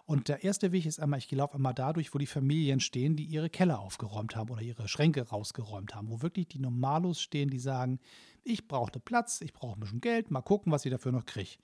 Und 0.05 0.27
der 0.27 0.43
erste 0.43 0.71
Weg 0.71 0.85
ist 0.85 0.99
einmal, 0.99 1.19
ich 1.19 1.31
laufe 1.31 1.55
einmal 1.55 1.73
dadurch, 1.73 2.13
wo 2.13 2.17
die 2.17 2.27
Familien 2.27 2.79
stehen, 2.79 3.15
die 3.15 3.25
ihre 3.25 3.49
Keller 3.49 3.79
aufgeräumt 3.79 4.35
haben 4.35 4.51
oder 4.51 4.61
ihre 4.61 4.87
Schränke 4.87 5.27
rausgeräumt 5.27 5.95
haben, 5.95 6.09
wo 6.09 6.21
wirklich 6.21 6.47
die 6.47 6.59
Normalos 6.59 7.19
stehen, 7.19 7.49
die 7.49 7.59
sagen, 7.59 7.99
ich 8.47 8.67
brauche 8.67 8.99
Platz, 8.99 9.41
ich 9.41 9.53
brauche 9.53 9.77
ein 9.77 9.79
bisschen 9.79 10.01
Geld, 10.01 10.31
mal 10.31 10.41
gucken, 10.41 10.71
was 10.71 10.85
ich 10.85 10.91
dafür 10.91 11.11
noch 11.11 11.25
kriege 11.25 11.57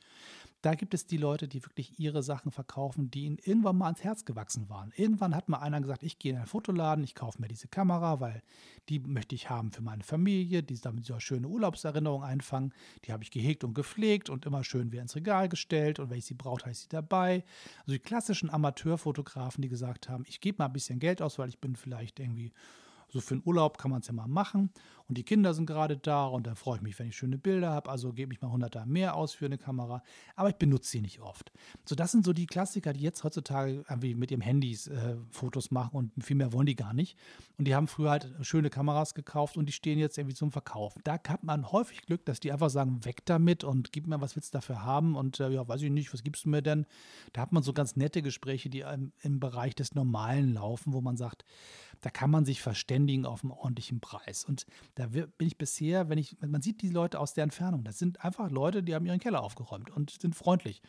da 0.64 0.76
gibt 0.76 0.94
es 0.94 1.06
die 1.06 1.18
Leute, 1.18 1.50
die 1.50 1.62
wirklich 1.62 2.00
ihre 2.00 2.24
Sachen 2.24 2.50
verkaufen, 2.50 3.12
die 3.12 3.26
ihnen 3.26 3.38
irgendwann 3.44 3.78
mal 3.78 3.88
ans 3.88 4.02
Herz 4.02 4.24
gewachsen 4.24 4.70
waren. 4.70 4.94
Irgendwann 4.96 5.36
hat 5.36 5.50
mal 5.50 5.60
einer 5.60 5.82
gesagt, 5.82 6.04
ich 6.04 6.20
gehe 6.20 6.32
in 6.32 6.38
einen 6.38 6.48
Fotoladen, 6.48 7.04
ich 7.04 7.16
kaufe 7.16 7.42
mir 7.42 7.50
diese 7.50 7.68
Kamera, 7.68 8.22
weil 8.22 8.42
die 8.88 9.00
möchte 9.00 9.36
ich 9.36 9.50
haben 9.50 9.74
für 9.74 9.82
meine 9.82 10.04
Familie, 10.04 10.64
die 10.64 10.80
damit 10.80 11.06
so 11.06 11.20
schöne 11.20 11.50
Urlaubserinnerungen 11.50 12.26
einfangen. 12.26 12.74
Die 13.04 13.12
habe 13.12 13.24
ich 13.24 13.32
gehegt 13.32 13.66
und 13.66 13.74
gepflegt 13.74 14.30
und 14.30 14.46
immer 14.46 14.64
schön 14.64 14.94
wieder 14.94 15.02
ins 15.02 15.18
Regal 15.18 15.50
gestellt 15.50 16.00
und 16.00 16.10
wenn 16.10 16.20
ich 16.20 16.26
sie 16.26 16.34
brauche, 16.34 16.62
habe 16.62 16.72
ich 16.72 16.80
sie 16.80 16.90
dabei. 16.90 17.44
Also 17.80 17.92
die 17.92 18.00
klassischen 18.00 18.50
Amateurfotografen, 18.50 19.62
die 19.62 19.70
gesagt 19.70 20.08
haben, 20.08 20.24
ich 20.30 20.40
gebe 20.40 20.60
mal 20.60 20.68
ein 20.68 20.74
bisschen 20.74 21.00
Geld 21.00 21.22
aus, 21.22 21.40
weil 21.40 21.50
ich 21.50 21.60
bin 21.60 21.76
vielleicht 21.76 22.22
irgendwie 22.22 22.54
so 23.10 23.22
für 23.22 23.36
einen 23.36 23.44
Urlaub 23.46 23.78
kann 23.78 23.92
man 23.92 24.02
es 24.02 24.08
ja 24.08 24.14
mal 24.14 24.28
machen. 24.28 24.72
Und 25.10 25.18
die 25.18 25.24
Kinder 25.24 25.54
sind 25.54 25.66
gerade 25.66 25.98
da 25.98 26.26
und 26.26 26.48
dann 26.48 26.56
freue 26.56 26.78
ich 26.78 26.82
mich, 26.82 26.98
wenn 26.98 27.08
ich 27.08 27.18
schöne 27.18 27.38
Bilder 27.38 27.72
habe. 27.72 27.90
Also 27.90 28.14
gebe 28.14 28.34
ich 28.34 28.42
mal 28.42 28.48
100 28.48 28.74
da 28.74 28.86
mehr 28.86 29.16
aus 29.16 29.34
für 29.34 29.46
eine 29.46 29.58
Kamera. 29.58 30.02
Aber 30.36 30.50
ich 30.50 30.56
benutze 30.56 30.90
sie 30.90 31.02
nicht 31.02 31.20
oft. 31.20 31.52
So, 31.86 31.96
das 31.96 32.12
sind 32.12 32.26
so 32.26 32.32
die 32.34 32.46
Klassiker, 32.46 32.94
die 32.94 33.02
jetzt 33.02 33.24
heutzutage 33.24 33.84
irgendwie 33.90 34.16
mit 34.16 34.32
ihrem 34.32 34.42
Handys 34.42 34.88
äh, 34.88 35.18
Fotos 35.30 35.72
machen 35.72 35.96
und 35.96 36.24
viel 36.24 36.38
mehr 36.38 36.54
wollen 36.54 36.66
die 36.66 36.76
gar 36.76 36.94
nicht. 36.94 37.18
Und 37.58 37.68
die 37.68 37.76
haben 37.76 37.88
früher 37.88 38.12
halt 38.12 38.34
schöne 38.42 38.70
Kameras 38.70 39.14
gekauft 39.14 39.58
und 39.58 39.68
die 39.68 39.74
stehen 39.74 40.00
jetzt 40.00 40.18
irgendwie 40.18 40.36
zum 40.36 40.52
Verkauf. 40.52 40.96
Da 41.04 41.14
hat 41.28 41.44
man 41.44 41.72
häufig 41.72 42.02
Glück, 42.04 42.26
dass 42.26 42.40
die 42.40 42.52
einfach 42.52 42.70
sagen, 42.70 43.04
weg 43.06 43.26
damit 43.26 43.64
und 43.64 43.92
gib 43.92 44.08
mir, 44.08 44.22
was 44.22 44.36
willst 44.36 44.54
du 44.54 44.58
dafür 44.58 44.84
haben? 44.84 45.16
Und 45.16 45.40
äh, 45.40 45.50
ja, 45.50 45.68
weiß 45.68 45.82
ich 45.82 45.92
nicht, 45.92 46.14
was 46.14 46.24
gibst 46.24 46.46
du 46.46 46.50
mir 46.50 46.62
denn? 46.62 46.86
Da 47.34 47.42
hat 47.42 47.52
man 47.52 47.64
so 47.64 47.74
ganz 47.74 47.96
nette 47.96 48.22
Gespräche, 48.22 48.70
die 48.70 48.82
im, 48.82 49.12
im 49.22 49.40
Bereich 49.40 49.76
des 49.76 49.96
Normalen 49.96 50.54
laufen, 50.54 50.94
wo 50.94 51.02
man 51.02 51.18
sagt, 51.18 51.44
da 52.02 52.10
kann 52.10 52.30
man 52.30 52.46
sich 52.46 52.62
verständigen 52.62 53.26
auf 53.26 53.44
einen 53.44 53.52
ordentlichen 53.52 54.02
Preis. 54.02 54.44
Und 54.44 54.66
da 54.96 55.08
bin 55.08 55.32
ich 55.40 55.58
bisher, 55.58 56.10
wenn 56.10 56.18
ich, 56.18 56.38
man 56.42 56.62
sieht 56.62 56.82
die 56.82 56.90
Leute 56.90 57.20
aus 57.20 57.34
der 57.34 57.44
Entfernung, 57.44 57.84
das 57.84 57.98
sind 57.98 58.24
einfach 58.24 58.52
Leute, 58.52 58.84
die 58.84 58.94
haben 58.94 59.06
ihren 59.06 59.20
Keller 59.20 59.42
aufgeräumt 59.42 59.90
und 59.90 60.12
sind 60.22 60.36
freundlich 60.36 60.82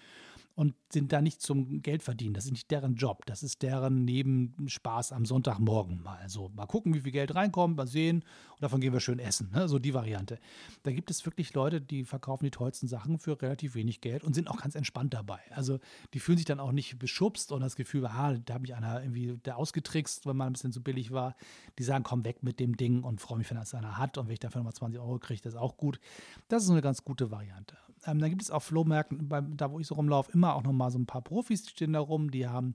und 0.55 0.75
sind 0.93 1.13
da 1.13 1.21
nicht 1.21 1.43
zum 1.43 1.83
Geld 1.83 2.03
verdienen. 2.03 2.35
Das 2.35 2.45
ist 2.45 2.53
nicht 2.53 2.71
deren 2.71 2.95
Job. 2.95 3.27
Das 3.27 3.43
ist 3.43 3.63
deren 3.63 4.05
Nebenspaß 4.05 5.13
am 5.13 5.27
Sonntagmorgen 5.27 6.03
mal. 6.03 6.19
Also 6.19 6.49
mal 6.55 6.67
gucken, 6.67 6.95
wie 6.95 7.01
viel 7.01 7.11
Geld 7.11 7.35
reinkommt, 7.35 7.77
mal 7.77 7.89
sehen 7.89 8.19
und 8.53 8.63
davon 8.63 8.81
gehen 8.81 8.93
wir 8.93 9.01
schön 9.01 9.19
essen. 9.19 9.51
Ne? 9.53 9.69
So 9.69 9.81
die 9.81 9.95
Variante. 9.95 10.39
Da 10.85 10.93
gibt 10.93 11.11
es 11.11 11.25
wirklich 11.27 11.53
Leute, 11.55 11.81
die 11.81 12.05
verkaufen 12.05 12.45
die 12.45 12.53
tollsten 12.53 12.87
Sachen 12.87 13.19
für 13.19 13.41
relativ 13.43 13.75
wenig 13.75 14.01
Geld 14.01 14.23
und 14.23 14.35
sind 14.35 14.49
auch 14.49 14.59
ganz 14.59 14.77
entspannt 14.77 15.13
dabei. 15.13 15.41
Also 15.51 15.81
die 16.15 16.21
fühlen 16.21 16.39
sich 16.39 16.47
dann 16.47 16.61
auch 16.61 16.73
nicht 16.73 16.99
beschubst 17.01 17.51
und 17.51 17.61
das 17.61 17.75
Gefühl, 17.75 18.07
ah, 18.07 18.35
da 18.35 18.55
hat 18.55 18.63
mich 18.63 18.75
einer 18.75 19.03
irgendwie 19.03 19.37
der 19.45 19.57
ausgetrickst, 19.57 20.27
wenn 20.27 20.37
man 20.37 20.49
ein 20.49 20.53
bisschen 20.53 20.73
zu 20.73 20.83
billig 20.83 21.11
war. 21.11 21.35
Die 21.79 21.83
sagen, 21.83 22.05
komm 22.05 22.25
weg 22.25 22.45
mit 22.45 22.61
dem 22.61 22.77
Ding 22.77 23.03
und 23.03 23.21
freue 23.21 23.39
mich, 23.39 23.51
wenn 23.51 23.59
das 23.59 23.75
einer 23.75 23.99
hat 23.99 24.19
und 24.19 24.27
wenn 24.27 24.35
ich 24.35 24.41
dafür 24.41 24.61
nochmal 24.61 24.75
20 24.75 25.01
Euro 25.01 25.19
kriege, 25.19 25.41
das 25.43 25.55
ist 25.55 25.59
auch 25.59 25.77
gut. 25.77 25.99
Das 26.47 26.63
ist 26.63 26.71
eine 26.71 26.83
ganz 26.83 27.03
gute 27.05 27.33
Variante. 27.33 27.77
Ähm, 28.07 28.19
dann 28.19 28.31
gibt 28.31 28.43
es 28.43 28.51
auf 28.51 28.65
Flohmärkten, 28.65 29.29
da 29.57 29.71
wo 29.71 29.81
ich 29.81 29.87
so 29.87 29.95
rumlaufe, 29.95 30.33
immer 30.33 30.55
auch 30.55 30.63
nochmal 30.63 30.91
so 30.91 30.99
ein 30.99 31.07
paar 31.07 31.23
Profis, 31.23 31.63
die 31.63 31.71
stehen 31.71 31.93
da 31.93 32.01
rum, 32.01 32.31
die 32.31 32.47
haben 32.47 32.75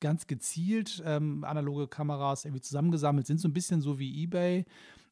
ganz 0.00 0.26
gezielt 0.26 1.02
ähm, 1.06 1.44
analoge 1.44 1.88
Kameras 1.88 2.44
irgendwie 2.44 2.62
zusammengesammelt, 2.62 3.26
sind 3.26 3.38
so 3.38 3.48
ein 3.48 3.52
bisschen 3.52 3.80
so 3.80 3.98
wie 3.98 4.22
eBay 4.24 4.64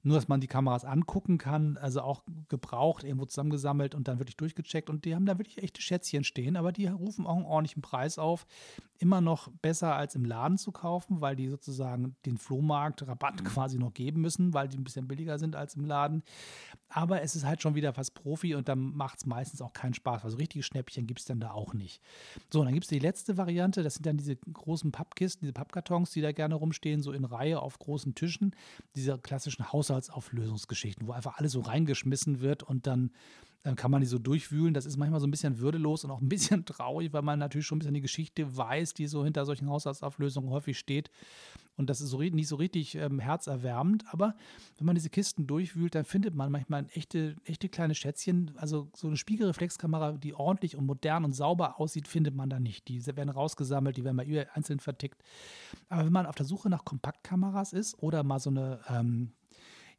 nur, 0.02 0.16
dass 0.16 0.28
man 0.28 0.40
die 0.40 0.46
Kameras 0.46 0.84
angucken 0.84 1.36
kann, 1.36 1.76
also 1.76 2.00
auch 2.00 2.22
gebraucht, 2.48 3.04
irgendwo 3.04 3.26
zusammengesammelt 3.26 3.94
und 3.94 4.08
dann 4.08 4.18
wirklich 4.18 4.36
durchgecheckt. 4.36 4.88
Und 4.88 5.04
die 5.04 5.14
haben 5.14 5.26
da 5.26 5.38
wirklich 5.38 5.62
echte 5.62 5.82
Schätzchen 5.82 6.24
stehen, 6.24 6.56
aber 6.56 6.72
die 6.72 6.86
rufen 6.86 7.26
auch 7.26 7.36
einen 7.36 7.44
ordentlichen 7.44 7.82
Preis 7.82 8.18
auf. 8.18 8.46
Immer 8.98 9.20
noch 9.20 9.50
besser 9.62 9.94
als 9.96 10.14
im 10.14 10.24
Laden 10.24 10.58
zu 10.58 10.72
kaufen, 10.72 11.20
weil 11.20 11.36
die 11.36 11.48
sozusagen 11.48 12.16
den 12.24 12.38
Flohmarkt 12.38 13.06
Rabatt 13.06 13.44
quasi 13.44 13.78
noch 13.78 13.92
geben 13.92 14.20
müssen, 14.20 14.54
weil 14.54 14.68
die 14.68 14.78
ein 14.78 14.84
bisschen 14.84 15.06
billiger 15.06 15.38
sind 15.38 15.54
als 15.54 15.74
im 15.74 15.84
Laden. 15.84 16.22
Aber 16.88 17.22
es 17.22 17.36
ist 17.36 17.44
halt 17.44 17.62
schon 17.62 17.74
wieder 17.74 17.92
fast 17.92 18.14
Profi 18.14 18.54
und 18.54 18.68
dann 18.68 18.96
macht 18.96 19.18
es 19.18 19.26
meistens 19.26 19.62
auch 19.62 19.72
keinen 19.72 19.94
Spaß. 19.94 20.24
Also 20.24 20.38
richtige 20.38 20.62
Schnäppchen 20.62 21.06
gibt 21.06 21.20
es 21.20 21.26
dann 21.26 21.40
da 21.40 21.52
auch 21.52 21.74
nicht. 21.74 22.02
So, 22.50 22.60
und 22.60 22.66
dann 22.66 22.74
gibt 22.74 22.84
es 22.84 22.88
die 22.88 22.98
letzte 22.98 23.36
Variante, 23.36 23.82
das 23.82 23.94
sind 23.94 24.06
dann 24.06 24.16
diese 24.16 24.36
großen 24.36 24.92
Pappkisten, 24.92 25.42
diese 25.42 25.52
Pappkartons, 25.52 26.10
die 26.10 26.20
da 26.20 26.32
gerne 26.32 26.54
rumstehen, 26.54 27.02
so 27.02 27.12
in 27.12 27.24
Reihe 27.24 27.60
auf 27.60 27.78
großen 27.78 28.14
Tischen. 28.14 28.56
Diese 28.96 29.18
klassischen 29.18 29.72
Haus 29.72 29.89
Haushaltsauflösungsgeschichten, 29.90 31.06
wo 31.06 31.12
einfach 31.12 31.38
alles 31.38 31.52
so 31.52 31.60
reingeschmissen 31.60 32.40
wird 32.40 32.62
und 32.62 32.86
dann, 32.86 33.10
dann 33.62 33.76
kann 33.76 33.90
man 33.90 34.00
die 34.00 34.06
so 34.06 34.18
durchwühlen. 34.18 34.72
Das 34.72 34.86
ist 34.86 34.96
manchmal 34.96 35.20
so 35.20 35.26
ein 35.26 35.30
bisschen 35.30 35.58
würdelos 35.58 36.04
und 36.04 36.10
auch 36.10 36.20
ein 36.20 36.28
bisschen 36.28 36.64
traurig, 36.66 37.12
weil 37.12 37.22
man 37.22 37.38
natürlich 37.38 37.66
schon 37.66 37.76
ein 37.76 37.80
bisschen 37.80 37.94
die 37.94 38.00
Geschichte 38.00 38.56
weiß, 38.56 38.94
die 38.94 39.06
so 39.06 39.24
hinter 39.24 39.44
solchen 39.44 39.68
Haushaltsauflösungen 39.68 40.50
häufig 40.50 40.78
steht. 40.78 41.10
Und 41.76 41.88
das 41.88 42.02
ist 42.02 42.10
so, 42.10 42.18
nicht 42.18 42.48
so 42.48 42.56
richtig 42.56 42.94
ähm, 42.94 43.20
herzerwärmend. 43.20 44.04
Aber 44.12 44.34
wenn 44.76 44.86
man 44.86 44.94
diese 44.94 45.08
Kisten 45.08 45.46
durchwühlt, 45.46 45.94
dann 45.94 46.04
findet 46.04 46.34
man 46.34 46.52
manchmal 46.52 46.86
echte, 46.92 47.36
echte 47.44 47.70
kleine 47.70 47.94
Schätzchen. 47.94 48.52
Also 48.56 48.90
so 48.94 49.06
eine 49.06 49.16
Spiegelreflexkamera, 49.16 50.12
die 50.12 50.34
ordentlich 50.34 50.76
und 50.76 50.84
modern 50.84 51.24
und 51.24 51.32
sauber 51.32 51.80
aussieht, 51.80 52.06
findet 52.06 52.34
man 52.34 52.50
da 52.50 52.60
nicht. 52.60 52.88
Die 52.88 53.04
werden 53.06 53.30
rausgesammelt, 53.30 53.96
die 53.96 54.04
werden 54.04 54.16
mal 54.16 54.48
einzeln 54.52 54.78
vertickt. 54.78 55.22
Aber 55.88 56.04
wenn 56.04 56.12
man 56.12 56.26
auf 56.26 56.34
der 56.34 56.44
Suche 56.44 56.68
nach 56.68 56.84
Kompaktkameras 56.84 57.72
ist 57.72 57.98
oder 58.02 58.24
mal 58.24 58.40
so 58.40 58.50
eine 58.50 58.80
ähm, 58.88 59.32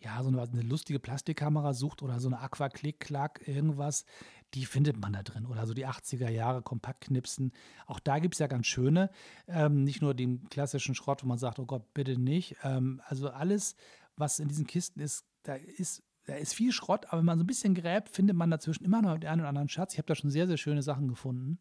ja, 0.01 0.21
so 0.23 0.29
eine, 0.29 0.41
eine 0.41 0.61
lustige 0.61 0.99
Plastikkamera 0.99 1.73
sucht 1.73 2.01
oder 2.01 2.19
so 2.19 2.27
eine 2.27 2.39
Aqua-Click-Clack, 2.39 3.47
irgendwas, 3.47 4.05
die 4.53 4.65
findet 4.65 4.97
man 4.97 5.13
da 5.13 5.23
drin. 5.23 5.45
Oder 5.45 5.67
so 5.67 5.73
die 5.73 5.87
80er 5.87 6.29
Jahre 6.29 6.61
Kompaktknipsen. 6.61 7.51
Auch 7.85 7.99
da 7.99 8.19
gibt 8.19 8.35
es 8.35 8.39
ja 8.39 8.47
ganz 8.47 8.67
schöne. 8.67 9.11
Ähm, 9.47 9.83
nicht 9.83 10.01
nur 10.01 10.13
den 10.13 10.49
klassischen 10.49 10.95
Schrott, 10.95 11.23
wo 11.23 11.27
man 11.27 11.37
sagt, 11.37 11.59
oh 11.59 11.65
Gott, 11.65 11.93
bitte 11.93 12.19
nicht. 12.19 12.57
Ähm, 12.63 13.01
also 13.05 13.29
alles, 13.29 13.75
was 14.17 14.39
in 14.39 14.47
diesen 14.47 14.67
Kisten 14.67 14.99
ist, 14.99 15.25
da 15.43 15.55
ist 15.55 16.03
da 16.25 16.35
ist 16.35 16.53
viel 16.53 16.71
Schrott, 16.71 17.07
aber 17.07 17.19
wenn 17.19 17.25
man 17.25 17.39
so 17.39 17.43
ein 17.43 17.47
bisschen 17.47 17.73
gräbt, 17.73 18.09
findet 18.09 18.35
man 18.35 18.51
dazwischen 18.51 18.85
immer 18.85 19.01
noch 19.01 19.17
den 19.17 19.29
einen 19.29 19.41
oder 19.41 19.49
anderen 19.49 19.69
Schatz. 19.69 19.93
Ich 19.93 19.97
habe 19.97 20.05
da 20.05 20.15
schon 20.15 20.29
sehr, 20.29 20.45
sehr 20.47 20.57
schöne 20.57 20.83
Sachen 20.83 21.07
gefunden. 21.07 21.57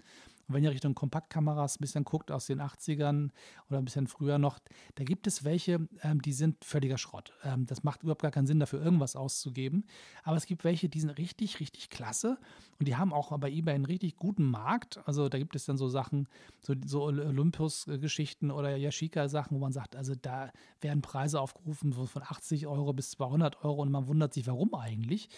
Und 0.51 0.57
wenn 0.57 0.65
ihr 0.65 0.73
Richtung 0.73 0.97
Kompaktkameras 0.97 1.77
ein 1.77 1.81
bisschen 1.81 2.03
guckt 2.03 2.33
aus 2.33 2.47
den 2.47 2.61
80ern 2.61 3.31
oder 3.69 3.79
ein 3.79 3.85
bisschen 3.85 4.09
früher 4.09 4.37
noch, 4.37 4.59
da 4.97 5.05
gibt 5.05 5.29
es 5.29 5.45
welche, 5.45 5.87
ähm, 6.03 6.21
die 6.23 6.33
sind 6.33 6.65
völliger 6.65 6.99
Schrott. 6.99 7.33
Ähm, 7.45 7.67
das 7.67 7.85
macht 7.85 8.03
überhaupt 8.03 8.23
gar 8.23 8.33
keinen 8.33 8.49
Sinn, 8.49 8.59
dafür 8.59 8.83
irgendwas 8.83 9.15
auszugeben. 9.15 9.85
Aber 10.25 10.37
es 10.37 10.47
gibt 10.47 10.65
welche, 10.65 10.89
die 10.89 10.99
sind 10.99 11.11
richtig, 11.11 11.61
richtig 11.61 11.89
klasse 11.89 12.37
und 12.81 12.89
die 12.89 12.97
haben 12.97 13.13
auch 13.13 13.39
bei 13.39 13.49
eBay 13.49 13.77
einen 13.77 13.85
richtig 13.85 14.17
guten 14.17 14.45
Markt. 14.45 14.99
Also 15.07 15.29
da 15.29 15.39
gibt 15.39 15.55
es 15.55 15.67
dann 15.67 15.77
so 15.77 15.89
Sachen, 15.89 16.27
so, 16.63 16.75
so 16.85 17.05
Olympus-Geschichten 17.05 18.51
oder 18.51 18.77
Yashica-Sachen, 18.77 19.57
wo 19.57 19.61
man 19.61 19.73
sagt, 19.73 19.95
also 19.95 20.17
da 20.21 20.51
werden 20.81 21.01
Preise 21.01 21.41
aufgerufen 21.41 21.93
von 21.93 22.23
80 22.23 22.67
Euro 22.67 22.93
bis 22.93 23.13
200 23.13 23.65
Euro 23.65 23.83
und 23.83 23.93
man 23.93 24.09
wundert 24.09 24.35
sich, 24.35 24.49
warum 24.49 24.75
eigentlich. 24.75 25.29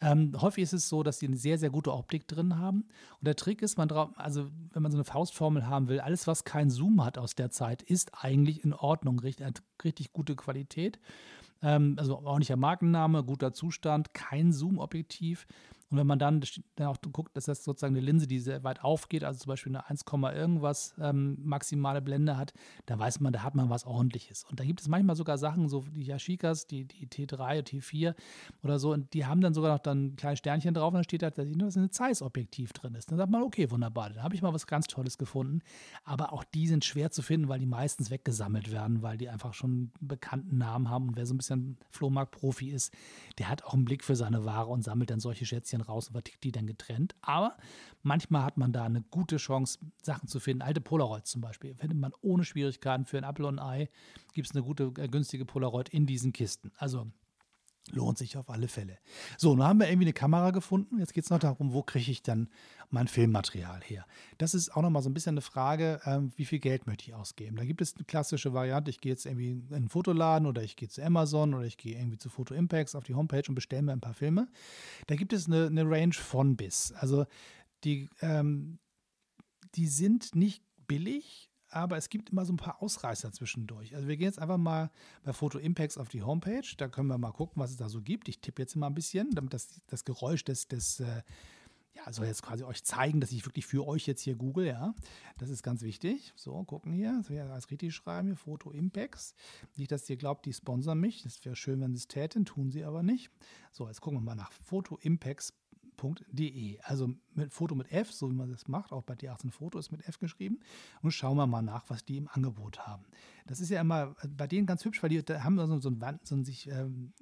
Ähm, 0.00 0.40
häufig 0.40 0.62
ist 0.62 0.72
es 0.72 0.88
so, 0.88 1.02
dass 1.02 1.18
die 1.18 1.26
eine 1.26 1.36
sehr, 1.36 1.58
sehr 1.58 1.70
gute 1.70 1.92
Optik 1.92 2.28
drin 2.28 2.58
haben. 2.58 2.84
Und 3.18 3.26
der 3.26 3.34
Trick 3.34 3.60
ist, 3.62 3.76
man 3.76 3.88
drauf, 3.88 4.10
also 4.14 4.51
wenn 4.72 4.82
man 4.82 4.92
so 4.92 4.96
eine 4.96 5.04
Faustformel 5.04 5.66
haben 5.66 5.88
will, 5.88 6.00
alles, 6.00 6.26
was 6.26 6.44
keinen 6.44 6.70
Zoom 6.70 7.04
hat 7.04 7.18
aus 7.18 7.34
der 7.34 7.50
Zeit, 7.50 7.82
ist 7.82 8.12
eigentlich 8.22 8.64
in 8.64 8.72
Ordnung, 8.72 9.18
richtig, 9.18 9.46
hat 9.46 9.62
richtig 9.84 10.12
gute 10.12 10.36
Qualität. 10.36 10.98
Ähm, 11.62 11.96
also 11.98 12.18
ordentlicher 12.18 12.56
Markenname, 12.56 13.24
guter 13.24 13.52
Zustand, 13.52 14.14
kein 14.14 14.52
Zoom-Objektiv. 14.52 15.46
Und 15.92 15.98
wenn 15.98 16.06
man 16.06 16.18
dann, 16.18 16.42
dann 16.76 16.86
auch 16.86 16.96
guckt, 17.12 17.36
dass 17.36 17.44
das 17.44 17.64
sozusagen 17.64 17.94
eine 17.94 18.04
Linse, 18.04 18.26
die 18.26 18.38
sehr 18.38 18.64
weit 18.64 18.82
aufgeht, 18.82 19.24
also 19.24 19.38
zum 19.40 19.50
Beispiel 19.50 19.76
eine 19.76 19.88
1, 19.88 20.04
irgendwas 20.34 20.94
ähm, 20.98 21.36
maximale 21.42 22.00
Blende 22.00 22.38
hat, 22.38 22.54
dann 22.86 22.98
weiß 22.98 23.20
man, 23.20 23.32
da 23.32 23.42
hat 23.42 23.54
man 23.54 23.68
was 23.68 23.84
ordentliches. 23.84 24.44
Und 24.44 24.58
da 24.58 24.64
gibt 24.64 24.80
es 24.80 24.88
manchmal 24.88 25.16
sogar 25.16 25.36
Sachen, 25.36 25.68
so 25.68 25.82
die 25.82 26.04
Yashicas, 26.04 26.66
die, 26.66 26.86
die 26.86 27.06
T3, 27.06 27.62
T4 27.62 28.14
oder 28.62 28.78
so, 28.78 28.92
und 28.92 29.12
die 29.12 29.26
haben 29.26 29.42
dann 29.42 29.52
sogar 29.52 29.72
noch 29.72 29.80
dann 29.80 30.06
ein 30.06 30.16
kleines 30.16 30.38
Sternchen 30.38 30.72
drauf 30.72 30.88
und 30.88 30.94
dann 30.94 31.04
steht 31.04 31.22
da, 31.22 31.30
dass 31.30 31.76
ein 31.76 31.90
Zeiss-Objektiv 31.90 32.72
drin 32.72 32.94
ist. 32.94 33.10
Dann 33.10 33.18
sagt 33.18 33.30
man, 33.30 33.42
okay, 33.42 33.70
wunderbar, 33.70 34.08
dann 34.08 34.22
habe 34.22 34.34
ich 34.34 34.40
mal 34.40 34.54
was 34.54 34.66
ganz 34.66 34.86
Tolles 34.86 35.18
gefunden. 35.18 35.60
Aber 36.04 36.32
auch 36.32 36.42
die 36.42 36.66
sind 36.66 36.86
schwer 36.86 37.10
zu 37.10 37.20
finden, 37.20 37.48
weil 37.48 37.58
die 37.58 37.66
meistens 37.66 38.10
weggesammelt 38.10 38.72
werden, 38.72 39.02
weil 39.02 39.18
die 39.18 39.28
einfach 39.28 39.52
schon 39.52 39.70
einen 39.70 39.92
bekannten 40.00 40.56
Namen 40.56 40.88
haben. 40.88 41.08
Und 41.08 41.16
wer 41.16 41.26
so 41.26 41.34
ein 41.34 41.38
bisschen 41.38 41.76
Flohmarkt-Profi 41.90 42.70
ist, 42.70 42.94
der 43.38 43.50
hat 43.50 43.64
auch 43.64 43.74
einen 43.74 43.84
Blick 43.84 44.04
für 44.04 44.16
seine 44.16 44.46
Ware 44.46 44.70
und 44.70 44.82
sammelt 44.82 45.10
dann 45.10 45.20
solche 45.20 45.44
Schätzchen 45.44 45.81
raus 45.82 46.08
und 46.08 46.12
vertickt 46.12 46.44
die 46.44 46.52
dann 46.52 46.66
getrennt. 46.66 47.14
Aber 47.20 47.56
manchmal 48.02 48.44
hat 48.44 48.56
man 48.56 48.72
da 48.72 48.84
eine 48.84 49.02
gute 49.02 49.36
Chance, 49.36 49.78
Sachen 50.02 50.28
zu 50.28 50.40
finden. 50.40 50.62
Alte 50.62 50.80
Polaroids 50.80 51.30
zum 51.30 51.40
Beispiel 51.40 51.74
findet 51.74 51.98
man 51.98 52.12
ohne 52.20 52.44
Schwierigkeiten 52.44 53.04
für 53.04 53.18
ein 53.18 53.24
Apple 53.24 53.46
und 53.46 53.58
Ei. 53.58 53.88
Gibt 54.32 54.48
es 54.48 54.54
eine 54.54 54.64
gute, 54.64 54.92
äh, 54.98 55.08
günstige 55.08 55.44
Polaroid 55.44 55.88
in 55.88 56.06
diesen 56.06 56.32
Kisten. 56.32 56.72
Also 56.76 57.06
Lohnt 57.90 58.16
sich 58.16 58.36
auf 58.36 58.48
alle 58.48 58.68
Fälle. 58.68 58.98
So, 59.36 59.56
nun 59.56 59.64
haben 59.64 59.80
wir 59.80 59.88
irgendwie 59.88 60.06
eine 60.06 60.12
Kamera 60.12 60.52
gefunden. 60.52 61.00
Jetzt 61.00 61.14
geht 61.14 61.24
es 61.24 61.30
noch 61.30 61.40
darum, 61.40 61.72
wo 61.72 61.82
kriege 61.82 62.12
ich 62.12 62.22
dann 62.22 62.48
mein 62.92 63.08
Filmmaterial 63.08 63.80
her? 63.82 64.06
Das 64.38 64.54
ist 64.54 64.76
auch 64.76 64.82
nochmal 64.82 65.02
so 65.02 65.10
ein 65.10 65.14
bisschen 65.14 65.34
eine 65.34 65.40
Frage, 65.40 66.00
ähm, 66.04 66.32
wie 66.36 66.44
viel 66.44 66.58
Geld 66.58 66.86
möchte 66.86 67.04
ich 67.04 67.14
ausgeben? 67.14 67.56
Da 67.56 67.64
gibt 67.64 67.80
es 67.80 67.96
eine 67.96 68.04
klassische 68.04 68.52
Variante, 68.52 68.90
ich 68.90 69.00
gehe 69.00 69.12
jetzt 69.12 69.26
irgendwie 69.26 69.50
in 69.50 69.74
einen 69.74 69.88
Fotoladen 69.88 70.46
oder 70.46 70.62
ich 70.62 70.76
gehe 70.76 70.88
zu 70.88 71.02
Amazon 71.02 71.54
oder 71.54 71.64
ich 71.64 71.76
gehe 71.76 71.98
irgendwie 71.98 72.18
zu 72.18 72.28
Photo 72.28 72.54
Impacts 72.54 72.94
auf 72.94 73.04
die 73.04 73.14
Homepage 73.14 73.44
und 73.48 73.54
bestelle 73.54 73.82
mir 73.82 73.92
ein 73.92 74.00
paar 74.00 74.14
Filme. 74.14 74.48
Da 75.06 75.16
gibt 75.16 75.32
es 75.32 75.46
eine, 75.46 75.66
eine 75.66 75.88
Range 75.88 76.14
von 76.14 76.56
bis. 76.56 76.92
Also 76.92 77.26
die, 77.84 78.08
ähm, 78.20 78.78
die 79.74 79.86
sind 79.86 80.34
nicht 80.34 80.62
billig, 80.86 81.50
aber 81.72 81.96
es 81.96 82.10
gibt 82.10 82.30
immer 82.30 82.44
so 82.44 82.52
ein 82.52 82.58
paar 82.58 82.82
Ausreißer 82.82 83.32
zwischendurch. 83.32 83.94
Also 83.94 84.06
wir 84.06 84.16
gehen 84.16 84.26
jetzt 84.26 84.38
einfach 84.38 84.58
mal 84.58 84.90
bei 85.24 85.32
Photo 85.32 85.58
Impacts 85.58 85.96
auf 85.96 86.10
die 86.10 86.22
Homepage. 86.22 86.66
Da 86.76 86.88
können 86.88 87.08
wir 87.08 87.16
mal 87.16 87.32
gucken, 87.32 87.62
was 87.62 87.70
es 87.70 87.78
da 87.78 87.88
so 87.88 88.02
gibt. 88.02 88.28
Ich 88.28 88.40
tippe 88.40 88.60
jetzt 88.60 88.76
mal 88.76 88.88
ein 88.88 88.94
bisschen, 88.94 89.30
damit 89.30 89.54
das, 89.54 89.80
das 89.86 90.04
Geräusch 90.04 90.44
des, 90.44 90.68
des 90.68 91.00
äh, 91.00 91.22
ja, 91.94 92.12
soll 92.12 92.26
jetzt 92.26 92.42
quasi 92.42 92.64
euch 92.64 92.84
zeigen, 92.84 93.20
dass 93.20 93.32
ich 93.32 93.44
wirklich 93.44 93.66
für 93.66 93.86
euch 93.86 94.06
jetzt 94.06 94.22
hier 94.22 94.34
google, 94.34 94.66
ja. 94.66 94.94
Das 95.38 95.50
ist 95.50 95.62
ganz 95.62 95.82
wichtig. 95.82 96.32
So, 96.36 96.64
gucken 96.64 96.92
hier. 96.92 97.14
Das 97.18 97.30
wäre 97.30 97.50
alles 97.50 97.70
richtig 97.70 97.94
schreiben 97.94 98.28
hier, 98.28 98.36
Photo 98.36 98.70
Impacts. 98.70 99.34
Nicht, 99.76 99.92
dass 99.92 100.08
ihr 100.08 100.16
glaubt, 100.16 100.46
die 100.46 100.52
sponsern 100.52 100.98
mich. 100.98 101.22
Das 101.22 101.44
wäre 101.44 101.56
schön, 101.56 101.80
wenn 101.80 101.92
sie 101.92 101.98
es 101.98 102.08
täten, 102.08 102.44
tun 102.44 102.70
sie 102.70 102.84
aber 102.84 103.02
nicht. 103.02 103.30
So, 103.70 103.86
jetzt 103.88 104.00
gucken 104.00 104.20
wir 104.20 104.24
mal 104.24 104.34
nach 104.34 104.52
Photo 104.52 104.96
Impacts 105.02 105.52
foto.de. 105.96 106.80
Also 106.82 107.14
mit 107.34 107.52
Foto 107.52 107.74
mit 107.74 107.92
F, 107.92 108.12
so 108.12 108.30
wie 108.30 108.34
man 108.34 108.50
das 108.50 108.66
macht, 108.68 108.92
auch 108.92 109.02
bei 109.02 109.14
D18 109.14 109.50
Foto 109.50 109.78
ist 109.78 109.92
mit 109.92 110.06
F 110.08 110.18
geschrieben. 110.18 110.58
Und 111.02 111.12
schauen 111.12 111.36
wir 111.36 111.46
mal 111.46 111.62
nach, 111.62 111.84
was 111.88 112.04
die 112.04 112.16
im 112.16 112.28
Angebot 112.28 112.80
haben. 112.80 113.04
Das 113.46 113.60
ist 113.60 113.70
ja 113.70 113.80
immer 113.80 114.16
bei 114.36 114.46
denen 114.46 114.66
ganz 114.66 114.84
hübsch, 114.84 115.02
weil 115.02 115.10
die 115.10 115.22
haben 115.22 115.58
so, 115.58 115.78
so, 115.78 115.90
ein, 115.90 116.20
so 116.24 116.34
ein 116.34 116.44
sich 116.44 116.68
ähm, 116.68 117.12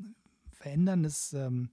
veränderndes 0.53 1.33
ähm, 1.35 1.71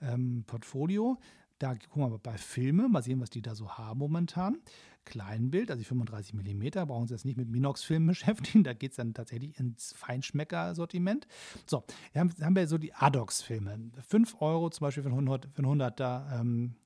ähm, 0.00 0.44
Portfolio. 0.46 1.18
Da 1.58 1.74
gucken 1.74 2.02
wir 2.02 2.08
mal 2.08 2.18
bei 2.18 2.38
Filme, 2.38 2.88
mal 2.88 3.02
sehen, 3.02 3.20
was 3.20 3.30
die 3.30 3.42
da 3.42 3.54
so 3.54 3.70
haben 3.72 3.98
momentan. 3.98 4.58
Kleinbild, 5.04 5.70
also 5.70 5.82
35 5.82 6.34
mm, 6.34 6.86
brauchen 6.86 7.08
Sie 7.08 7.14
jetzt 7.14 7.24
nicht 7.24 7.38
mit 7.38 7.48
Minox-Filmen 7.48 8.06
beschäftigen, 8.08 8.62
da 8.62 8.74
geht 8.74 8.92
es 8.92 8.96
dann 8.98 9.14
tatsächlich 9.14 9.58
ins 9.58 9.94
Feinschmecker-Sortiment. 9.94 11.26
So, 11.66 11.84
wir 12.12 12.20
haben, 12.20 12.32
haben 12.40 12.54
wir 12.54 12.68
so 12.68 12.78
die 12.78 12.92
Adox-Filme. 12.92 13.90
5 14.06 14.40
Euro 14.40 14.70
zum 14.70 14.84
Beispiel 14.84 15.02
für 15.02 15.08
ein 15.08 15.14
100, 15.14 15.48
für 15.54 15.62
100er, 15.62 16.40
ähm, 16.40 16.76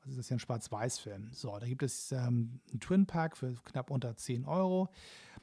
was 0.00 0.10
ist 0.10 0.18
das 0.18 0.28
hier, 0.28 0.36
ein 0.38 0.40
Schwarz-Weiß-Film. 0.40 1.28
So, 1.32 1.58
da 1.58 1.66
gibt 1.66 1.82
es 1.82 2.12
ähm, 2.12 2.60
einen 2.70 2.80
Twin-Pack 2.80 3.36
für 3.36 3.54
knapp 3.64 3.90
unter 3.90 4.16
10 4.16 4.46
Euro. 4.46 4.88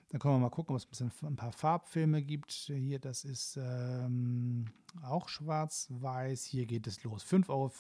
Dann 0.10 0.20
können 0.20 0.36
wir 0.36 0.40
mal 0.40 0.50
gucken, 0.50 0.76
ob 0.76 0.92
es 0.92 1.02
ein, 1.02 1.12
ein 1.24 1.36
paar 1.36 1.52
Farbfilme 1.52 2.22
gibt. 2.24 2.52
Hier, 2.52 3.00
das 3.00 3.26
ist 3.26 3.58
ähm, 3.62 4.66
auch 5.04 5.30
schwarz-weiß. 5.30 6.46
Hier 6.46 6.66
geht 6.66 6.88
es 6.88 7.04
los. 7.04 7.24
5,50 7.26 7.50
Euro. 7.50 7.72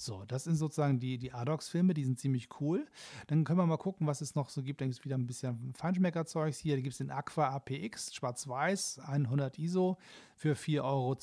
So, 0.00 0.24
das 0.26 0.44
sind 0.44 0.54
sozusagen 0.54 1.00
die, 1.00 1.18
die 1.18 1.32
Adox-Filme, 1.32 1.92
die 1.92 2.04
sind 2.04 2.20
ziemlich 2.20 2.48
cool. 2.60 2.86
Dann 3.26 3.42
können 3.42 3.58
wir 3.58 3.66
mal 3.66 3.78
gucken, 3.78 4.06
was 4.06 4.20
es 4.20 4.36
noch 4.36 4.48
so 4.48 4.62
gibt. 4.62 4.80
Dann 4.80 4.88
gibt 4.88 5.00
es 5.00 5.04
wieder 5.04 5.18
ein 5.18 5.26
bisschen 5.26 5.74
Feinschmecker-Zeugs 5.74 6.58
hier. 6.58 6.76
Da 6.76 6.82
gibt 6.82 6.92
es 6.92 6.98
den 6.98 7.10
Aqua 7.10 7.48
APX, 7.48 8.14
schwarz-weiß, 8.14 9.00
100 9.00 9.58
ISO 9.58 9.98
für 10.36 10.54
4,20 10.54 10.82
Euro. 10.84 11.16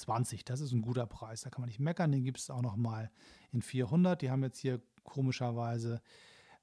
Das 0.43 0.59
ist 0.59 0.73
ein 0.73 0.81
guter 0.81 1.05
Preis, 1.05 1.41
da 1.41 1.49
kann 1.49 1.61
man 1.61 1.69
nicht 1.69 1.79
meckern. 1.79 2.11
Den 2.11 2.25
gibt 2.25 2.37
es 2.37 2.49
auch 2.49 2.61
noch 2.61 2.75
mal 2.75 3.09
in 3.53 3.61
400. 3.61 4.21
Die 4.21 4.29
haben 4.29 4.43
jetzt 4.43 4.59
hier 4.59 4.81
komischerweise 5.03 6.01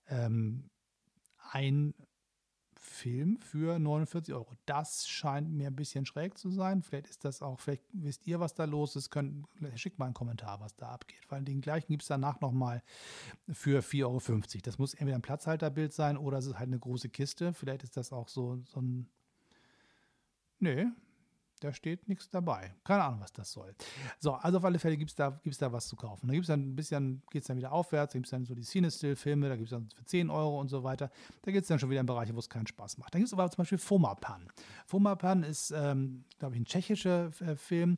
ähm, 0.09 0.68
ein 1.51 1.94
Film 2.85 3.38
für 3.38 3.79
49 3.79 4.35
Euro. 4.35 4.57
Das 4.66 5.07
scheint 5.07 5.51
mir 5.53 5.68
ein 5.68 5.77
bisschen 5.77 6.05
schräg 6.05 6.37
zu 6.37 6.51
sein. 6.51 6.83
Vielleicht 6.83 7.09
ist 7.09 7.25
das 7.25 7.40
auch, 7.40 7.61
vielleicht 7.61 7.85
wisst 7.92 8.27
ihr, 8.27 8.40
was 8.40 8.55
da 8.55 8.64
los 8.64 8.97
ist. 8.97 9.11
Könnt, 9.11 9.47
schickt 9.77 10.01
mal 10.01 10.07
einen 10.07 10.14
Kommentar, 10.14 10.61
was 10.61 10.75
da 10.75 10.88
abgeht. 10.88 11.21
Weil 11.29 11.45
den 11.45 11.61
gleichen 11.61 11.87
gibt 11.88 12.03
es 12.03 12.09
danach 12.09 12.40
nochmal 12.40 12.83
für 13.49 13.81
4,50 13.81 14.03
Euro. 14.05 14.21
Das 14.62 14.79
muss 14.79 14.95
entweder 14.95 15.16
ein 15.16 15.23
Platzhalterbild 15.23 15.92
sein 15.92 16.16
oder 16.16 16.38
es 16.38 16.47
ist 16.47 16.59
halt 16.59 16.68
eine 16.68 16.79
große 16.81 17.09
Kiste. 17.09 17.53
Vielleicht 17.53 17.85
ist 17.85 17.97
das 17.97 18.12
auch 18.12 18.29
so, 18.29 18.61
so 18.64 18.81
ein. 18.81 19.09
Nö, 20.59 20.90
da 21.62 21.72
steht 21.72 22.09
nichts 22.09 22.29
dabei. 22.29 22.75
Keine 22.85 23.05
Ahnung, 23.05 23.20
was 23.20 23.33
das 23.33 23.53
soll. 23.53 23.75
So, 24.18 24.35
also 24.35 24.59
auf 24.59 24.64
alle 24.64 24.79
Fälle 24.79 24.96
gibt 24.96 25.11
es 25.11 25.14
da, 25.14 25.40
gibt's 25.42 25.59
da 25.59 25.72
was 25.72 25.88
zu 25.88 25.96
kaufen. 25.96 26.27
Da 26.27 26.33
gibt 26.33 26.44
es 26.44 26.48
dann 26.48 26.61
ein 26.61 26.77
bisschen, 26.77 27.22
geht 27.31 27.42
es 27.42 27.48
dann 27.48 27.57
wieder 27.57 27.72
aufwärts, 27.72 28.12
da 28.12 28.18
gibt 28.18 28.27
es 28.27 28.31
dann 28.31 28.44
so 28.44 28.55
die 28.55 28.62
Cinestill-Filme, 28.62 29.48
da 29.48 29.57
gibt 29.57 29.66
es 29.66 29.70
dann 29.70 29.88
für 29.94 30.05
10 30.05 30.31
Euro 30.31 30.61
und 30.61 30.68
so 30.68 30.83
weiter. 30.83 31.11
Da 31.42 31.53
geht 31.53 31.62
es 31.62 31.68
dann 31.68 31.79
schon 31.79 31.90
wieder 31.90 32.01
in 32.01 32.07
Bereiche, 32.07 32.35
wo 32.35 32.38
es 32.38 32.48
keinen 32.48 32.66
Spaß 32.66 32.98
macht. 32.98 33.14
Da 33.14 33.18
gibt 33.18 33.29
es 33.29 33.33
aber 33.33 33.48
zum 33.51 33.59
Beispiel 33.59 33.79
Fomapan. 33.79 34.48
Fomapan 34.87 35.42
ist, 35.42 35.70
ähm, 35.70 36.25
glaube 36.38 36.55
ich, 36.55 36.61
ein 36.61 36.64
tschechischer 36.64 37.31
äh, 37.40 37.57
Film 37.57 37.96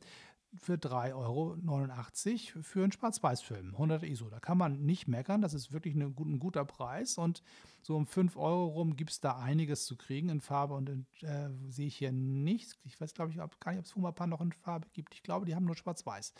für 0.57 0.75
3,89 0.75 1.13
Euro 1.15 2.63
für 2.63 2.83
einen 2.83 2.91
Schwarz-Weiß-Film, 2.91 3.73
100 3.73 4.03
ISO. 4.03 4.29
Da 4.29 4.39
kann 4.39 4.57
man 4.57 4.85
nicht 4.85 5.07
meckern, 5.07 5.41
das 5.41 5.53
ist 5.53 5.71
wirklich 5.71 5.95
eine, 5.95 6.05
ein 6.05 6.39
guter 6.39 6.65
Preis 6.65 7.17
und 7.17 7.43
so 7.81 7.95
um 7.95 8.07
5 8.07 8.35
Euro 8.37 8.65
rum 8.67 8.95
gibt 8.95 9.11
es 9.11 9.19
da 9.19 9.37
einiges 9.37 9.85
zu 9.85 9.95
kriegen 9.95 10.29
in 10.29 10.41
Farbe 10.41 10.73
und 10.73 10.89
äh, 11.21 11.49
sehe 11.69 11.87
ich 11.87 11.97
hier 11.97 12.11
nichts. 12.11 12.75
Ich 12.83 12.99
weiß, 12.99 13.13
glaube 13.13 13.31
ich, 13.31 13.41
ob, 13.41 13.59
gar 13.59 13.71
nicht, 13.71 13.79
ob 13.79 13.85
es 13.85 13.91
Fumapan 13.91 14.29
noch 14.29 14.41
in 14.41 14.51
Farbe 14.51 14.87
gibt. 14.93 15.13
Ich 15.13 15.23
glaube, 15.23 15.45
die 15.45 15.55
haben 15.55 15.65
nur 15.65 15.75
Schwarz-Weiß. 15.75 16.33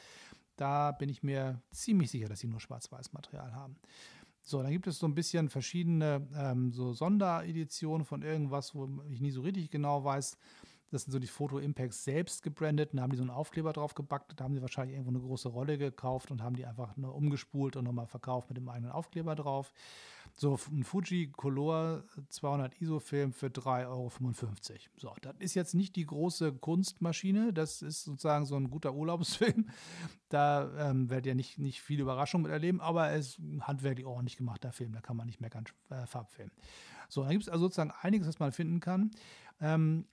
Da 0.56 0.92
bin 0.92 1.10
ich 1.10 1.22
mir 1.22 1.62
ziemlich 1.72 2.12
sicher, 2.12 2.30
dass 2.30 2.40
sie 2.40 2.48
nur 2.48 2.62
Schwarz-Weiß-Material 2.62 3.54
haben. 3.54 3.76
So, 4.42 4.62
dann 4.62 4.72
gibt 4.72 4.86
es 4.86 5.00
so 5.00 5.08
ein 5.08 5.16
bisschen 5.16 5.50
verschiedene 5.50 6.28
ähm, 6.36 6.72
so 6.72 6.94
Sondereditionen 6.94 8.06
von 8.06 8.22
irgendwas, 8.22 8.76
wo 8.76 8.88
ich 9.10 9.20
nie 9.20 9.32
so 9.32 9.42
richtig 9.42 9.72
genau 9.72 10.04
weiß, 10.04 10.38
Das 10.96 11.04
sind 11.04 11.12
so 11.12 11.20
die 11.20 11.28
Photo 11.28 11.60
Impacts 11.60 12.06
selbst 12.06 12.42
gebrandet. 12.42 12.92
Da 12.94 13.02
haben 13.02 13.12
die 13.12 13.18
so 13.18 13.24
einen 13.24 13.30
Aufkleber 13.30 13.74
drauf 13.74 13.96
gepackt. 13.96 14.32
Da 14.40 14.46
haben 14.46 14.54
sie 14.54 14.62
wahrscheinlich 14.62 14.96
irgendwo 14.96 15.10
eine 15.12 15.20
große 15.20 15.50
Rolle 15.50 15.78
gekauft 15.78 16.32
und 16.32 16.42
haben 16.42 16.56
die 16.56 16.66
einfach 16.66 16.96
nur 16.96 17.14
umgespult 17.14 17.76
und 17.76 17.84
nochmal 17.84 18.08
verkauft 18.08 18.50
mit 18.50 18.56
dem 18.56 18.70
eigenen 18.70 18.94
Aufkleber 18.94 19.36
drauf. 19.36 19.74
So 20.36 20.58
ein 20.72 20.86
Fuji 20.86 21.34
Color 21.34 22.06
200 22.30 22.82
ISO-Film 22.82 23.34
für 23.34 23.48
3,55 23.48 23.88
Euro. 23.88 24.12
So, 24.96 25.14
das 25.22 25.36
ist 25.40 25.54
jetzt 25.54 25.76
nicht 25.76 25.98
die 25.98 26.06
große 26.06 26.54
Kunstmaschine. 26.54 27.52
Das 27.52 27.82
ist 27.82 28.06
sozusagen 28.06 28.46
so 28.46 28.56
ein 28.56 28.70
guter 28.70 28.94
Urlaubsfilm. 28.94 29.68
Da 30.30 30.90
ähm, 30.90 31.10
werdet 31.10 31.28
ihr 31.28 31.36
nicht, 31.36 31.60
nicht 31.60 31.82
viel 31.82 32.00
Überraschung 32.00 32.42
mit 32.42 32.52
erleben, 32.52 32.82
aber 32.82 33.12
es 33.12 33.28
ist 33.28 33.40
ein 33.40 33.66
handwerklich 33.66 34.06
ordentlich 34.06 34.36
gemachter 34.36 34.72
Film. 34.74 34.92
Da 34.92 35.00
kann 35.00 35.16
man 35.16 35.28
nicht 35.28 35.40
meckern, 35.40 35.66
äh, 35.90 36.06
Farbfilm. 36.08 36.50
So, 37.08 37.24
da 37.24 37.30
gibt 37.30 37.44
es 37.44 37.50
also 37.50 37.66
sozusagen 37.66 37.94
einiges, 38.02 38.28
was 38.28 38.40
man 38.40 38.52
finden 38.52 38.80
kann. 38.80 39.12
Ähm, 39.62 40.06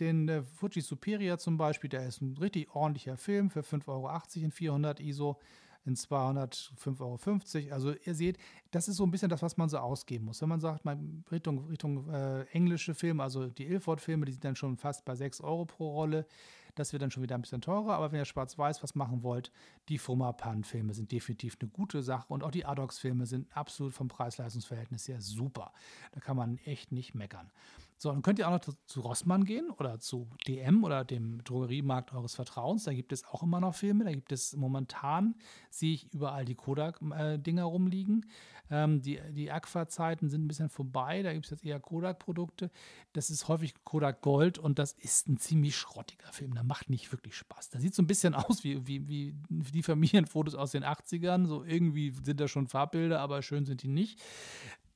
den 0.00 0.28
äh, 0.28 0.42
Fuji 0.42 0.80
Superior 0.80 1.38
zum 1.38 1.56
Beispiel, 1.56 1.90
der 1.90 2.06
ist 2.06 2.20
ein 2.20 2.36
richtig 2.36 2.74
ordentlicher 2.74 3.16
Film 3.16 3.50
für 3.50 3.60
5,80 3.60 3.88
Euro 3.88 4.10
in 4.34 4.50
400 4.50 5.00
ISO 5.00 5.38
in 5.86 5.96
200 5.96 6.72
5,50 6.82 7.00
Euro. 7.00 7.74
Also 7.74 7.94
ihr 8.04 8.14
seht, 8.14 8.38
das 8.70 8.88
ist 8.88 8.96
so 8.96 9.04
ein 9.04 9.10
bisschen 9.10 9.30
das, 9.30 9.42
was 9.42 9.56
man 9.56 9.68
so 9.68 9.78
ausgeben 9.78 10.26
muss. 10.26 10.42
Wenn 10.42 10.48
man 10.48 10.60
sagt, 10.60 10.84
man 10.84 11.24
Richtung, 11.30 11.66
Richtung 11.68 12.10
äh, 12.10 12.42
englische 12.52 12.94
Filme, 12.94 13.22
also 13.22 13.46
die 13.46 13.66
Ilford-Filme, 13.66 14.26
die 14.26 14.32
sind 14.32 14.44
dann 14.44 14.56
schon 14.56 14.76
fast 14.76 15.04
bei 15.04 15.14
6 15.14 15.40
Euro 15.40 15.64
pro 15.64 15.92
Rolle. 15.92 16.26
Das 16.74 16.92
wird 16.92 17.00
dann 17.00 17.10
schon 17.10 17.22
wieder 17.22 17.36
ein 17.36 17.40
bisschen 17.40 17.62
teurer, 17.62 17.94
aber 17.94 18.12
wenn 18.12 18.18
ihr 18.18 18.26
schwarz-weiß 18.26 18.82
was 18.82 18.94
machen 18.94 19.22
wollt, 19.22 19.50
die 19.88 19.96
Fummerpan-Filme 19.96 20.92
sind 20.92 21.10
definitiv 21.10 21.56
eine 21.58 21.70
gute 21.70 22.02
Sache 22.02 22.26
und 22.28 22.44
auch 22.44 22.50
die 22.50 22.66
Adox-Filme 22.66 23.24
sind 23.24 23.46
absolut 23.56 23.94
vom 23.94 24.08
Preis-Leistungs-Verhältnis 24.08 25.08
her 25.08 25.22
super. 25.22 25.72
Da 26.12 26.20
kann 26.20 26.36
man 26.36 26.58
echt 26.58 26.92
nicht 26.92 27.14
meckern. 27.14 27.50
So, 27.98 28.10
dann 28.12 28.22
könnt 28.22 28.38
ihr 28.38 28.46
auch 28.46 28.52
noch 28.52 28.74
zu, 28.86 29.00
Rossmann 29.00 29.44
gehen 29.44 29.70
oder 29.70 29.98
zu 29.98 30.28
DM 30.46 30.84
oder 30.84 31.04
dem 31.04 31.42
Drogeriemarkt 31.44 32.12
eures 32.12 32.34
Vertrauens. 32.34 32.84
Da 32.84 32.92
gibt 32.92 33.10
es 33.12 33.24
auch 33.24 33.42
immer 33.42 33.58
noch 33.58 33.74
Filme. 33.74 34.04
Da 34.04 34.12
gibt 34.12 34.32
es 34.32 34.54
momentan, 34.54 35.34
sehe 35.70 35.94
ich 35.94 36.12
überall 36.12 36.44
die 36.44 36.54
Kodak-Dinger 36.54 37.64
rumliegen. 37.64 38.26
Ähm, 38.68 39.00
die 39.00 39.20
die 39.30 39.50
Aqua-Zeiten 39.50 40.28
sind 40.28 40.44
ein 40.44 40.48
bisschen 40.48 40.68
vorbei. 40.68 41.22
Da 41.22 41.32
gibt 41.32 41.46
es 41.46 41.50
jetzt 41.50 41.64
eher 41.64 41.80
Kodak-Produkte. 41.80 42.70
Das 43.14 43.30
ist 43.30 43.48
häufig 43.48 43.74
Kodak 43.84 44.20
Gold 44.20 44.58
und 44.58 44.78
das 44.78 44.92
ist 44.92 45.28
ein 45.28 45.38
ziemlich 45.38 45.76
schrottiger 45.76 46.30
Film. 46.32 46.52
Der 46.52 46.64
macht 46.64 46.90
nicht 46.90 47.12
wirklich 47.12 47.34
Spaß. 47.36 47.70
Da 47.70 47.78
sieht 47.78 47.94
so 47.94 48.02
ein 48.02 48.06
bisschen 48.06 48.34
aus 48.34 48.62
wie, 48.62 48.86
wie, 48.86 49.08
wie 49.08 49.34
die 49.72 49.82
Familienfotos 49.82 50.54
aus 50.54 50.72
den 50.72 50.84
80ern. 50.84 51.46
So 51.46 51.64
irgendwie 51.64 52.12
sind 52.22 52.40
da 52.40 52.48
schon 52.48 52.66
Farbbilder, 52.66 53.20
aber 53.20 53.40
schön 53.40 53.64
sind 53.64 53.82
die 53.82 53.88
nicht. 53.88 54.20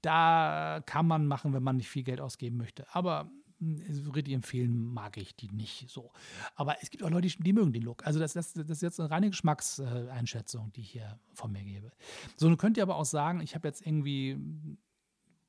Da 0.03 0.83
kann 0.87 1.07
man 1.07 1.27
machen, 1.27 1.53
wenn 1.53 1.63
man 1.63 1.77
nicht 1.77 1.89
viel 1.89 2.03
Geld 2.03 2.21
ausgeben 2.21 2.57
möchte. 2.57 2.87
Aber 2.95 3.31
hm, 3.59 4.11
richtig 4.15 4.35
empfehlen 4.35 4.85
mag 4.87 5.17
ich 5.17 5.37
die 5.37 5.51
nicht 5.51 5.89
so. 5.91 6.13
Aber 6.55 6.83
es 6.83 6.91
gibt 6.91 7.05
auch 7.05 7.11
Leute, 7.11 7.29
die, 7.29 7.43
die 7.43 7.53
mögen 7.53 7.73
den 7.73 7.83
Look. 7.83 8.07
Also 8.07 8.19
das, 8.19 8.33
das, 8.33 8.55
das 8.55 8.69
ist 8.69 8.83
jetzt 8.83 9.01
eine 9.01 9.11
reine 9.11 9.31
Geschmackseinschätzung, 9.31 10.73
die 10.73 10.81
ich 10.81 10.91
hier 10.91 11.19
von 11.35 11.53
mir 11.53 11.63
gebe. 11.63 11.93
So, 12.37 12.49
nun 12.49 12.57
könnt 12.57 12.77
ihr 12.77 12.83
aber 12.83 12.97
auch 12.97 13.05
sagen, 13.05 13.41
ich 13.41 13.55
habe 13.55 13.69
jetzt 13.69 13.87
irgendwie 13.87 14.39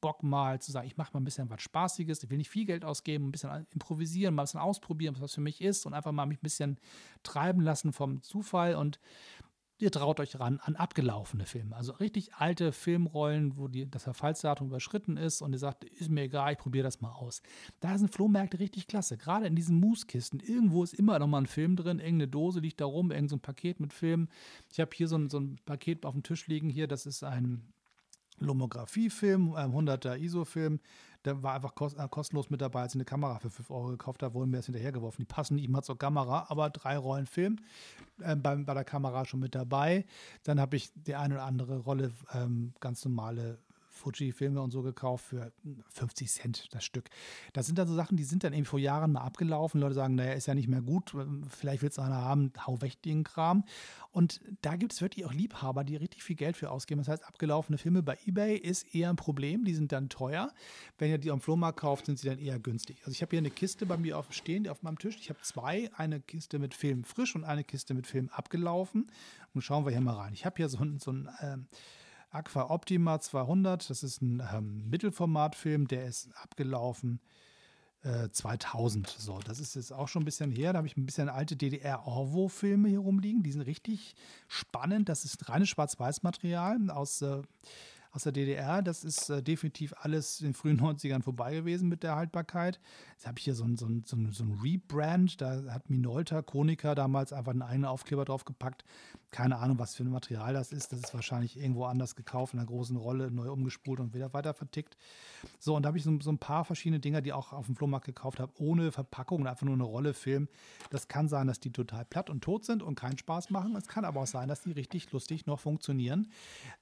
Bock 0.02 0.24
mal 0.24 0.60
zu 0.60 0.72
sagen, 0.72 0.88
ich 0.88 0.98
mache 0.98 1.14
mal 1.14 1.22
ein 1.22 1.24
bisschen 1.24 1.50
was 1.50 1.62
Spaßiges, 1.62 2.24
ich 2.24 2.30
will 2.30 2.40
nicht 2.40 2.50
viel 2.50 2.66
Geld 2.66 2.84
ausgeben, 2.84 3.28
ein 3.28 3.32
bisschen 3.32 3.68
improvisieren, 3.72 4.34
mal 4.34 4.42
ein 4.42 4.46
bisschen 4.46 4.60
ausprobieren, 4.60 5.16
was 5.20 5.36
für 5.36 5.42
mich 5.42 5.62
ist 5.62 5.86
und 5.86 5.94
einfach 5.94 6.12
mal 6.12 6.26
mich 6.26 6.40
ein 6.40 6.44
bisschen 6.44 6.80
treiben 7.24 7.62
lassen 7.62 7.94
vom 7.94 8.22
Zufall 8.24 8.76
und 8.76 9.00
ihr 9.82 9.92
traut 9.92 10.20
euch 10.20 10.40
ran 10.40 10.60
an 10.62 10.76
abgelaufene 10.76 11.46
Filme. 11.46 11.76
Also 11.76 11.94
richtig 11.94 12.36
alte 12.36 12.72
Filmrollen, 12.72 13.58
wo 13.58 13.68
die, 13.68 13.90
das 13.90 14.04
Verfallsdatum 14.04 14.68
überschritten 14.68 15.18
ist 15.18 15.42
und 15.42 15.54
ihr 15.54 15.60
sagt, 15.60 15.84
ist 15.84 16.10
mir 16.10 16.24
egal, 16.24 16.54
ich 16.54 16.60
probiere 16.60 16.84
das 16.84 17.02
mal 17.02 17.12
aus. 17.12 17.42
Da 17.80 17.98
sind 17.98 18.14
Flohmärkte 18.14 18.60
richtig 18.60 18.88
klasse. 18.88 19.18
Gerade 19.18 19.48
in 19.48 19.56
diesen 19.56 19.80
Mooskisten. 19.80 20.40
Irgendwo 20.40 20.84
ist 20.84 20.94
immer 20.94 21.18
noch 21.20 21.28
mal 21.28 21.40
ein 21.40 21.48
Film 21.48 21.76
drin, 21.76 22.00
irgendeine 22.00 22.28
Dose 22.28 22.60
liegt 22.60 22.82
da 22.82 22.86
rum, 22.86 23.12
irgendein 23.12 23.30
so 23.30 23.38
Paket 23.38 23.80
mit 23.80 23.94
Filmen. 23.94 24.30
Ich 24.72 24.80
habe 24.80 24.92
hier 24.94 25.08
so 25.08 25.18
ein, 25.18 25.30
so 25.30 25.40
ein 25.40 25.58
Paket 25.66 26.06
auf 26.06 26.14
dem 26.14 26.24
Tisch 26.24 26.48
liegen. 26.48 26.70
Hier, 26.70 26.88
das 26.88 27.06
ist 27.06 27.24
ein 27.24 27.74
Lomographie-Film, 28.40 29.54
ein 29.56 29.72
100er 29.72 30.18
ISO-Film. 30.18 30.80
Der 31.26 31.44
war 31.44 31.54
einfach 31.54 31.76
kost, 31.76 31.98
äh, 31.98 32.08
kostenlos 32.10 32.50
mit 32.50 32.62
dabei, 32.62 32.82
als 32.82 32.94
ich 32.94 32.98
eine 32.98 33.06
Kamera 33.06 33.40
für 33.40 33.50
5 33.50 33.70
Euro 33.72 33.88
gekauft 33.90 34.24
habe, 34.24 34.34
wurden 34.34 34.52
mir 34.52 34.58
das 34.58 34.66
hinterhergeworfen. 34.66 35.24
Die 35.24 35.32
passen 35.34 35.56
nicht 35.56 35.70
mal 35.70 35.84
zur 35.84 35.98
Kamera, 35.98 36.48
aber 36.50 36.70
drei 36.70 36.98
Rollen 36.98 37.28
Film 37.28 37.60
äh, 38.22 38.36
bei, 38.36 38.56
bei 38.56 38.74
der 38.74 38.84
Kamera 38.84 39.26
schon 39.26 39.40
mit 39.40 39.56
dabei. 39.56 40.06
Dann 40.44 40.60
habe 40.60 40.76
ich 40.76 40.92
die 40.96 41.16
eine 41.16 41.36
oder 41.36 41.44
andere 41.44 41.80
Rolle 41.80 42.12
ähm, 42.34 42.74
ganz 42.80 43.06
normale 43.06 43.60
Fuji-Filme 44.02 44.62
und 44.62 44.72
so 44.72 44.82
gekauft 44.82 45.26
für 45.26 45.52
50 45.90 46.30
Cent 46.30 46.68
das 46.72 46.84
Stück. 46.84 47.10
Das 47.54 47.66
sind 47.68 47.78
dann 47.78 47.88
so 47.88 47.96
Sachen, 47.96 48.18
die 48.18 48.24
sind 48.24 48.44
dann 48.44 48.54
eben 48.54 48.66
vor 48.66 48.80
Jahren 48.80 49.14
mal 49.14 49.22
abgelaufen. 49.22 49.80
Leute 49.80 49.96
sagen, 49.96 50.16
naja, 50.16 50.34
ist 50.34 50.48
ja 50.48 50.56
nicht 50.56 50.68
mehr 50.68 50.82
gut, 50.82 51.16
vielleicht 51.50 51.82
will 51.82 51.90
es 51.90 52.00
einer 52.00 52.22
haben, 52.22 52.52
hau 52.66 52.82
weg 52.82 53.02
den 53.04 53.24
Kram. 53.24 53.64
Und 54.12 54.42
da 54.62 54.76
gibt 54.76 54.92
es 54.92 55.02
wirklich 55.02 55.26
auch 55.26 55.32
Liebhaber, 55.34 55.84
die 55.84 55.96
richtig 55.96 56.24
viel 56.24 56.36
Geld 56.36 56.58
für 56.58 56.70
ausgeben. 56.70 57.00
Das 57.00 57.08
heißt, 57.08 57.26
abgelaufene 57.26 57.78
Filme 57.78 58.04
bei 58.04 58.18
Ebay 58.26 58.58
ist 58.58 58.94
eher 58.94 59.10
ein 59.10 59.16
Problem, 59.16 59.64
die 59.64 59.74
sind 59.74 59.92
dann 59.92 60.10
teuer. 60.10 60.52
Wenn 60.98 61.10
ihr 61.10 61.18
die 61.18 61.32
am 61.32 61.40
Flohmarkt 61.40 61.80
kauft, 61.80 62.08
sind 62.08 62.20
sie 62.20 62.28
dann 62.28 62.40
eher 62.40 62.60
günstig. 62.60 62.98
Also 63.02 63.12
ich 63.12 63.22
habe 63.22 63.30
hier 63.30 63.40
eine 63.40 63.52
Kiste 63.52 63.86
bei 63.86 63.98
mir 63.98 64.18
auf, 64.18 64.34
stehen, 64.34 64.68
auf 64.68 64.84
meinem 64.84 65.00
Tisch. 65.00 65.16
Ich 65.18 65.30
habe 65.30 65.40
zwei, 65.42 65.90
eine 65.96 66.20
Kiste 66.20 66.60
mit 66.60 66.74
Film 66.74 67.04
frisch 67.04 67.36
und 67.36 67.46
eine 67.46 67.64
Kiste 67.64 67.94
mit 67.94 68.06
Film 68.06 68.30
abgelaufen. 68.30 69.08
Und 69.54 69.62
schauen 69.62 69.86
wir 69.86 69.92
hier 69.92 70.02
mal 70.02 70.16
rein. 70.16 70.34
Ich 70.34 70.46
habe 70.46 70.58
hier 70.58 70.70
so 70.70 70.80
ein, 70.80 71.00
so 71.00 71.12
ein 71.12 71.30
ähm, 71.42 71.68
Aqua 72.32 72.70
Optima 72.70 73.20
200, 73.20 73.90
das 73.90 74.04
ist 74.04 74.22
ein 74.22 74.42
ähm, 74.54 74.90
Mittelformatfilm, 74.90 75.88
der 75.88 76.06
ist 76.06 76.30
abgelaufen 76.42 77.20
äh, 78.04 78.30
2000. 78.30 79.08
So, 79.08 79.40
das 79.40 79.60
ist 79.60 79.76
jetzt 79.76 79.92
auch 79.92 80.08
schon 80.08 80.24
ein 80.24 80.26
bisschen 80.26 80.52
her. 80.52 80.74
Da 80.74 80.78
habe 80.78 80.88
ich 80.88 80.98
ein 80.98 81.06
bisschen 81.06 81.30
alte 81.30 81.56
DDR-Orwo-Filme 81.56 82.90
hier 82.90 83.00
rumliegen. 83.00 83.44
Die 83.44 83.52
sind 83.52 83.62
richtig 83.62 84.16
spannend. 84.48 85.10
Das 85.10 85.26
ist 85.26 85.50
reines 85.50 85.70
Schwarz-Weiß-Material 85.70 86.90
aus 86.90 87.22
äh, 87.22 87.42
aus 88.12 88.24
der 88.24 88.32
DDR. 88.32 88.82
Das 88.82 89.04
ist 89.04 89.30
äh, 89.30 89.42
definitiv 89.42 89.94
alles 89.98 90.42
in 90.42 90.48
den 90.48 90.54
frühen 90.54 90.80
90ern 90.80 91.22
vorbei 91.24 91.56
gewesen 91.56 91.90
mit 91.90 92.04
der 92.04 92.16
Haltbarkeit. 92.16 92.80
Jetzt 93.14 93.26
habe 93.26 93.40
ich 93.40 93.46
hier 93.46 93.56
so 93.56 93.64
ein, 93.64 93.78
so, 93.78 93.86
ein, 93.86 94.04
so, 94.06 94.16
ein, 94.18 94.32
so 94.32 94.44
ein 94.44 94.60
Rebrand. 94.62 95.42
Da 95.42 95.64
hat 95.70 95.90
Minolta, 95.90 96.42
Konica 96.42 96.96
damals 96.96 97.34
einfach 97.34 97.52
einen 97.52 97.62
eigenen 97.62 97.86
Aufkleber 97.86 98.26
draufgepackt. 98.26 98.84
Keine 99.32 99.60
Ahnung, 99.60 99.80
was 99.80 99.96
für 99.96 100.04
ein 100.04 100.12
Material 100.12 100.54
das 100.54 100.74
ist. 100.74 100.92
Das 100.92 101.00
ist 101.00 101.14
wahrscheinlich 101.14 101.58
irgendwo 101.58 101.86
anders 101.86 102.16
gekauft, 102.18 102.54
in 102.54 102.60
einer 102.60 102.68
großen 102.68 102.98
Rolle, 102.98 103.32
neu 103.32 103.50
umgespult 103.50 104.02
und 104.02 104.14
wieder 104.14 104.34
weiter 104.34 104.54
vertickt. 104.54 104.98
So, 105.58 105.76
und 105.76 105.84
da 105.84 105.88
habe 105.88 105.98
ich 105.98 106.04
so, 106.04 106.20
so, 106.20 106.32
ein 106.32 106.38
paar 106.38 106.66
verschiedene 106.66 107.00
Dinger, 107.00 107.22
die 107.22 107.32
auch 107.32 107.54
auf 107.54 107.66
dem 107.66 107.78
Flohmarkt 107.78 108.06
gekauft 108.06 108.42
habe, 108.42 108.52
ohne 108.58 108.92
Verpackung 108.92 109.42
und 109.42 109.48
einfach 109.48 109.66
nur 109.66 109.76
eine 109.76 109.84
Rolle 109.84 110.14
Film. 110.14 110.50
Das 110.90 111.08
kann 111.08 111.30
sein, 111.30 111.48
dass 111.48 111.62
die 111.62 111.72
total 111.72 112.04
platt 112.04 112.30
und 112.30 112.44
tot 112.44 112.66
sind 112.66 112.84
und 112.84 112.96
keinen 112.96 113.18
Spaß 113.18 113.52
machen. 113.52 113.74
Es 113.78 113.88
kann 113.88 114.04
aber 114.04 114.20
auch 114.20 114.28
sein, 114.28 114.50
dass 114.50 114.64
die 114.64 114.74
richtig 114.74 115.10
lustig 115.14 115.46
noch 115.46 115.62
funktionieren. 115.62 116.28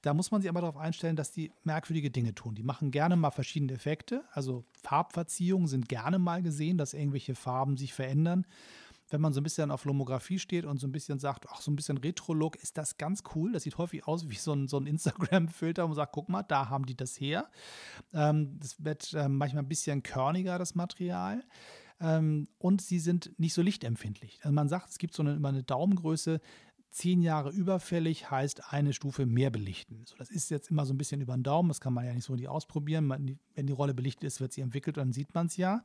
Da 0.02 0.12
muss 0.12 0.32
man 0.32 0.40
sich 0.40 0.50
aber 0.50 0.60
darauf 0.60 0.76
einstellen, 0.76 1.14
dass 1.14 1.30
die 1.30 1.52
merkwürdige 1.62 2.10
Dinge 2.10 2.34
tun. 2.34 2.56
Die 2.56 2.64
machen 2.64 2.90
gerne 2.90 3.14
mal 3.14 3.30
verschiedene 3.30 3.72
Effekte. 3.74 4.24
Also 4.32 4.64
Farbverziehungen 4.82 5.68
sind 5.68 5.88
gerne 5.88 6.18
mal 6.18 6.42
gesehen, 6.42 6.78
dass 6.78 6.94
irgendwelche 6.94 7.36
Farben 7.36 7.76
sich 7.76 7.94
verändern 7.94 8.44
wenn 9.10 9.20
man 9.20 9.32
so 9.32 9.40
ein 9.40 9.44
bisschen 9.44 9.70
auf 9.70 9.84
Lomographie 9.84 10.38
steht 10.38 10.64
und 10.64 10.78
so 10.78 10.86
ein 10.86 10.92
bisschen 10.92 11.18
sagt, 11.18 11.46
ach, 11.50 11.60
so 11.60 11.70
ein 11.70 11.76
bisschen 11.76 11.98
Retro-Look, 11.98 12.56
ist 12.56 12.78
das 12.78 12.96
ganz 12.96 13.22
cool. 13.34 13.52
Das 13.52 13.64
sieht 13.64 13.76
häufig 13.78 14.06
aus 14.06 14.28
wie 14.30 14.36
so 14.36 14.52
ein, 14.52 14.68
so 14.68 14.78
ein 14.78 14.86
Instagram-Filter, 14.86 15.86
man 15.86 15.96
sagt, 15.96 16.12
guck 16.12 16.28
mal, 16.28 16.42
da 16.42 16.68
haben 16.68 16.86
die 16.86 16.96
das 16.96 17.20
her. 17.20 17.48
Ähm, 18.12 18.58
das 18.60 18.82
wird 18.82 19.12
äh, 19.14 19.28
manchmal 19.28 19.64
ein 19.64 19.68
bisschen 19.68 20.02
körniger, 20.02 20.58
das 20.58 20.74
Material. 20.74 21.44
Ähm, 22.00 22.48
und 22.58 22.80
sie 22.80 22.98
sind 22.98 23.38
nicht 23.38 23.52
so 23.52 23.60
lichtempfindlich. 23.60 24.38
Also 24.42 24.54
man 24.54 24.68
sagt, 24.68 24.88
es 24.88 24.98
gibt 24.98 25.14
so 25.14 25.22
eine, 25.22 25.34
immer 25.34 25.50
eine 25.50 25.62
Daumengröße, 25.62 26.40
zehn 26.90 27.22
Jahre 27.22 27.50
überfällig 27.50 28.30
heißt 28.30 28.72
eine 28.72 28.92
Stufe 28.92 29.26
mehr 29.26 29.50
belichten. 29.50 30.04
So, 30.06 30.16
das 30.16 30.30
ist 30.30 30.50
jetzt 30.50 30.70
immer 30.70 30.86
so 30.86 30.92
ein 30.92 30.98
bisschen 30.98 31.20
über 31.20 31.34
den 31.34 31.42
Daumen, 31.42 31.68
das 31.68 31.80
kann 31.80 31.92
man 31.92 32.04
ja 32.04 32.12
nicht 32.12 32.24
so 32.24 32.36
die 32.36 32.48
ausprobieren. 32.48 33.06
Man, 33.06 33.38
wenn 33.54 33.66
die 33.66 33.72
Rolle 33.72 33.94
belichtet 33.94 34.24
ist, 34.24 34.40
wird 34.40 34.52
sie 34.52 34.60
entwickelt, 34.60 34.96
dann 34.96 35.12
sieht 35.12 35.34
man 35.34 35.46
es 35.46 35.56
ja. 35.56 35.82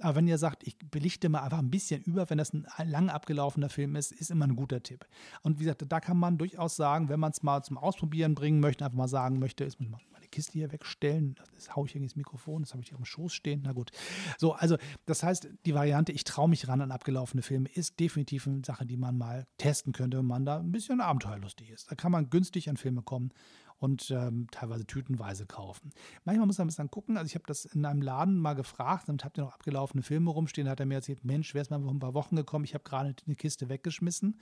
Aber 0.00 0.16
wenn 0.16 0.28
ihr 0.28 0.38
sagt, 0.38 0.66
ich 0.66 0.76
belichte 0.78 1.28
mal 1.28 1.42
einfach 1.42 1.58
ein 1.58 1.70
bisschen 1.70 2.02
über, 2.02 2.28
wenn 2.30 2.38
das 2.38 2.52
ein 2.52 2.66
lang 2.84 3.10
abgelaufener 3.10 3.68
Film 3.68 3.96
ist, 3.96 4.12
ist 4.12 4.30
immer 4.30 4.46
ein 4.46 4.56
guter 4.56 4.82
Tipp. 4.82 5.06
Und 5.42 5.58
wie 5.58 5.64
gesagt, 5.64 5.84
da 5.88 6.00
kann 6.00 6.16
man 6.16 6.38
durchaus 6.38 6.76
sagen, 6.76 7.08
wenn 7.08 7.20
man 7.20 7.32
es 7.32 7.42
mal 7.42 7.62
zum 7.62 7.78
Ausprobieren 7.78 8.34
bringen 8.34 8.60
möchte, 8.60 8.84
einfach 8.84 8.96
mal 8.96 9.08
sagen 9.08 9.38
möchte, 9.38 9.64
ist 9.64 9.80
mal 9.80 9.98
Kiste 10.34 10.52
hier 10.54 10.72
wegstellen. 10.72 11.36
Das 11.54 11.76
haue 11.76 11.86
ich 11.86 11.94
irgendwie 11.94 12.06
ins 12.06 12.16
Mikrofon, 12.16 12.62
das 12.62 12.72
habe 12.72 12.82
ich 12.82 12.88
hier 12.88 12.98
am 12.98 13.04
Schoß 13.04 13.32
stehen. 13.32 13.62
Na 13.62 13.72
gut. 13.72 13.92
So, 14.36 14.52
also 14.52 14.76
das 15.06 15.22
heißt, 15.22 15.48
die 15.64 15.74
Variante, 15.74 16.10
ich 16.10 16.24
traue 16.24 16.48
mich 16.48 16.66
ran 16.66 16.80
an 16.80 16.90
abgelaufene 16.90 17.40
Filme, 17.40 17.68
ist 17.68 18.00
definitiv 18.00 18.48
eine 18.48 18.64
Sache, 18.64 18.84
die 18.84 18.96
man 18.96 19.16
mal 19.16 19.46
testen 19.58 19.92
könnte, 19.92 20.18
wenn 20.18 20.26
man 20.26 20.43
da 20.44 20.58
ein 20.58 20.72
bisschen 20.72 21.00
abenteuerlustig 21.00 21.70
ist. 21.70 21.90
Da 21.90 21.94
kann 21.94 22.12
man 22.12 22.30
günstig 22.30 22.68
an 22.68 22.76
Filme 22.76 23.02
kommen 23.02 23.32
und 23.78 24.10
ähm, 24.10 24.46
teilweise 24.50 24.86
tütenweise 24.86 25.46
kaufen. 25.46 25.90
Manchmal 26.24 26.46
muss 26.46 26.58
man 26.58 26.66
ein 26.66 26.68
bisschen 26.68 26.90
gucken. 26.90 27.16
Also 27.16 27.26
ich 27.26 27.34
habe 27.34 27.44
das 27.46 27.64
in 27.64 27.84
einem 27.84 28.02
Laden 28.02 28.38
mal 28.38 28.54
gefragt 28.54 29.08
und 29.08 29.24
habt 29.24 29.38
ihr 29.38 29.44
noch 29.44 29.52
abgelaufene 29.52 30.02
Filme 30.02 30.30
rumstehen? 30.30 30.64
Da 30.64 30.72
hat 30.72 30.80
er 30.80 30.86
mir 30.86 30.94
erzählt, 30.94 31.24
Mensch, 31.24 31.54
wäre 31.54 31.62
es 31.62 31.70
mal 31.70 31.82
vor 31.82 31.90
ein 31.90 31.98
paar 31.98 32.14
Wochen 32.14 32.36
gekommen, 32.36 32.64
ich 32.64 32.74
habe 32.74 32.84
gerade 32.84 33.14
eine 33.26 33.36
Kiste 33.36 33.68
weggeschmissen. 33.68 34.40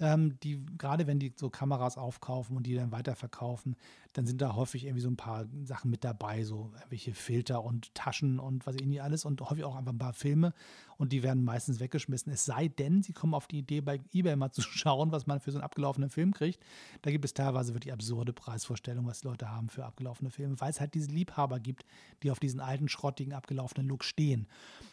Ähm, 0.00 0.38
die, 0.42 0.64
gerade 0.78 1.06
wenn 1.06 1.18
die 1.18 1.32
so 1.36 1.50
Kameras 1.50 1.96
aufkaufen 1.96 2.56
und 2.56 2.66
die 2.66 2.74
dann 2.74 2.90
weiterverkaufen, 2.90 3.76
dann 4.14 4.26
sind 4.26 4.42
da 4.42 4.54
häufig 4.56 4.84
irgendwie 4.84 5.02
so 5.02 5.10
ein 5.10 5.16
paar 5.16 5.46
Sachen 5.62 5.90
mit 5.90 6.02
dabei, 6.02 6.44
so 6.44 6.72
welche 6.88 7.14
Filter 7.14 7.62
und 7.64 7.94
Taschen 7.94 8.38
und 8.38 8.66
was 8.66 8.74
nicht 8.76 9.02
alles 9.02 9.24
und 9.24 9.40
häufig 9.42 9.64
auch 9.64 9.76
einfach 9.76 9.92
ein 9.92 9.98
paar 9.98 10.12
Filme 10.12 10.54
und 10.98 11.12
die 11.12 11.22
werden 11.22 11.44
meistens 11.44 11.80
weggeschmissen. 11.80 12.32
Es 12.32 12.44
sei 12.44 12.68
denn, 12.68 13.02
sie 13.02 13.12
kommen 13.12 13.34
auf 13.34 13.46
die 13.46 13.58
Idee, 13.58 13.80
bei 13.80 14.00
eBay 14.12 14.36
mal 14.36 14.50
zu 14.52 14.62
schauen, 14.62 15.12
was 15.12 15.26
man 15.26 15.40
für 15.40 15.50
so 15.50 15.58
einen 15.58 15.64
abgelaufenen 15.64 16.10
Film 16.10 16.32
kriegt. 16.32 16.62
Da 17.02 17.10
gibt 17.10 17.24
es 17.24 17.34
teilweise 17.34 17.74
wirklich 17.74 17.92
absurde 17.92 18.32
Preisvorstellungen, 18.32 19.08
was 19.08 19.20
die 19.20 19.28
Leute 19.28 19.50
haben 19.50 19.68
für 19.68 19.84
abgelaufene 19.84 20.30
Filme, 20.30 20.60
weil 20.60 20.70
es 20.70 20.80
halt 20.80 20.94
diese 20.94 21.10
Liebhaber 21.10 21.60
gibt, 21.60 21.84
die 22.22 22.30
auf 22.30 22.40
diesen 22.40 22.60
alten, 22.60 22.88
schrottigen, 22.88 23.32
abgelaufenen 23.32 23.88
Look 23.88 24.04
stehen. 24.04 24.46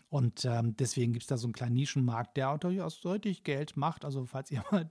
Und 0.09 0.43
ähm, 0.45 0.75
deswegen 0.75 1.13
gibt 1.13 1.23
es 1.23 1.27
da 1.27 1.37
so 1.37 1.45
einen 1.45 1.53
kleinen 1.53 1.75
Nischenmarkt, 1.75 2.35
der 2.35 2.57
durchaus 2.57 2.99
deutlich 2.99 3.43
Geld 3.43 3.77
macht. 3.77 4.05
Also 4.05 4.25
falls 4.25 4.49
ihr 4.49 4.63
mal 4.71 4.89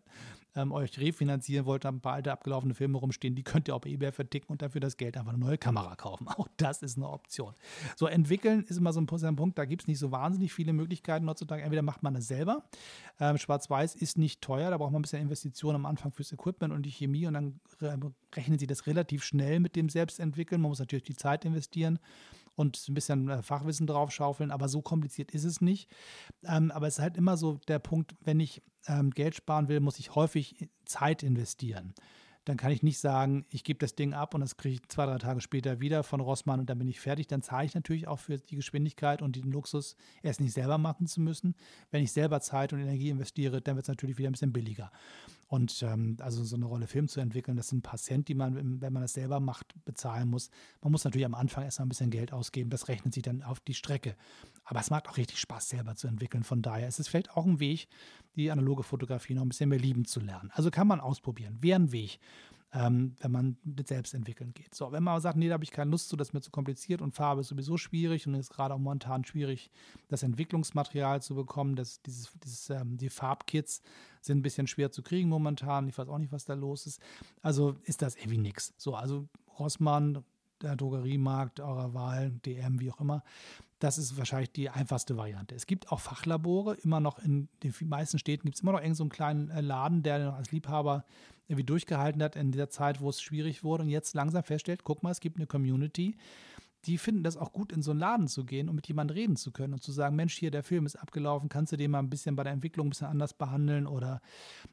ähm, 0.58 0.72
euch 0.72 0.98
refinanzieren 0.98 1.66
wollt, 1.66 1.86
ein 1.86 2.00
paar 2.00 2.14
alte 2.14 2.32
abgelaufene 2.32 2.74
Filme 2.74 2.98
rumstehen, 2.98 3.34
die 3.34 3.44
könnt 3.44 3.68
ihr 3.68 3.76
auf 3.76 3.86
eBay 3.86 4.12
verticken 4.12 4.50
und 4.50 4.60
dafür 4.60 4.80
das 4.80 4.96
Geld 4.96 5.16
einfach 5.16 5.32
eine 5.32 5.38
neue 5.38 5.58
Kamera 5.58 5.94
kaufen. 5.94 6.26
Auch 6.36 6.48
das 6.56 6.82
ist 6.82 6.96
eine 6.96 7.08
Option. 7.08 7.54
So, 7.96 8.06
entwickeln 8.06 8.64
ist 8.64 8.76
immer 8.76 8.92
so 8.92 9.00
ein 9.00 9.06
Punkt, 9.06 9.58
da 9.58 9.64
gibt 9.64 9.82
es 9.82 9.88
nicht 9.88 9.98
so 9.98 10.10
wahnsinnig 10.10 10.52
viele 10.52 10.72
Möglichkeiten 10.72 11.28
heutzutage. 11.28 11.62
Entweder 11.62 11.82
macht 11.82 12.02
man 12.02 12.14
das 12.14 12.26
selber. 12.26 12.64
Ähm, 13.20 13.38
Schwarz-Weiß 13.38 13.94
ist 13.94 14.18
nicht 14.18 14.40
teuer, 14.40 14.70
da 14.70 14.78
braucht 14.78 14.92
man 14.92 15.00
ein 15.00 15.02
bisschen 15.02 15.22
Investitionen 15.22 15.76
am 15.76 15.86
Anfang 15.86 16.10
fürs 16.12 16.32
Equipment 16.32 16.74
und 16.74 16.82
die 16.82 16.90
Chemie 16.90 17.26
und 17.26 17.34
dann 17.34 17.60
rechnen 18.34 18.58
sie 18.58 18.66
das 18.66 18.86
relativ 18.86 19.22
schnell 19.22 19.60
mit 19.60 19.76
dem 19.76 19.88
Selbstentwickeln. 19.88 20.60
Man 20.60 20.70
muss 20.70 20.80
natürlich 20.80 21.04
die 21.04 21.16
Zeit 21.16 21.44
investieren 21.44 21.98
und 22.58 22.88
ein 22.88 22.94
bisschen 22.94 23.28
äh, 23.28 23.42
Fachwissen 23.42 23.86
draufschaufeln, 23.86 24.50
aber 24.50 24.68
so 24.68 24.82
kompliziert 24.82 25.30
ist 25.32 25.44
es 25.44 25.60
nicht. 25.60 25.90
Ähm, 26.44 26.70
aber 26.70 26.88
es 26.88 26.98
ist 26.98 27.02
halt 27.02 27.16
immer 27.16 27.36
so 27.36 27.58
der 27.68 27.78
Punkt, 27.78 28.14
wenn 28.24 28.40
ich 28.40 28.62
ähm, 28.86 29.10
Geld 29.10 29.34
sparen 29.34 29.68
will, 29.68 29.80
muss 29.80 29.98
ich 29.98 30.14
häufig 30.14 30.68
Zeit 30.84 31.22
investieren 31.22 31.94
dann 32.48 32.56
kann 32.56 32.72
ich 32.72 32.82
nicht 32.82 32.98
sagen, 32.98 33.44
ich 33.50 33.62
gebe 33.62 33.78
das 33.78 33.94
Ding 33.94 34.14
ab 34.14 34.34
und 34.34 34.40
das 34.40 34.56
kriege 34.56 34.76
ich 34.76 34.88
zwei, 34.88 35.04
drei 35.04 35.18
Tage 35.18 35.42
später 35.42 35.80
wieder 35.80 36.02
von 36.02 36.20
Rossmann 36.20 36.60
und 36.60 36.70
dann 36.70 36.78
bin 36.78 36.88
ich 36.88 36.98
fertig. 36.98 37.26
Dann 37.26 37.42
zahle 37.42 37.66
ich 37.66 37.74
natürlich 37.74 38.08
auch 38.08 38.18
für 38.18 38.38
die 38.38 38.56
Geschwindigkeit 38.56 39.20
und 39.20 39.36
den 39.36 39.52
Luxus, 39.52 39.96
es 40.22 40.40
nicht 40.40 40.54
selber 40.54 40.78
machen 40.78 41.06
zu 41.06 41.20
müssen. 41.20 41.54
Wenn 41.90 42.02
ich 42.02 42.10
selber 42.10 42.40
Zeit 42.40 42.72
und 42.72 42.80
Energie 42.80 43.10
investiere, 43.10 43.60
dann 43.60 43.76
wird 43.76 43.84
es 43.84 43.88
natürlich 43.88 44.16
wieder 44.16 44.30
ein 44.30 44.32
bisschen 44.32 44.54
billiger. 44.54 44.90
Und 45.48 45.82
ähm, 45.82 46.16
also 46.20 46.42
so 46.42 46.56
eine 46.56 46.64
Rolle 46.64 46.86
Film 46.86 47.08
zu 47.08 47.20
entwickeln, 47.20 47.56
das 47.56 47.68
sind 47.68 47.78
ein 47.78 47.82
paar 47.82 47.98
Cent, 47.98 48.28
die 48.28 48.34
man, 48.34 48.80
wenn 48.80 48.92
man 48.92 49.02
das 49.02 49.12
selber 49.12 49.40
macht, 49.40 49.74
bezahlen 49.84 50.28
muss. 50.28 50.50
Man 50.80 50.92
muss 50.92 51.04
natürlich 51.04 51.26
am 51.26 51.34
Anfang 51.34 51.64
erstmal 51.64 51.86
ein 51.86 51.90
bisschen 51.90 52.10
Geld 52.10 52.32
ausgeben. 52.32 52.70
Das 52.70 52.88
rechnet 52.88 53.12
sich 53.12 53.22
dann 53.22 53.42
auf 53.42 53.60
die 53.60 53.74
Strecke. 53.74 54.16
Aber 54.64 54.80
es 54.80 54.90
macht 54.90 55.08
auch 55.08 55.18
richtig 55.18 55.38
Spaß, 55.38 55.68
selber 55.68 55.96
zu 55.96 56.06
entwickeln. 56.06 56.44
Von 56.44 56.62
daher 56.62 56.88
ist 56.88 56.98
es 56.98 57.08
vielleicht 57.08 57.30
auch 57.30 57.44
ein 57.44 57.60
Weg, 57.60 57.88
die 58.38 58.50
analoge 58.50 58.82
Fotografie 58.82 59.34
noch 59.34 59.42
ein 59.42 59.48
bisschen 59.48 59.68
mehr 59.68 59.78
lieben 59.78 60.04
zu 60.04 60.20
lernen. 60.20 60.50
Also 60.54 60.70
kann 60.70 60.86
man 60.86 61.00
ausprobieren. 61.00 61.58
Wäre 61.60 61.80
ein 61.80 61.92
Weg 61.92 62.18
ähm, 62.72 63.14
wenn 63.20 63.30
man 63.30 63.56
mit 63.64 63.88
Selbstentwickeln 63.88 64.52
geht. 64.52 64.74
So, 64.74 64.92
wenn 64.92 65.02
man 65.02 65.12
aber 65.12 65.20
sagt, 65.20 65.38
nee, 65.38 65.48
da 65.48 65.54
habe 65.54 65.64
ich 65.64 65.70
keine 65.70 65.90
Lust 65.90 66.08
zu, 66.08 66.16
das 66.16 66.28
ist 66.28 66.34
mir 66.34 66.40
zu 66.40 66.50
kompliziert 66.50 67.00
und 67.00 67.14
Farbe 67.14 67.40
ist 67.40 67.48
sowieso 67.48 67.78
schwierig 67.78 68.26
und 68.26 68.34
ist 68.34 68.50
gerade 68.50 68.74
auch 68.74 68.78
momentan 68.78 69.24
schwierig, 69.24 69.70
das 70.08 70.22
Entwicklungsmaterial 70.22 71.22
zu 71.22 71.34
bekommen. 71.34 71.76
Das, 71.76 72.02
dieses, 72.02 72.30
dieses, 72.44 72.68
ähm, 72.70 72.98
die 72.98 73.08
Farbkits 73.08 73.82
sind 74.20 74.38
ein 74.38 74.42
bisschen 74.42 74.66
schwer 74.66 74.92
zu 74.92 75.02
kriegen 75.02 75.28
momentan. 75.28 75.88
Ich 75.88 75.96
weiß 75.96 76.08
auch 76.08 76.18
nicht, 76.18 76.32
was 76.32 76.44
da 76.44 76.54
los 76.54 76.86
ist. 76.86 77.00
Also 77.40 77.76
ist 77.84 78.02
das 78.02 78.16
irgendwie 78.16 78.38
nichts. 78.38 78.74
So, 78.76 78.94
also 78.94 79.28
Rossmann, 79.58 80.22
der 80.62 80.76
Drogeriemarkt 80.76 81.60
eurer 81.60 81.94
Wahl, 81.94 82.30
DM, 82.44 82.80
wie 82.80 82.90
auch 82.90 83.00
immer. 83.00 83.22
Das 83.78 83.96
ist 83.96 84.18
wahrscheinlich 84.18 84.50
die 84.50 84.70
einfachste 84.70 85.16
Variante. 85.16 85.54
Es 85.54 85.66
gibt 85.66 85.92
auch 85.92 86.00
Fachlabore, 86.00 86.74
immer 86.82 87.00
noch 87.00 87.18
in 87.20 87.48
den 87.62 87.72
meisten 87.84 88.18
Städten 88.18 88.46
gibt 88.46 88.56
es 88.56 88.62
immer 88.62 88.72
noch 88.72 88.78
irgendeinen 88.78 88.94
so 88.96 89.04
einen 89.04 89.10
kleinen 89.10 89.50
äh, 89.50 89.60
Laden, 89.60 90.02
der 90.02 90.18
noch 90.18 90.34
als 90.34 90.50
Liebhaber 90.50 91.04
irgendwie 91.46 91.64
durchgehalten 91.64 92.22
hat 92.22 92.36
in 92.36 92.52
der 92.52 92.70
Zeit, 92.70 93.00
wo 93.00 93.08
es 93.08 93.22
schwierig 93.22 93.64
wurde 93.64 93.84
und 93.84 93.88
jetzt 93.88 94.14
langsam 94.14 94.42
feststellt, 94.42 94.84
guck 94.84 95.02
mal, 95.02 95.10
es 95.10 95.20
gibt 95.20 95.36
eine 95.36 95.46
Community, 95.46 96.16
die 96.88 96.98
finden 96.98 97.22
das 97.22 97.36
auch 97.36 97.52
gut, 97.52 97.70
in 97.70 97.82
so 97.82 97.90
einen 97.90 98.00
Laden 98.00 98.28
zu 98.28 98.44
gehen 98.44 98.68
und 98.68 98.74
mit 98.74 98.88
jemandem 98.88 99.14
reden 99.14 99.36
zu 99.36 99.52
können 99.52 99.74
und 99.74 99.82
zu 99.82 99.92
sagen, 99.92 100.16
Mensch, 100.16 100.34
hier, 100.34 100.50
der 100.50 100.62
Film 100.62 100.86
ist 100.86 100.96
abgelaufen, 100.96 101.50
kannst 101.50 101.72
du 101.72 101.76
den 101.76 101.90
mal 101.90 101.98
ein 101.98 102.08
bisschen 102.08 102.34
bei 102.34 102.44
der 102.44 102.52
Entwicklung 102.54 102.86
ein 102.86 102.90
bisschen 102.90 103.08
anders 103.08 103.34
behandeln 103.34 103.86
oder 103.86 104.22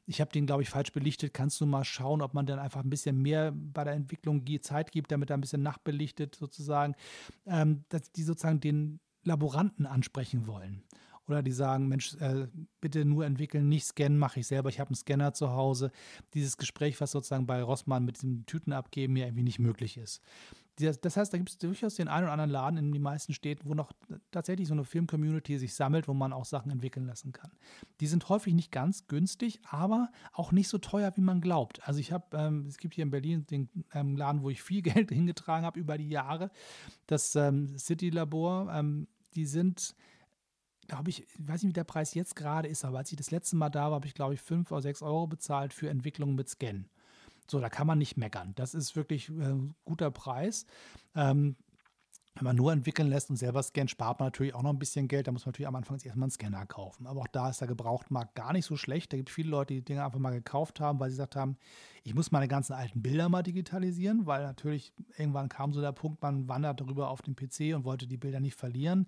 ich 0.07 0.21
habe 0.21 0.31
den, 0.31 0.45
glaube 0.45 0.63
ich, 0.63 0.69
falsch 0.69 0.93
belichtet, 0.93 1.33
kannst 1.33 1.59
du 1.59 1.65
mal 1.65 1.83
schauen, 1.83 2.21
ob 2.21 2.33
man 2.33 2.45
dann 2.45 2.57
einfach 2.57 2.83
ein 2.83 2.89
bisschen 2.89 3.21
mehr 3.21 3.51
bei 3.53 3.83
der 3.83 3.93
Entwicklung 3.93 4.45
Zeit 4.61 4.93
gibt, 4.93 5.11
damit 5.11 5.29
er 5.29 5.37
ein 5.37 5.41
bisschen 5.41 5.61
nachbelichtet 5.61 6.35
sozusagen, 6.35 6.95
ähm, 7.45 7.83
dass 7.89 8.11
die 8.11 8.23
sozusagen 8.23 8.61
den 8.61 9.01
Laboranten 9.23 9.85
ansprechen 9.85 10.47
wollen. 10.47 10.83
Oder 11.27 11.41
die 11.41 11.51
sagen, 11.51 11.87
Mensch, 11.87 12.15
äh, 12.15 12.47
bitte 12.79 13.03
nur 13.03 13.25
entwickeln, 13.25 13.67
nicht 13.67 13.85
scannen, 13.85 14.19
mache 14.19 14.39
ich 14.39 14.47
selber, 14.47 14.69
ich 14.69 14.79
habe 14.79 14.89
einen 14.89 14.95
Scanner 14.95 15.33
zu 15.33 15.49
Hause. 15.49 15.91
Dieses 16.33 16.57
Gespräch, 16.57 17.01
was 17.01 17.11
sozusagen 17.11 17.47
bei 17.47 17.61
Rossmann 17.63 18.05
mit 18.05 18.17
diesem 18.17 18.45
Tüten 18.45 18.73
abgeben 18.73 19.17
ja 19.17 19.25
irgendwie 19.25 19.43
nicht 19.43 19.59
möglich 19.59 19.97
ist. 19.97 20.21
Das 20.77 21.15
heißt, 21.15 21.31
da 21.31 21.37
gibt 21.37 21.49
es 21.49 21.57
durchaus 21.57 21.95
den 21.95 22.09
einen 22.09 22.25
oder 22.25 22.33
anderen 22.33 22.51
Laden 22.51 22.77
in 22.77 22.91
den 22.91 23.01
meisten 23.01 23.33
Städten, 23.33 23.69
wo 23.69 23.73
noch 23.73 23.93
tatsächlich 24.31 24.67
so 24.67 24.73
eine 24.73 24.83
Film-Community 24.83 25.57
sich 25.57 25.73
sammelt, 25.73 26.09
wo 26.09 26.13
man 26.13 26.33
auch 26.33 26.43
Sachen 26.43 26.69
entwickeln 26.69 27.05
lassen 27.05 27.31
kann. 27.31 27.51
Die 28.01 28.07
sind 28.07 28.27
häufig 28.27 28.53
nicht 28.53 28.71
ganz 28.71 29.07
günstig, 29.07 29.61
aber 29.69 30.09
auch 30.33 30.51
nicht 30.51 30.67
so 30.67 30.77
teuer, 30.77 31.13
wie 31.15 31.21
man 31.21 31.39
glaubt. 31.39 31.87
Also 31.87 32.01
ich 32.01 32.11
habe, 32.11 32.25
ähm, 32.37 32.65
es 32.67 32.77
gibt 32.77 32.93
hier 32.93 33.03
in 33.03 33.11
Berlin 33.11 33.45
den 33.47 33.69
ähm, 33.93 34.17
Laden, 34.17 34.43
wo 34.43 34.49
ich 34.49 34.61
viel 34.61 34.81
Geld 34.83 35.11
hingetragen 35.11 35.65
habe 35.65 35.79
über 35.79 35.97
die 35.97 36.09
Jahre, 36.09 36.51
das 37.07 37.35
ähm, 37.35 37.77
City 37.77 38.09
Labor. 38.09 38.69
Ähm, 38.73 39.07
die 39.33 39.45
sind 39.45 39.95
glaube 40.87 41.09
ich, 41.09 41.23
ich 41.23 41.27
weiß 41.39 41.63
nicht, 41.63 41.69
wie 41.69 41.73
der 41.73 41.83
Preis 41.83 42.13
jetzt 42.13 42.35
gerade 42.35 42.67
ist, 42.67 42.85
aber 42.85 42.99
als 42.99 43.11
ich 43.11 43.17
das 43.17 43.31
letzte 43.31 43.55
Mal 43.55 43.69
da 43.69 43.85
war, 43.85 43.95
habe 43.95 44.07
ich, 44.07 44.13
glaube 44.13 44.35
ich, 44.35 44.41
5 44.41 44.71
oder 44.71 44.81
6 44.83 45.01
Euro 45.01 45.25
bezahlt 45.25 45.73
für 45.73 45.89
Entwicklung 45.89 46.35
mit 46.35 46.47
Scan. 46.49 46.85
So, 47.49 47.59
da 47.59 47.69
kann 47.69 47.87
man 47.87 47.97
nicht 47.97 48.17
meckern. 48.17 48.53
Das 48.55 48.73
ist 48.73 48.95
wirklich 48.95 49.29
äh, 49.29 49.55
guter 49.83 50.11
Preis. 50.11 50.65
Ähm, 51.15 51.55
wenn 52.37 52.43
man 52.43 52.55
nur 52.57 52.73
entwickeln 52.73 53.07
lässt 53.07 53.29
und 53.29 53.37
selber 53.37 53.63
scannt, 53.63 53.91
spart 53.91 54.19
man 54.19 54.27
natürlich 54.27 54.53
auch 54.53 54.61
noch 54.61 54.71
ein 54.71 54.79
bisschen 54.79 55.07
Geld. 55.07 55.27
Da 55.27 55.31
muss 55.31 55.45
man 55.45 55.51
natürlich 55.51 55.69
am 55.69 55.75
Anfang 55.75 55.95
erstmal 55.95 56.25
einen 56.25 56.31
Scanner 56.31 56.65
kaufen. 56.65 57.07
Aber 57.07 57.21
auch 57.21 57.27
da 57.27 57.49
ist 57.49 57.61
der 57.61 57.69
Gebrauchtmarkt 57.69 58.35
gar 58.35 58.51
nicht 58.51 58.65
so 58.65 58.75
schlecht. 58.75 59.13
Da 59.13 59.17
gibt 59.17 59.29
es 59.29 59.35
viele 59.35 59.49
Leute, 59.49 59.73
die 59.73 59.85
Dinge 59.85 60.03
einfach 60.03 60.19
mal 60.19 60.31
gekauft 60.31 60.81
haben, 60.81 60.99
weil 60.99 61.09
sie 61.09 61.15
gesagt 61.15 61.37
haben, 61.37 61.55
ich 62.03 62.13
muss 62.13 62.33
meine 62.33 62.49
ganzen 62.49 62.73
alten 62.73 63.01
Bilder 63.01 63.29
mal 63.29 63.41
digitalisieren, 63.41 64.25
weil 64.25 64.43
natürlich 64.43 64.91
irgendwann 65.17 65.47
kam 65.47 65.71
so 65.71 65.79
der 65.79 65.93
Punkt, 65.93 66.21
man 66.21 66.49
wandert 66.49 66.81
darüber 66.81 67.09
auf 67.09 67.21
den 67.21 67.37
PC 67.37 67.73
und 67.73 67.85
wollte 67.85 68.05
die 68.05 68.17
Bilder 68.17 68.41
nicht 68.41 68.59
verlieren 68.59 69.07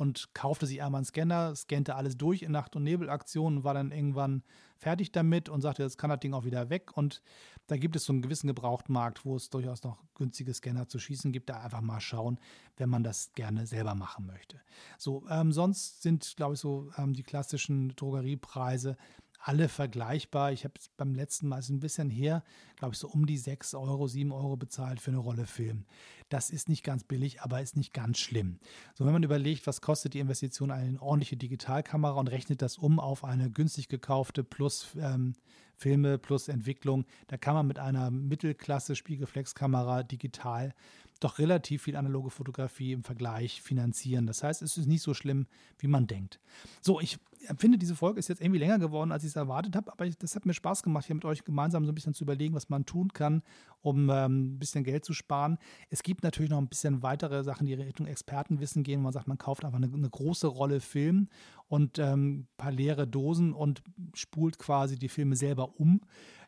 und 0.00 0.32
kaufte 0.32 0.64
sich 0.66 0.82
einmal 0.82 1.00
einen 1.00 1.04
Scanner, 1.04 1.54
scannte 1.54 1.94
alles 1.94 2.16
durch 2.16 2.40
in 2.40 2.52
Nacht- 2.52 2.74
und 2.74 2.84
Nebelaktionen 2.84 3.64
war 3.64 3.74
dann 3.74 3.92
irgendwann 3.92 4.42
fertig 4.78 5.12
damit 5.12 5.50
und 5.50 5.60
sagte, 5.60 5.82
jetzt 5.82 5.98
kann 5.98 6.08
das 6.08 6.20
Ding 6.20 6.32
auch 6.32 6.46
wieder 6.46 6.70
weg. 6.70 6.96
Und 6.96 7.20
da 7.66 7.76
gibt 7.76 7.96
es 7.96 8.06
so 8.06 8.14
einen 8.14 8.22
gewissen 8.22 8.46
Gebrauchtmarkt, 8.46 9.26
wo 9.26 9.36
es 9.36 9.50
durchaus 9.50 9.82
noch 9.82 10.02
günstige 10.14 10.54
Scanner 10.54 10.88
zu 10.88 10.98
schießen 10.98 11.32
gibt. 11.32 11.50
Da 11.50 11.60
einfach 11.60 11.82
mal 11.82 12.00
schauen, 12.00 12.40
wenn 12.78 12.88
man 12.88 13.04
das 13.04 13.34
gerne 13.34 13.66
selber 13.66 13.94
machen 13.94 14.24
möchte. 14.24 14.58
So, 14.96 15.22
ähm, 15.28 15.52
sonst 15.52 16.00
sind, 16.00 16.32
glaube 16.34 16.54
ich, 16.54 16.60
so 16.60 16.90
ähm, 16.96 17.12
die 17.12 17.22
klassischen 17.22 17.94
Drogeriepreise 17.94 18.96
alle 19.42 19.68
vergleichbar. 19.68 20.52
Ich 20.52 20.64
habe 20.64 20.74
beim 20.96 21.14
letzten 21.14 21.48
Mal 21.48 21.58
ist 21.58 21.68
ein 21.68 21.80
bisschen 21.80 22.08
her, 22.08 22.42
glaube 22.76 22.94
ich, 22.94 22.98
so 22.98 23.08
um 23.08 23.26
die 23.26 23.38
6 23.38 23.74
Euro, 23.74 24.06
7 24.06 24.32
Euro 24.32 24.56
bezahlt 24.56 25.00
für 25.00 25.10
eine 25.10 25.18
Rolle 25.18 25.46
Film. 25.46 25.84
Das 26.30 26.48
ist 26.48 26.68
nicht 26.68 26.84
ganz 26.84 27.04
billig, 27.04 27.42
aber 27.42 27.60
ist 27.60 27.76
nicht 27.76 27.92
ganz 27.92 28.18
schlimm. 28.18 28.60
So, 28.94 29.04
wenn 29.04 29.12
man 29.12 29.24
überlegt, 29.24 29.66
was 29.66 29.80
kostet 29.80 30.14
die 30.14 30.20
Investition 30.20 30.70
eine 30.70 31.02
ordentliche 31.02 31.36
Digitalkamera 31.36 32.18
und 32.18 32.28
rechnet 32.28 32.62
das 32.62 32.78
um 32.78 32.98
auf 32.98 33.24
eine 33.24 33.50
günstig 33.50 33.88
gekaufte 33.88 34.44
plus 34.44 34.88
ähm, 34.98 35.34
Filme 35.74 36.18
plus 36.18 36.48
Entwicklung, 36.48 37.04
da 37.26 37.36
kann 37.36 37.54
man 37.54 37.66
mit 37.66 37.78
einer 37.78 38.10
Mittelklasse 38.10 38.94
Spiegelflexkamera 38.94 40.04
digital 40.04 40.72
doch 41.20 41.38
relativ 41.38 41.82
viel 41.82 41.96
analoge 41.96 42.30
Fotografie 42.30 42.92
im 42.92 43.04
Vergleich 43.04 43.62
finanzieren. 43.62 44.26
Das 44.26 44.42
heißt, 44.42 44.62
es 44.62 44.76
ist 44.76 44.86
nicht 44.86 45.02
so 45.02 45.14
schlimm, 45.14 45.46
wie 45.78 45.86
man 45.86 46.06
denkt. 46.06 46.40
So, 46.80 47.00
ich 47.00 47.18
finde, 47.56 47.78
diese 47.78 47.94
Folge 47.94 48.18
ist 48.18 48.28
jetzt 48.28 48.40
irgendwie 48.40 48.58
länger 48.58 48.78
geworden, 48.78 49.12
als 49.12 49.24
ich 49.24 49.30
es 49.30 49.36
erwartet 49.36 49.76
habe, 49.76 49.92
aber 49.92 50.06
ich, 50.06 50.16
das 50.18 50.36
hat 50.36 50.46
mir 50.46 50.54
Spaß 50.54 50.82
gemacht, 50.82 51.06
hier 51.06 51.14
mit 51.14 51.24
euch 51.24 51.44
gemeinsam 51.44 51.84
so 51.84 51.92
ein 51.92 51.94
bisschen 51.94 52.14
zu 52.14 52.24
überlegen, 52.24 52.54
was 52.54 52.68
man 52.68 52.84
tun 52.84 53.12
kann, 53.12 53.42
um 53.82 54.10
ähm, 54.10 54.54
ein 54.54 54.58
bisschen 54.58 54.84
Geld 54.84 55.04
zu 55.04 55.12
sparen. 55.12 55.58
Es 55.88 56.02
gibt 56.02 56.22
natürlich 56.22 56.50
noch 56.50 56.58
ein 56.58 56.68
bisschen 56.68 57.02
weitere 57.02 57.42
Sachen, 57.44 57.66
die 57.66 57.74
Richtung 57.74 58.06
Expertenwissen 58.06 58.82
gehen, 58.82 59.00
wo 59.00 59.04
man 59.04 59.12
sagt, 59.12 59.28
man 59.28 59.38
kauft 59.38 59.64
einfach 59.64 59.78
eine, 59.78 59.92
eine 59.92 60.10
große 60.10 60.46
Rolle 60.46 60.80
Film 60.80 61.28
und 61.68 61.98
ähm, 61.98 62.40
ein 62.40 62.48
paar 62.56 62.72
leere 62.72 63.06
Dosen 63.06 63.52
und 63.52 63.82
spult 64.14 64.58
quasi 64.58 64.98
die 64.98 65.08
Filme 65.08 65.36
selber 65.36 65.78
um. 65.78 66.00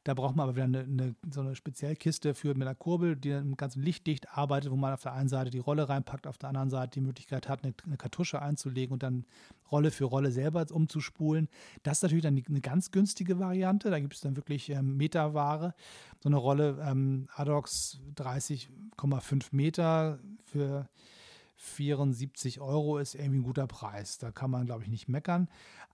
Da 0.05 0.15
braucht 0.15 0.35
man 0.35 0.45
aber 0.45 0.57
wieder 0.57 0.65
eine, 0.65 0.81
eine, 0.81 1.15
so 1.31 1.41
eine 1.41 1.55
Speziellkiste 1.55 2.35
für 2.35 2.55
mit 2.55 2.63
einer 2.63 2.75
Kurbel, 2.75 3.15
die 3.15 3.31
dann 3.31 3.57
ganz 3.57 3.77
lichtdicht 3.77 4.37
arbeitet, 4.37 4.73
wo 4.73 4.77
man 4.77 4.93
auf 4.93 5.03
der 5.03 5.13
einen 5.13 5.29
Seite 5.29 5.51
die 5.51 5.59
Rolle 5.59 5.89
reinpackt, 5.89 6.27
auf 6.27 6.39
der 6.39 6.49
anderen 6.49 6.71
Seite 6.71 6.91
die 6.99 7.07
Möglichkeit 7.07 7.49
hat, 7.49 7.63
eine, 7.63 7.73
eine 7.85 7.97
Kartusche 7.97 8.43
einzulegen 8.43 8.93
und 8.93 9.03
dann 9.03 9.25
Rolle 9.71 9.91
für 9.91 10.05
Rolle 10.05 10.33
selber 10.33 10.67
umzuspulen. 10.71 11.49
Das 11.83 11.99
ist 11.99 12.03
natürlich 12.03 12.25
dann 12.25 12.43
eine 12.49 12.61
ganz 12.61 12.91
günstige 12.91 13.39
Variante. 13.39 13.91
Da 13.91 14.01
gibt 14.01 14.15
es 14.15 14.21
dann 14.21 14.37
wirklich 14.37 14.71
ähm, 14.71 14.97
Meterware. 14.97 15.75
So 16.21 16.29
eine 16.29 16.37
Rolle 16.37 16.79
ähm, 16.85 17.29
Adox 17.35 18.01
30,5 18.17 19.47
Meter 19.53 20.19
für 20.45 20.89
74 21.63 22.61
Euro 22.61 22.99
ist 22.99 23.15
irgendwie 23.15 23.39
ein 23.39 23.45
guter 23.45 23.69
Preis. 23.69 24.19
Da 24.19 24.33
kann 24.33 24.51
man, 24.51 24.67
glaube 24.67 24.83
ich, 24.83 24.89
nicht 24.89 25.09
meckern. 25.09 25.49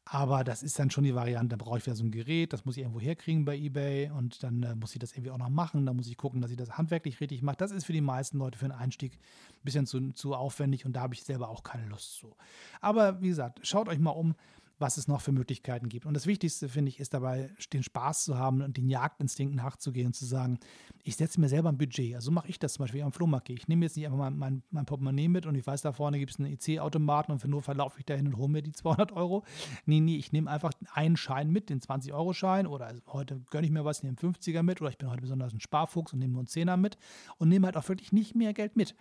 Aber 0.06 0.42
das 0.42 0.62
ist 0.62 0.78
dann 0.78 0.90
schon 0.90 1.04
die 1.04 1.14
Variante, 1.14 1.54
da 1.54 1.62
brauche 1.62 1.76
ich 1.76 1.84
wieder 1.84 1.94
so 1.94 2.02
ein 2.02 2.10
Gerät, 2.10 2.54
das 2.54 2.64
muss 2.64 2.78
ich 2.78 2.82
irgendwo 2.82 2.98
herkriegen 2.98 3.44
bei 3.44 3.54
eBay 3.54 4.10
und 4.10 4.42
dann 4.42 4.62
äh, 4.62 4.74
muss 4.74 4.94
ich 4.94 4.98
das 4.98 5.12
irgendwie 5.12 5.30
auch 5.30 5.36
noch 5.36 5.50
machen. 5.50 5.84
Da 5.84 5.92
muss 5.92 6.08
ich 6.08 6.16
gucken, 6.16 6.40
dass 6.40 6.50
ich 6.50 6.56
das 6.56 6.78
handwerklich 6.78 7.20
richtig 7.20 7.42
mache. 7.42 7.56
Das 7.58 7.70
ist 7.70 7.84
für 7.84 7.92
die 7.92 8.00
meisten 8.00 8.38
Leute 8.38 8.58
für 8.58 8.64
einen 8.64 8.80
Einstieg 8.80 9.12
ein 9.12 9.64
bisschen 9.64 9.84
zu, 9.84 10.12
zu 10.12 10.34
aufwendig 10.34 10.86
und 10.86 10.94
da 10.94 11.02
habe 11.02 11.12
ich 11.12 11.24
selber 11.24 11.50
auch 11.50 11.62
keine 11.62 11.86
Lust 11.86 12.14
zu. 12.14 12.34
Aber 12.80 13.20
wie 13.20 13.28
gesagt, 13.28 13.60
schaut 13.66 13.88
euch 13.88 13.98
mal 13.98 14.12
um 14.12 14.34
was 14.78 14.96
es 14.96 15.08
noch 15.08 15.20
für 15.20 15.32
Möglichkeiten 15.32 15.88
gibt. 15.88 16.06
Und 16.06 16.14
das 16.14 16.26
Wichtigste, 16.26 16.68
finde 16.68 16.90
ich, 16.90 17.00
ist 17.00 17.14
dabei, 17.14 17.50
den 17.72 17.82
Spaß 17.82 18.24
zu 18.24 18.38
haben 18.38 18.62
und 18.62 18.76
den 18.76 18.88
Jagdinstinkt 18.88 19.54
nachzugehen 19.54 20.08
und 20.08 20.14
zu 20.14 20.24
sagen, 20.24 20.58
ich 21.02 21.16
setze 21.16 21.40
mir 21.40 21.48
selber 21.48 21.68
ein 21.68 21.78
Budget. 21.78 22.14
Also 22.14 22.30
mache 22.30 22.48
ich 22.48 22.58
das 22.58 22.74
zum 22.74 22.84
Beispiel 22.84 23.02
am 23.02 23.12
Flohmarkt 23.12 23.46
gehe. 23.46 23.56
Ich 23.56 23.68
nehme 23.68 23.84
jetzt 23.84 23.96
nicht 23.96 24.06
einfach 24.06 24.18
mein, 24.18 24.36
mein, 24.36 24.62
mein 24.70 24.86
Portemonnaie 24.86 25.28
mit 25.28 25.46
und 25.46 25.54
ich 25.54 25.66
weiß, 25.66 25.82
da 25.82 25.92
vorne 25.92 26.18
gibt 26.18 26.32
es 26.32 26.38
einen 26.38 26.52
EC-Automaten 26.52 27.32
und 27.32 27.40
für 27.40 27.48
nur 27.48 27.62
verlaufe 27.62 27.98
ich 27.98 28.06
dahin 28.06 28.26
und 28.26 28.36
hole 28.36 28.48
mir 28.48 28.62
die 28.62 28.72
200 28.72 29.12
Euro. 29.12 29.44
Nee, 29.86 30.00
nee, 30.00 30.16
ich 30.16 30.32
nehme 30.32 30.50
einfach 30.50 30.72
einen 30.92 31.16
Schein 31.16 31.50
mit, 31.50 31.70
den 31.70 31.80
20-Euro-Schein 31.80 32.66
oder 32.66 32.86
also 32.86 33.02
heute 33.08 33.40
gönne 33.50 33.66
ich 33.66 33.72
mir 33.72 33.84
was, 33.84 34.02
nehme 34.02 34.16
einen 34.20 34.34
50er 34.34 34.62
mit 34.62 34.80
oder 34.80 34.90
ich 34.90 34.98
bin 34.98 35.10
heute 35.10 35.22
besonders 35.22 35.52
ein 35.52 35.60
Sparfuchs 35.60 36.12
und 36.12 36.20
nehme 36.20 36.32
nur 36.32 36.40
einen 36.40 36.48
10er 36.48 36.76
mit 36.76 36.98
und 37.38 37.48
nehme 37.48 37.66
halt 37.66 37.76
auch 37.76 37.88
wirklich 37.88 38.12
nicht 38.12 38.34
mehr 38.34 38.52
Geld 38.54 38.76
mit 38.76 38.94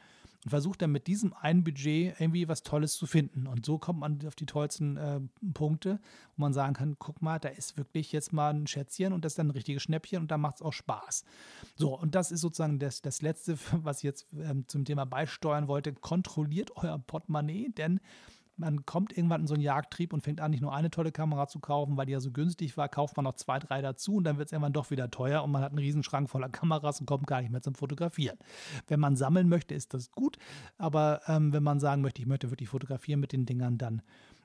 und 0.43 0.49
versucht 0.49 0.81
dann 0.81 0.91
mit 0.91 1.07
diesem 1.07 1.33
einen 1.33 1.63
Budget 1.63 2.19
irgendwie 2.19 2.47
was 2.47 2.63
Tolles 2.63 2.93
zu 2.93 3.05
finden. 3.05 3.47
Und 3.47 3.65
so 3.65 3.77
kommt 3.77 3.99
man 3.99 4.25
auf 4.25 4.35
die 4.35 4.45
tollsten 4.45 4.97
äh, 4.97 5.19
Punkte, 5.53 5.99
wo 6.35 6.41
man 6.41 6.53
sagen 6.53 6.73
kann, 6.73 6.95
guck 6.99 7.21
mal, 7.21 7.39
da 7.39 7.49
ist 7.49 7.77
wirklich 7.77 8.11
jetzt 8.11 8.33
mal 8.33 8.53
ein 8.53 8.67
Schätzchen 8.67 9.13
und 9.13 9.25
das 9.25 9.33
ist 9.33 9.39
dann 9.39 9.47
ein 9.47 9.51
richtiges 9.51 9.83
Schnäppchen 9.83 10.21
und 10.21 10.31
da 10.31 10.38
macht 10.38 10.55
es 10.55 10.61
auch 10.61 10.73
Spaß. 10.73 11.25
So, 11.75 11.97
und 11.97 12.15
das 12.15 12.31
ist 12.31 12.41
sozusagen 12.41 12.79
das, 12.79 13.01
das 13.01 13.21
Letzte, 13.21 13.57
was 13.83 13.97
ich 13.97 14.03
jetzt 14.03 14.27
ähm, 14.39 14.65
zum 14.67 14.85
Thema 14.85 15.05
beisteuern 15.05 15.67
wollte. 15.67 15.93
Kontrolliert 15.93 16.71
euer 16.75 16.97
Portemonnaie, 16.99 17.69
denn 17.69 17.99
man 18.58 18.86
kommt 18.86 19.16
irgendwann 19.16 19.41
in 19.41 19.47
so 19.47 19.53
einen 19.53 19.64
Jagdtrieb 19.64 20.14
und 20.14 20.22
fängt 20.22 20.41
an, 20.41 20.51
nicht 20.51 20.62
nur 20.62 20.74
eine 20.74 20.89
tolle 20.89 21.12
Kamera 21.12 21.47
zu 21.47 21.60
kaufen, 21.60 21.95
weil 21.95 22.08
die 22.08 22.12
ja 22.12 22.20
so 22.20 22.32
günstig 22.32 22.76
war, 22.76 22.89
kauft 22.89 23.16
man 23.16 23.24
noch 23.24 23.36
zwei, 23.36 23.60
drei 23.60 23.82
dazu 23.82 24.16
und 24.16 24.24
dann 24.24 24.38
wird 24.38 24.47
es 24.47 24.51
irgendwann 24.51 24.74
doch 24.74 24.89
wieder 24.89 25.10
teuer 25.12 25.43
und 25.43 25.51
man 25.51 25.62
hat 25.62 25.72
einen 25.72 25.80
Riesenschrank 25.80 26.30
voller 26.30 26.49
Kameras 26.58 26.99
und 26.99 27.05
kommt 27.05 27.28
gar 27.28 27.41
nicht 27.41 27.51
mehr 27.51 27.62
zum 27.62 27.76
Fotografieren. 27.76 28.38
Wenn 28.88 28.99
man 28.99 29.16
sammeln 29.16 29.47
möchte, 29.47 29.76
ist 29.76 29.93
das 29.93 30.12
gut, 30.12 30.38
aber 30.78 31.22
ähm, 31.28 31.53
wenn 31.53 31.64
man 31.64 31.80
sagen 31.80 32.01
möchte, 32.01 32.22
ich 32.22 32.28
möchte 32.28 32.49
wirklich 32.51 32.70
fotografieren 32.70 33.20
mit 33.20 33.32
den 33.32 33.45
Dingern, 33.45 33.78
dann 33.78 34.01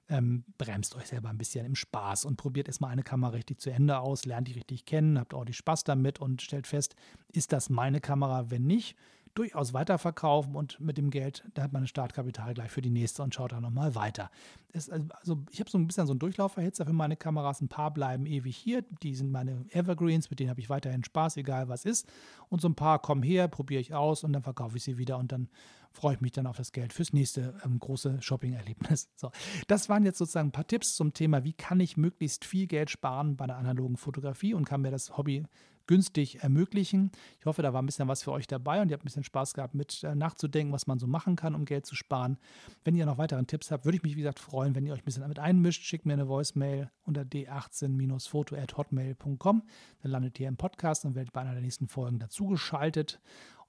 ähm, 0.08 0.44
bremst 0.58 0.94
euch 0.96 1.06
selber 1.06 1.30
ein 1.30 1.38
bisschen 1.38 1.64
im 1.64 1.74
Spaß 1.74 2.24
und 2.26 2.36
probiert 2.36 2.68
erstmal 2.68 2.90
eine 2.90 3.02
Kamera 3.02 3.32
richtig 3.32 3.60
zu 3.60 3.70
Ende 3.70 3.98
aus, 3.98 4.26
lernt 4.26 4.48
die 4.48 4.52
richtig 4.52 4.84
kennen, 4.84 5.18
habt 5.18 5.32
auch 5.32 5.44
die 5.44 5.54
Spaß 5.54 5.84
damit 5.84 6.20
und 6.20 6.42
stellt 6.42 6.66
fest, 6.66 6.96
ist 7.32 7.52
das 7.52 7.70
meine 7.70 8.00
Kamera? 8.00 8.50
Wenn 8.50 8.66
nicht, 8.66 8.96
durchaus 9.34 9.72
weiterverkaufen 9.72 10.54
und 10.54 10.78
mit 10.80 10.98
dem 10.98 11.10
Geld, 11.10 11.44
da 11.54 11.62
hat 11.62 11.72
man 11.72 11.84
ein 11.84 11.86
Startkapital 11.86 12.54
gleich 12.54 12.70
für 12.70 12.82
die 12.82 12.90
nächste 12.90 13.22
und 13.22 13.34
schaut 13.34 13.52
dann 13.52 13.62
nochmal 13.62 13.94
weiter. 13.94 14.30
Es, 14.72 14.90
also 14.90 15.44
ich 15.50 15.60
habe 15.60 15.70
so 15.70 15.78
ein 15.78 15.86
bisschen 15.86 16.06
so 16.06 16.12
einen 16.12 16.20
Durchlauferhitzer 16.20 16.86
für 16.86 16.92
meine 16.92 17.16
Kameras. 17.16 17.60
Ein 17.60 17.68
paar 17.68 17.92
bleiben 17.92 18.26
ewig 18.26 18.56
hier. 18.56 18.84
Die 19.02 19.14
sind 19.14 19.30
meine 19.30 19.64
Evergreens, 19.70 20.30
mit 20.30 20.40
denen 20.40 20.50
habe 20.50 20.60
ich 20.60 20.70
weiterhin 20.70 21.04
Spaß, 21.04 21.36
egal 21.38 21.68
was 21.68 21.84
ist. 21.84 22.06
Und 22.48 22.60
so 22.60 22.68
ein 22.68 22.74
paar 22.74 23.00
kommen 23.00 23.22
her, 23.22 23.48
probiere 23.48 23.80
ich 23.80 23.94
aus 23.94 24.24
und 24.24 24.32
dann 24.32 24.42
verkaufe 24.42 24.76
ich 24.76 24.84
sie 24.84 24.98
wieder 24.98 25.18
und 25.18 25.32
dann 25.32 25.48
freue 25.92 26.14
ich 26.14 26.20
mich 26.20 26.32
dann 26.32 26.46
auf 26.46 26.56
das 26.56 26.72
Geld 26.72 26.92
fürs 26.92 27.12
nächste 27.12 27.54
ähm, 27.64 27.78
große 27.78 28.20
Shopping-Erlebnis. 28.20 29.08
So, 29.14 29.30
das 29.68 29.88
waren 29.88 30.04
jetzt 30.04 30.18
sozusagen 30.18 30.48
ein 30.48 30.52
paar 30.52 30.66
Tipps 30.66 30.96
zum 30.96 31.12
Thema, 31.12 31.44
wie 31.44 31.52
kann 31.52 31.80
ich 31.80 31.96
möglichst 31.96 32.44
viel 32.44 32.66
Geld 32.66 32.90
sparen 32.90 33.36
bei 33.36 33.46
der 33.46 33.56
analogen 33.56 33.96
Fotografie 33.96 34.54
und 34.54 34.64
kann 34.64 34.80
mir 34.80 34.90
das 34.90 35.16
Hobby 35.16 35.44
günstig 35.92 36.42
ermöglichen. 36.42 37.12
Ich 37.38 37.44
hoffe, 37.44 37.60
da 37.60 37.74
war 37.74 37.82
ein 37.82 37.86
bisschen 37.86 38.08
was 38.08 38.22
für 38.22 38.32
euch 38.32 38.46
dabei 38.46 38.80
und 38.80 38.88
ihr 38.88 38.94
habt 38.94 39.04
ein 39.04 39.04
bisschen 39.04 39.24
Spaß 39.24 39.52
gehabt, 39.52 39.74
mit 39.74 40.02
äh, 40.02 40.14
nachzudenken, 40.14 40.72
was 40.72 40.86
man 40.86 40.98
so 40.98 41.06
machen 41.06 41.36
kann, 41.36 41.54
um 41.54 41.66
Geld 41.66 41.84
zu 41.84 41.94
sparen. 41.94 42.38
Wenn 42.82 42.94
ihr 42.94 43.04
noch 43.04 43.18
weiteren 43.18 43.46
Tipps 43.46 43.70
habt, 43.70 43.84
würde 43.84 43.96
ich 43.96 44.02
mich, 44.02 44.16
wie 44.16 44.22
gesagt, 44.22 44.38
freuen, 44.38 44.74
wenn 44.74 44.86
ihr 44.86 44.94
euch 44.94 45.02
ein 45.02 45.04
bisschen 45.04 45.20
damit 45.20 45.38
einmischt. 45.38 45.82
Schickt 45.82 46.06
mir 46.06 46.14
eine 46.14 46.28
Voicemail 46.28 46.90
unter 47.04 47.24
d18-foto.hotmail.com. 47.24 49.62
Dann 50.02 50.10
landet 50.10 50.40
ihr 50.40 50.48
im 50.48 50.56
Podcast 50.56 51.04
und 51.04 51.14
werdet 51.14 51.34
bei 51.34 51.42
einer 51.42 51.52
der 51.52 51.60
nächsten 51.60 51.88
Folgen 51.88 52.18
dazugeschaltet 52.18 53.20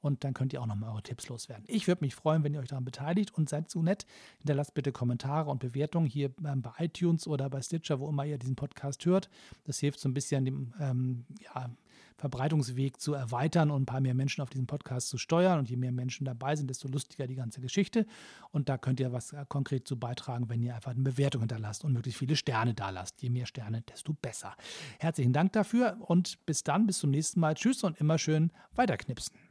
und 0.03 0.26
dann 0.26 0.34
könnt 0.34 0.53
ihr 0.53 0.61
auch 0.61 0.65
nochmal 0.65 0.91
eure 0.91 1.01
Tipps 1.01 1.30
loswerden. 1.30 1.63
Ich 1.67 1.88
würde 1.88 2.03
mich 2.03 2.13
freuen, 2.13 2.43
wenn 2.43 2.53
ihr 2.53 2.59
euch 2.59 2.67
daran 2.67 2.84
beteiligt 2.84 3.34
und 3.34 3.47
seid 3.47 3.69
so 3.69 3.82
nett. 3.82 4.05
Hinterlasst 4.39 4.74
bitte 4.74 4.91
Kommentare 4.91 5.49
und 5.49 5.59
Bewertungen 5.59 6.07
hier 6.07 6.32
ähm, 6.45 6.61
bei 6.61 6.71
iTunes 6.80 7.26
oder 7.26 7.49
bei 7.49 7.61
Stitcher, 7.61 8.01
wo 8.01 8.09
immer 8.09 8.26
ihr 8.26 8.38
diesen 8.38 8.57
Podcast 8.57 9.05
hört. 9.05 9.30
Das 9.63 9.80
hilft 9.80 10.01
so 10.01 10.09
ein 10.09 10.13
bisschen 10.13 10.43
dem 10.43 10.74
ähm, 10.80 11.26
ja, 11.39 11.69
Verbreitungsweg 12.18 12.99
zu 12.99 13.14
erweitern 13.14 13.72
und 13.72 13.84
ein 13.84 13.86
paar 13.86 14.01
mehr 14.01 14.14
Menschen 14.14 14.41
auf 14.41 14.49
diesen 14.49 14.68
Podcast 14.68 15.09
zu 15.09 15.18
steuern. 15.18 15.59
Und 15.59 15.70
je 15.70 15.78
mehr 15.78 15.91
Menschen 15.91 16.26
dabei 16.26 16.55
sind, 16.55 16.70
desto 16.70 16.88
lustiger 16.88 17.28
die 17.28 17.36
ganze 17.36 17.61
Geschichte. 17.61 18.05
Und 18.51 18.70
da 18.70 18.78
könnt 18.78 18.99
ihr 18.99 19.11
was 19.11 19.34
äh, 19.34 19.45
konkret 19.47 19.88
zu 19.88 19.97
beitragen, 19.97 20.49
wenn 20.49 20.61
ihr 20.61 20.76
einfach 20.76 20.91
eine 20.91 21.03
Bewertung 21.03 21.41
hinterlasst 21.41 21.84
und 21.84 21.93
möglichst 21.93 22.20
viele 22.20 22.36
Sterne 22.36 22.74
da 22.74 22.89
lasst. 22.89 23.22
Je 23.22 23.30
mehr 23.30 23.45
Sterne, 23.45 23.82
desto 23.82 24.14
besser. 24.14 24.55
Herzlichen 24.99 25.34
Dank 25.34 25.53
dafür 25.53 25.97
und 25.99 26.45
bis 26.45 26.64
dann, 26.64 26.88
bis 26.88 26.99
zum 26.99 27.11
nächsten 27.11 27.39
Mal. 27.39 27.55
Tschüss 27.55 27.84
und 27.84 27.99
immer 27.99 28.18
schön 28.18 28.51
weiterknipsen. 28.76 29.43